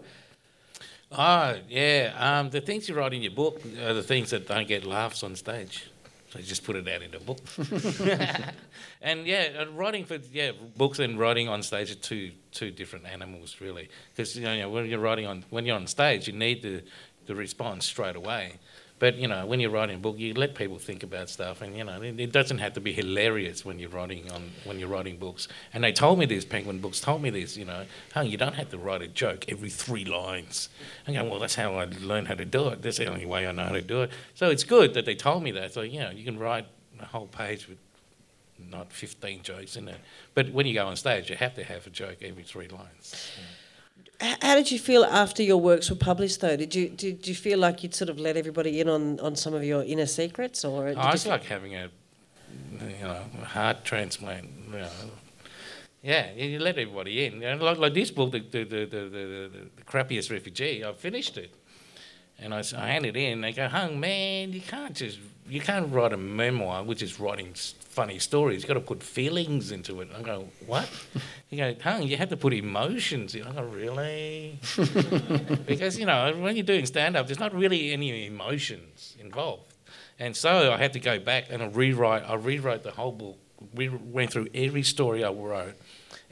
oh 1.12 1.56
yeah, 1.68 2.12
um, 2.16 2.50
the 2.50 2.60
things 2.60 2.88
you 2.88 2.94
write 2.94 3.12
in 3.12 3.22
your 3.22 3.32
book 3.32 3.60
are 3.84 3.94
the 3.94 4.04
things 4.04 4.30
that 4.30 4.46
don't 4.46 4.68
get 4.68 4.84
laughs 4.84 5.24
on 5.24 5.34
stage. 5.34 5.90
So 6.36 6.42
just 6.42 6.64
put 6.64 6.76
it 6.76 6.88
out 6.88 7.02
in 7.02 7.14
a 7.14 7.20
book. 7.20 7.38
and 9.02 9.26
yeah, 9.26 9.48
uh, 9.60 9.66
writing 9.72 10.04
for 10.04 10.18
yeah 10.32 10.52
books 10.76 10.98
and 10.98 11.18
writing 11.18 11.48
on 11.48 11.62
stage 11.62 11.90
are 11.90 11.96
two 11.96 12.32
two 12.52 12.70
different 12.70 13.06
animals 13.06 13.56
really. 13.60 13.88
Because 14.12 14.36
you 14.36 14.44
know 14.44 14.68
when 14.70 14.86
you're 14.86 15.00
writing 15.00 15.26
on 15.26 15.44
when 15.50 15.66
you're 15.66 15.76
on 15.76 15.86
stage, 15.86 16.26
you 16.26 16.32
need 16.32 16.62
the 16.62 16.82
the 17.26 17.34
response 17.34 17.86
straight 17.86 18.16
away. 18.16 18.54
But 18.98 19.16
you 19.16 19.28
know, 19.28 19.44
when 19.44 19.60
you're 19.60 19.70
writing 19.70 19.96
a 19.96 19.98
book, 19.98 20.18
you 20.18 20.32
let 20.32 20.54
people 20.54 20.78
think 20.78 21.02
about 21.02 21.28
stuff, 21.28 21.60
and 21.60 21.76
you 21.76 21.84
know, 21.84 22.00
it, 22.00 22.18
it, 22.18 22.32
doesn't 22.32 22.58
have 22.58 22.72
to 22.74 22.80
be 22.80 22.92
hilarious 22.92 23.64
when 23.64 23.78
you're 23.78 23.90
writing 23.90 24.30
on 24.32 24.50
when 24.64 24.78
you're 24.78 24.88
writing 24.88 25.18
books. 25.18 25.48
And 25.74 25.84
they 25.84 25.92
told 25.92 26.18
me 26.18 26.24
this, 26.24 26.46
Penguin 26.46 26.78
Books 26.78 27.00
told 27.00 27.20
me 27.20 27.28
this. 27.28 27.56
You 27.58 27.66
know, 27.66 27.84
oh, 28.14 28.22
you 28.22 28.38
don't 28.38 28.54
have 28.54 28.70
to 28.70 28.78
write 28.78 29.02
a 29.02 29.08
joke 29.08 29.44
every 29.48 29.68
three 29.68 30.06
lines. 30.06 30.70
I 31.06 31.12
go, 31.12 31.24
well, 31.24 31.38
that's 31.38 31.56
how 31.56 31.74
I 31.74 31.84
learned 32.00 32.28
how 32.28 32.34
to 32.34 32.46
do 32.46 32.68
it. 32.68 32.80
That's 32.80 32.96
the 32.96 33.06
only 33.06 33.26
way 33.26 33.46
I 33.46 33.52
know 33.52 33.64
how 33.64 33.72
to 33.72 33.82
do 33.82 34.02
it. 34.02 34.10
So 34.34 34.48
it's 34.48 34.64
good 34.64 34.94
that 34.94 35.04
they 35.04 35.14
told 35.14 35.42
me 35.42 35.50
that. 35.52 35.74
So 35.74 35.82
you 35.82 36.00
know, 36.00 36.10
you 36.10 36.24
can 36.24 36.38
write 36.38 36.66
a 36.98 37.04
whole 37.04 37.26
page 37.26 37.68
with 37.68 37.78
not 38.58 38.92
15 38.92 39.42
jokes 39.42 39.76
in 39.76 39.88
it. 39.88 40.00
But 40.34 40.52
when 40.52 40.66
you 40.66 40.74
go 40.74 40.86
on 40.86 40.96
stage, 40.96 41.28
you 41.28 41.36
have 41.36 41.54
to 41.54 41.64
have 41.64 41.86
a 41.86 41.90
joke 41.90 42.18
every 42.22 42.42
three 42.42 42.68
lines. 42.68 43.30
Yeah. 43.36 43.44
How 44.20 44.54
did 44.54 44.70
you 44.70 44.78
feel 44.78 45.04
after 45.04 45.42
your 45.42 45.58
works 45.58 45.90
were 45.90 45.96
published, 45.96 46.40
though? 46.40 46.56
Did 46.56 46.74
you 46.74 46.88
did 46.88 47.26
you 47.28 47.34
feel 47.34 47.58
like 47.58 47.82
you'd 47.82 47.94
sort 47.94 48.08
of 48.08 48.18
let 48.18 48.36
everybody 48.36 48.80
in 48.80 48.88
on, 48.88 49.20
on 49.20 49.36
some 49.36 49.52
of 49.52 49.62
your 49.62 49.82
inner 49.82 50.06
secrets, 50.06 50.64
or? 50.64 50.88
Oh, 50.88 51.10
it's 51.10 51.26
like 51.26 51.44
having 51.44 51.74
a, 51.74 51.90
you 52.80 53.04
know, 53.04 53.22
heart 53.44 53.84
transplant. 53.84 54.48
You 54.72 54.78
know. 54.78 54.90
Yeah, 56.02 56.32
you 56.32 56.58
let 56.60 56.78
everybody 56.78 57.26
in. 57.26 57.40
Know, 57.40 57.56
like, 57.56 57.78
like 57.78 57.94
this 57.94 58.10
book, 58.10 58.32
the 58.32 58.40
the, 58.40 58.64
the, 58.64 58.86
the, 58.86 59.08
the, 59.08 59.50
the 59.76 59.82
crappiest 59.82 60.30
refugee. 60.30 60.84
I 60.84 60.92
finished 60.92 61.36
it, 61.36 61.52
and 62.38 62.54
I, 62.54 62.62
I 62.76 62.88
handed 62.88 63.16
it 63.16 63.20
in. 63.20 63.42
They 63.42 63.52
go, 63.52 63.68
"Hung 63.68 64.00
man, 64.00 64.52
you 64.52 64.62
can't 64.62 64.94
just 64.94 65.18
you 65.48 65.60
can't 65.60 65.92
write 65.92 66.12
a 66.14 66.16
memoir, 66.16 66.84
which 66.84 67.02
is 67.02 67.20
writing 67.20 67.54
funny 67.96 68.18
stories. 68.18 68.60
You've 68.60 68.68
got 68.68 68.74
to 68.74 68.80
put 68.80 69.02
feelings 69.02 69.72
into 69.72 70.02
it. 70.02 70.08
I 70.16 70.22
go, 70.22 70.48
what? 70.66 70.88
You 71.48 71.58
go, 71.58 71.76
hung, 71.80 72.02
you 72.02 72.16
have 72.16 72.30
to 72.30 72.36
put 72.36 72.52
emotions. 72.52 73.36
I 73.36 73.38
go, 73.52 73.62
really? 73.62 74.58
because, 75.66 75.96
you 75.96 76.04
know, 76.04 76.34
when 76.36 76.56
you're 76.56 76.66
doing 76.66 76.86
stand 76.86 77.16
up, 77.16 77.28
there's 77.28 77.38
not 77.38 77.54
really 77.54 77.92
any 77.92 78.26
emotions 78.26 79.16
involved. 79.20 79.72
And 80.18 80.36
so 80.36 80.72
I 80.72 80.76
had 80.76 80.92
to 80.94 80.98
go 80.98 81.20
back 81.20 81.44
and 81.48 81.62
I 81.62 81.66
rewrite, 81.66 82.28
I 82.28 82.34
rewrote 82.34 82.82
the 82.82 82.90
whole 82.90 83.12
book, 83.12 83.38
we 83.72 83.88
went 83.88 84.32
through 84.32 84.48
every 84.54 84.82
story 84.82 85.22
I 85.22 85.30
wrote 85.30 85.74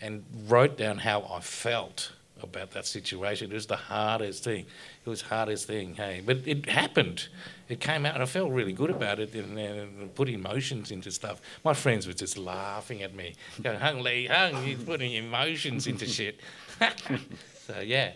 and 0.00 0.24
wrote 0.48 0.76
down 0.76 0.98
how 0.98 1.22
I 1.30 1.38
felt 1.38 2.10
about 2.44 2.70
that 2.72 2.86
situation. 2.86 3.50
It 3.50 3.54
was 3.54 3.66
the 3.66 3.76
hardest 3.76 4.44
thing. 4.44 4.66
It 5.04 5.08
was 5.08 5.22
hardest 5.22 5.66
thing, 5.66 5.94
hey. 5.94 6.22
But 6.24 6.38
it 6.46 6.68
happened. 6.68 7.28
It 7.68 7.80
came 7.80 8.06
out, 8.06 8.14
and 8.14 8.22
I 8.22 8.26
felt 8.26 8.52
really 8.52 8.72
good 8.72 8.90
about 8.90 9.18
it 9.18 9.34
and, 9.34 9.58
and 9.58 10.14
put 10.14 10.28
emotions 10.28 10.90
into 10.90 11.10
stuff. 11.10 11.40
My 11.64 11.74
friends 11.74 12.06
were 12.06 12.12
just 12.12 12.38
laughing 12.38 13.02
at 13.02 13.14
me. 13.14 13.34
Going, 13.62 13.80
Hung 13.80 14.00
Le, 14.00 14.28
Hung, 14.28 14.66
you're 14.66 14.78
putting 14.78 15.12
emotions 15.12 15.86
into 15.86 16.06
shit. 16.06 16.40
so, 17.66 17.80
yeah. 17.80 18.12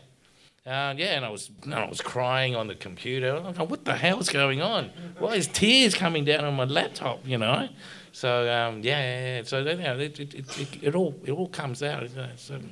Uh, 0.66 0.92
yeah, 0.98 1.16
and 1.16 1.24
I 1.24 1.30
was, 1.30 1.50
and 1.62 1.74
I 1.74 1.88
was 1.88 2.02
crying 2.02 2.54
on 2.54 2.66
the 2.66 2.74
computer. 2.74 3.40
Go, 3.56 3.64
what 3.64 3.86
the 3.86 3.96
hell's 3.96 4.28
going 4.28 4.60
on? 4.60 4.90
Why 5.18 5.34
is 5.36 5.46
tears 5.46 5.94
coming 5.94 6.26
down 6.26 6.44
on 6.44 6.54
my 6.54 6.64
laptop? 6.64 7.26
You 7.26 7.38
know. 7.38 7.68
So 8.12 8.42
um, 8.52 8.82
yeah, 8.82 9.00
yeah, 9.00 9.36
yeah, 9.36 9.42
so 9.44 9.60
you 9.60 9.76
know, 9.76 9.98
it, 9.98 10.20
it, 10.20 10.34
it, 10.34 10.82
it, 10.82 10.94
all 10.94 11.14
it 11.24 11.30
all 11.30 11.48
comes 11.48 11.82
out. 11.82 12.06
So, 12.36 12.54
you 12.54 12.58
know. 12.58 12.68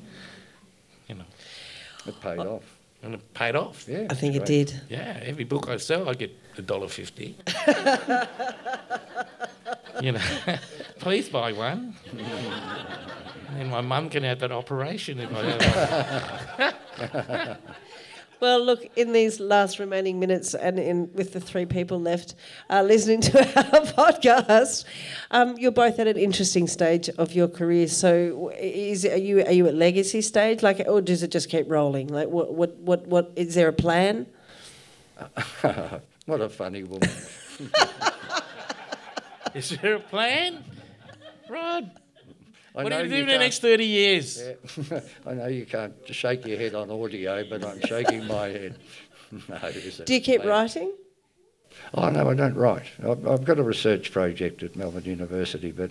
It 2.07 2.21
paid 2.21 2.39
off. 2.39 2.79
And 3.03 3.15
it 3.15 3.35
paid 3.35 3.57
off. 3.57 3.87
Yeah. 3.89 4.07
I 4.11 4.15
think 4.15 4.35
it 4.35 4.47
great. 4.47 4.69
did. 4.69 4.81
Yeah, 4.89 5.21
every 5.23 5.45
book 5.45 5.69
I 5.69 5.77
sell, 5.77 6.09
I 6.09 6.15
get 6.15 6.31
a 6.59 6.63
dollar 6.63 6.89
fifty. 6.89 7.37
you 10.01 10.13
know, 10.13 10.21
please 10.99 11.29
buy 11.29 11.53
one. 11.53 11.95
and 13.59 13.71
my 13.71 13.81
mum 13.81 14.09
can 14.09 14.23
have 14.23 14.41
that 14.41 14.53
operation 14.53 15.21
if 15.21 15.31
I 15.35 15.43
have 16.59 16.75
one. 16.99 17.59
Well, 18.39 18.63
look, 18.63 18.87
in 18.97 19.13
these 19.13 19.41
last 19.41 19.79
remaining 19.79 20.21
minutes 20.21 20.55
and 20.55 20.79
in 20.79 21.11
with 21.15 21.33
the 21.33 21.41
three 21.41 21.65
people 21.65 22.01
left 22.01 22.35
uh, 22.69 22.83
listening 22.83 23.23
to 23.23 23.39
our 23.57 23.81
podcast, 23.81 24.85
um, 25.31 25.57
you're 25.57 25.73
both 25.73 25.99
at 25.99 26.07
an 26.07 26.19
interesting 26.19 26.67
stage 26.67 27.09
of 27.11 27.33
your 27.33 27.49
career. 27.49 27.89
So, 27.89 28.53
is 28.59 29.07
are 29.07 29.17
you 29.17 29.45
are 29.45 29.53
you 29.53 29.67
at 29.67 29.75
legacy 29.75 30.21
stage, 30.21 30.63
like, 30.63 30.83
or 30.87 31.01
does 31.01 31.23
it 31.23 31.31
just 31.31 31.49
keep 31.49 31.71
rolling? 31.71 32.09
Like, 32.09 32.29
what 32.29 32.53
what 32.53 32.77
what 32.77 33.07
what 33.07 33.33
is 33.37 33.55
there 33.55 33.69
a 33.69 33.73
plan? 33.73 34.27
what 36.27 36.41
a 36.41 36.49
funny 36.49 36.83
woman. 36.85 37.09
Is 39.55 39.71
there 39.71 39.95
a 39.95 40.01
plan? 40.01 40.63
Rod, 41.49 41.91
I 42.77 42.83
what 42.83 42.91
know 42.91 42.99
are 42.99 43.05
you 43.05 43.09
doing 43.09 43.23
in 43.23 43.29
the 43.29 43.39
next 43.39 43.63
30 43.63 43.87
years? 43.87 44.43
Yeah. 44.91 45.01
I 45.27 45.33
know 45.33 45.47
you 45.47 45.65
can't 45.65 45.95
shake 46.11 46.47
your 46.47 46.59
head 46.59 46.75
on 46.75 46.91
audio, 46.91 47.43
but 47.49 47.65
I'm 47.65 47.81
shaking 47.81 48.27
my 48.27 48.49
head. 48.49 48.79
no, 49.49 49.59
Do 50.05 50.15
you 50.15 50.21
keep 50.21 50.43
plan? 50.43 50.49
writing? 50.49 50.93
Oh, 51.95 52.11
no, 52.11 52.29
I 52.29 52.35
don't 52.35 52.55
write. 52.55 52.85
I've, 53.03 53.27
I've 53.27 53.45
got 53.45 53.59
a 53.59 53.63
research 53.63 54.13
project 54.13 54.63
at 54.63 54.77
Melbourne 54.77 55.05
University, 55.05 55.73
but 55.73 55.91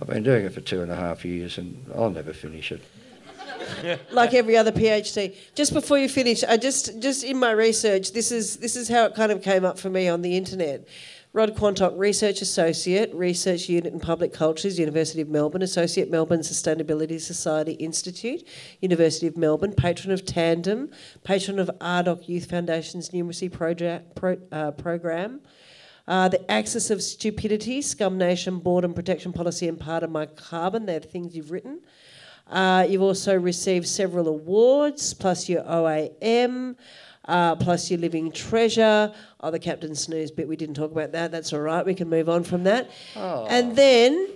I've 0.00 0.08
been 0.08 0.22
doing 0.22 0.46
it 0.46 0.52
for 0.54 0.62
two 0.62 0.80
and 0.82 0.90
a 0.90 0.96
half 0.96 1.26
years 1.26 1.58
and 1.58 1.84
I'll 1.94 2.10
never 2.10 2.32
finish 2.32 2.72
it. 2.72 2.80
like 4.10 4.32
every 4.32 4.56
other 4.56 4.72
PhD. 4.72 5.36
Just 5.54 5.74
before 5.74 5.98
you 5.98 6.08
finish, 6.08 6.42
I 6.44 6.56
just 6.56 7.00
just 7.00 7.24
in 7.24 7.38
my 7.38 7.50
research, 7.50 8.12
this 8.12 8.32
is 8.32 8.56
this 8.56 8.76
is 8.76 8.88
how 8.88 9.04
it 9.04 9.14
kind 9.14 9.30
of 9.30 9.42
came 9.42 9.64
up 9.64 9.78
for 9.78 9.90
me 9.90 10.08
on 10.08 10.22
the 10.22 10.36
internet. 10.36 10.86
Rod 11.34 11.56
Quantock, 11.56 11.98
Research 11.98 12.42
Associate, 12.42 13.12
Research 13.12 13.68
Unit 13.68 13.92
in 13.92 13.98
Public 13.98 14.32
Cultures, 14.32 14.78
University 14.78 15.20
of 15.20 15.28
Melbourne, 15.28 15.62
Associate 15.62 16.08
Melbourne 16.08 16.42
Sustainability 16.42 17.20
Society 17.20 17.72
Institute, 17.72 18.46
University 18.80 19.26
of 19.26 19.36
Melbourne, 19.36 19.72
Patron 19.72 20.12
of 20.12 20.24
Tandem, 20.24 20.92
Patron 21.24 21.58
of 21.58 21.68
Ardoch 21.80 22.28
Youth 22.28 22.48
Foundation's 22.48 23.10
Numeracy 23.10 23.50
Project, 23.50 24.14
pro, 24.14 24.36
uh, 24.52 24.70
Program, 24.70 25.40
uh, 26.06 26.28
the 26.28 26.48
Axis 26.48 26.88
of 26.90 27.02
Stupidity, 27.02 27.82
Scum 27.82 28.16
Nation, 28.16 28.60
Boredom 28.60 28.94
Protection 28.94 29.32
Policy, 29.32 29.66
and 29.66 29.80
Part 29.80 30.04
of 30.04 30.10
My 30.10 30.26
Carbon. 30.26 30.86
They're 30.86 31.00
the 31.00 31.08
things 31.08 31.34
you've 31.34 31.50
written. 31.50 31.80
Uh, 32.46 32.86
you've 32.88 33.02
also 33.02 33.36
received 33.36 33.88
several 33.88 34.28
awards, 34.28 35.12
plus 35.14 35.48
your 35.48 35.64
OAM, 35.64 36.76
uh, 37.26 37.56
plus 37.56 37.90
your 37.90 38.00
Living 38.00 38.30
Treasure. 38.30 39.12
Oh, 39.40 39.50
the 39.50 39.58
Captain 39.58 39.94
Snooze 39.94 40.30
bit, 40.30 40.48
we 40.48 40.56
didn't 40.56 40.74
talk 40.74 40.92
about 40.92 41.12
that. 41.12 41.30
That's 41.30 41.52
all 41.52 41.60
right. 41.60 41.84
We 41.84 41.94
can 41.94 42.08
move 42.08 42.28
on 42.28 42.44
from 42.44 42.64
that. 42.64 42.90
Oh. 43.16 43.46
And 43.48 43.76
then, 43.76 44.28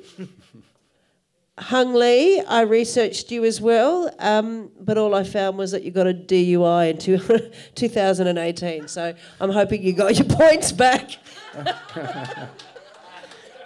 Hung 1.59 1.95
Le, 1.95 2.43
I 2.47 2.63
researched 2.63 3.31
you 3.31 3.45
as 3.45 3.61
well, 3.61 4.15
um, 4.19 4.71
but 4.81 4.97
all 4.99 5.15
I 5.15 5.25
found 5.25 5.59
was 5.59 5.73
that 5.73 5.83
you 5.83 5.91
got 5.91 6.07
a 6.07 6.15
DUI 6.15 6.91
in 6.91 6.99
two, 6.99 7.19
2018. 7.75 8.89
So 8.89 9.15
I'm 9.41 9.51
hoping 9.51 9.83
you 9.83 9.93
got 9.93 10.17
your 10.17 10.29
points 10.29 10.73
back. 10.73 11.17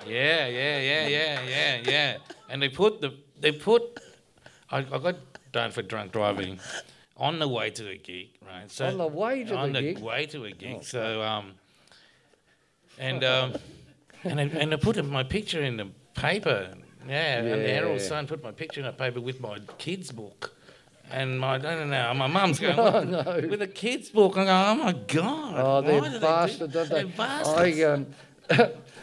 Yeah, 0.07 0.49
yeah, 0.49 0.79
yeah, 0.81 1.07
yeah, 1.07 1.41
yeah, 1.49 1.81
yeah. 1.85 2.17
And 2.49 2.61
they 2.61 2.69
put 2.69 3.01
the 3.01 3.15
they 3.41 3.53
put 3.53 4.01
I, 4.71 4.79
I 4.79 4.99
got 4.99 5.17
done 5.53 5.71
for 5.71 5.83
drunk 5.83 6.13
driving 6.13 6.59
on 7.17 7.39
the 7.39 7.49
way 7.49 7.71
to 7.71 7.89
a 7.89 7.97
gig, 7.97 8.29
right? 8.47 8.71
So 8.71 8.87
On 8.87 8.99
the 8.99 9.07
way 9.07 9.45
to 9.45 9.55
on 9.57 9.73
the 9.73 9.81
the 9.81 9.95
gig? 9.95 10.03
way 10.03 10.27
to 10.27 10.45
a 10.45 10.51
gig. 10.51 10.83
so 10.85 11.23
um, 11.23 11.53
and 12.99 13.23
um, 13.25 13.55
and 14.25 14.41
I, 14.41 14.45
and 14.45 14.73
I 14.73 14.77
put 14.77 15.03
my 15.05 15.23
picture 15.23 15.63
in 15.63 15.77
the 15.77 15.89
paper. 16.15 16.75
Yeah, 17.09 17.39
and 17.39 17.47
the 17.49 17.57
Herald 17.69 18.01
Yeah. 18.01 18.07
Sun 18.07 18.27
put 18.29 18.43
my 18.45 18.53
picture 18.53 18.81
in 18.81 18.87
a 18.87 18.93
paper 18.93 19.21
with 19.21 19.41
my 19.41 19.59
kids 19.79 20.13
book. 20.13 20.55
And 21.11 21.39
my, 21.39 21.57
I 21.57 21.59
don't 21.59 21.91
know, 21.91 22.15
my 22.15 22.27
mum's 22.29 22.59
going, 22.61 22.77
what, 23.13 23.49
with 23.51 23.61
a 23.61 23.67
kid's 23.67 24.09
book. 24.09 24.39
I 24.39 24.45
go, 24.45 24.51
oh 24.51 24.75
my 24.77 24.93
God. 24.93 25.55
Oh, 25.59 25.81
they're 25.83 26.01
do 26.01 26.09
they 26.09 26.15
do- 26.15 26.21
bastards, 26.21 26.77
aren't 26.77 26.91
they? 26.91 27.03
They're 27.03 27.13
bastards. 27.17 27.81
I, 27.81 27.83
um, 27.83 28.07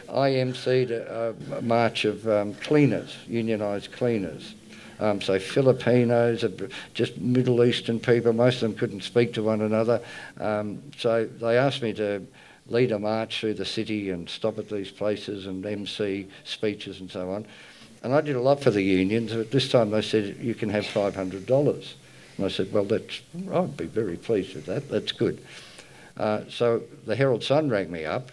I 0.08 0.30
emceed 0.30 0.90
a, 0.90 1.34
a 1.54 1.62
march 1.62 2.04
of 2.06 2.26
um, 2.26 2.54
cleaners, 2.54 3.16
unionised 3.28 3.92
cleaners. 3.92 4.54
Um, 5.00 5.20
so 5.22 5.38
Filipinos, 5.38 6.44
uh, 6.44 6.68
just 6.92 7.16
Middle 7.16 7.64
Eastern 7.64 7.98
people, 7.98 8.34
most 8.34 8.56
of 8.56 8.60
them 8.60 8.74
couldn't 8.74 9.02
speak 9.02 9.32
to 9.34 9.42
one 9.42 9.62
another. 9.62 10.02
Um, 10.38 10.82
so 10.98 11.24
they 11.24 11.56
asked 11.56 11.80
me 11.80 11.94
to 11.94 12.26
lead 12.66 12.92
a 12.92 12.98
march 12.98 13.40
through 13.40 13.54
the 13.54 13.64
city 13.64 14.10
and 14.10 14.28
stop 14.28 14.58
at 14.58 14.68
these 14.68 14.90
places 14.90 15.46
and 15.46 15.64
MC 15.64 16.28
speeches 16.44 17.00
and 17.00 17.10
so 17.10 17.30
on. 17.32 17.46
And 18.02 18.14
I 18.14 18.20
did 18.20 18.36
a 18.36 18.40
lot 18.40 18.62
for 18.62 18.70
the 18.70 18.82
unions. 18.82 19.32
At 19.32 19.50
this 19.50 19.70
time 19.70 19.90
they 19.90 20.02
said, 20.02 20.36
you 20.38 20.54
can 20.54 20.68
have 20.68 20.84
$500. 20.84 21.94
And 22.36 22.46
I 22.46 22.48
said, 22.48 22.72
well, 22.72 22.84
that's, 22.84 23.22
I'd 23.52 23.76
be 23.76 23.86
very 23.86 24.16
pleased 24.16 24.54
with 24.54 24.66
that. 24.66 24.88
That's 24.88 25.12
good. 25.12 25.42
Uh, 26.16 26.42
so 26.50 26.82
the 27.06 27.16
Herald 27.16 27.42
Sun 27.42 27.70
rang 27.70 27.90
me 27.90 28.04
up 28.04 28.30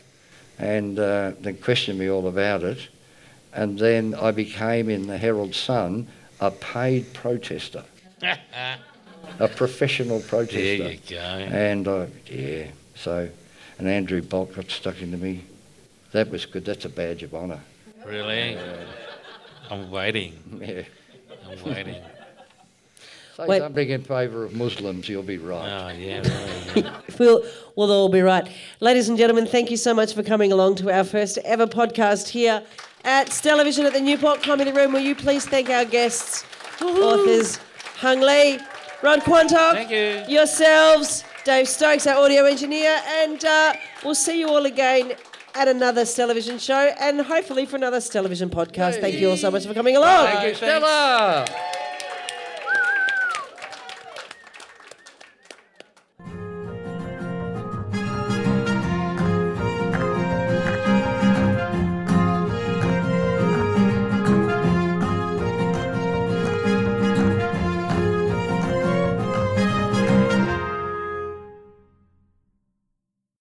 and 0.60 1.00
uh, 1.00 1.32
then 1.40 1.58
questioned 1.58 1.98
me 1.98 2.10
all 2.10 2.28
about 2.28 2.64
it. 2.64 2.90
And 3.54 3.80
then 3.80 4.14
I 4.16 4.32
became 4.32 4.90
in 4.90 5.08
the 5.08 5.18
Herald 5.18 5.56
Sun 5.56 6.08
a 6.40 6.52
paid 6.52 7.14
protester, 7.14 7.84
a 8.22 9.48
professional 9.48 10.20
protester. 10.22 10.84
there 10.84 10.92
you 10.92 11.00
go. 11.10 11.18
And 11.18 11.88
I, 11.88 12.08
yeah, 12.28 12.68
so, 12.96 13.30
and 13.78 13.88
Andrew 13.88 14.22
Bolt 14.22 14.56
got 14.56 14.70
stuck 14.70 15.02
into 15.02 15.18
me. 15.18 15.44
That 16.12 16.30
was 16.30 16.46
good. 16.46 16.66
That's 16.66 16.86
a 16.86 16.90
badge 16.90 17.24
of 17.24 17.36
honour. 17.36 17.60
Really? 18.06 18.58
I'm 19.70 19.92
waiting. 19.92 20.34
Yeah. 20.62 20.84
I'm 21.50 21.64
waiting. 21.64 22.02
Say 23.38 23.46
Wait. 23.46 23.60
something 23.60 23.90
in 23.90 24.02
favour 24.04 24.46
of 24.46 24.56
Muslims, 24.56 25.08
you'll 25.08 25.22
be 25.22 25.38
right. 25.38 25.70
Oh, 25.70 25.88
yeah, 25.90 26.22
really. 26.22 26.62
yeah. 26.88 27.02
We'll, 27.20 27.44
we'll 27.76 27.92
all 27.92 28.10
be 28.10 28.22
right. 28.22 28.48
Ladies 28.80 29.10
and 29.10 29.18
gentlemen, 29.18 29.46
thank 29.46 29.70
you 29.70 29.78
so 29.78 29.94
much 29.94 30.16
for 30.16 30.24
coming 30.24 30.52
along 30.52 30.76
to 30.78 30.92
our 30.92 31.04
first 31.04 31.38
ever 31.46 31.68
podcast 31.68 32.30
here 32.30 32.64
at 33.04 33.28
Television 33.28 33.86
at 33.86 33.94
the 33.94 34.02
Newport 34.02 34.42
Comedy 34.44 34.72
Room. 34.72 34.94
Will 34.94 35.00
you 35.00 35.16
please 35.16 35.46
thank 35.46 35.70
our 35.70 35.86
guests, 35.86 36.44
authors, 36.82 37.58
Hung 37.98 38.22
Le, 38.22 38.60
Rod 39.02 39.22
Quantock, 39.22 39.74
Thank 39.74 39.92
you. 39.92 40.24
yourselves, 40.34 41.24
Dave 41.44 41.68
Stokes, 41.68 42.06
our 42.08 42.24
audio 42.24 42.46
engineer, 42.46 43.00
and 43.08 43.44
uh, 43.46 43.74
we'll 44.04 44.16
see 44.16 44.40
you 44.40 44.48
all 44.50 44.66
again 44.66 45.14
at 45.56 45.68
another 45.68 46.06
television 46.06 46.60
show 46.60 46.92
and 47.00 47.22
hopefully 47.22 47.66
for 47.66 47.78
another 47.78 48.00
television 48.02 48.50
podcast. 48.50 49.02
Thank 49.02 49.16
you 49.16 49.30
all 49.32 49.38
so 49.38 49.50
much 49.50 49.66
for 49.66 49.74
coming 49.74 49.96
along. 49.98 50.28
Thank 50.28 50.50
you, 50.50 50.56
Stella. 50.56 51.46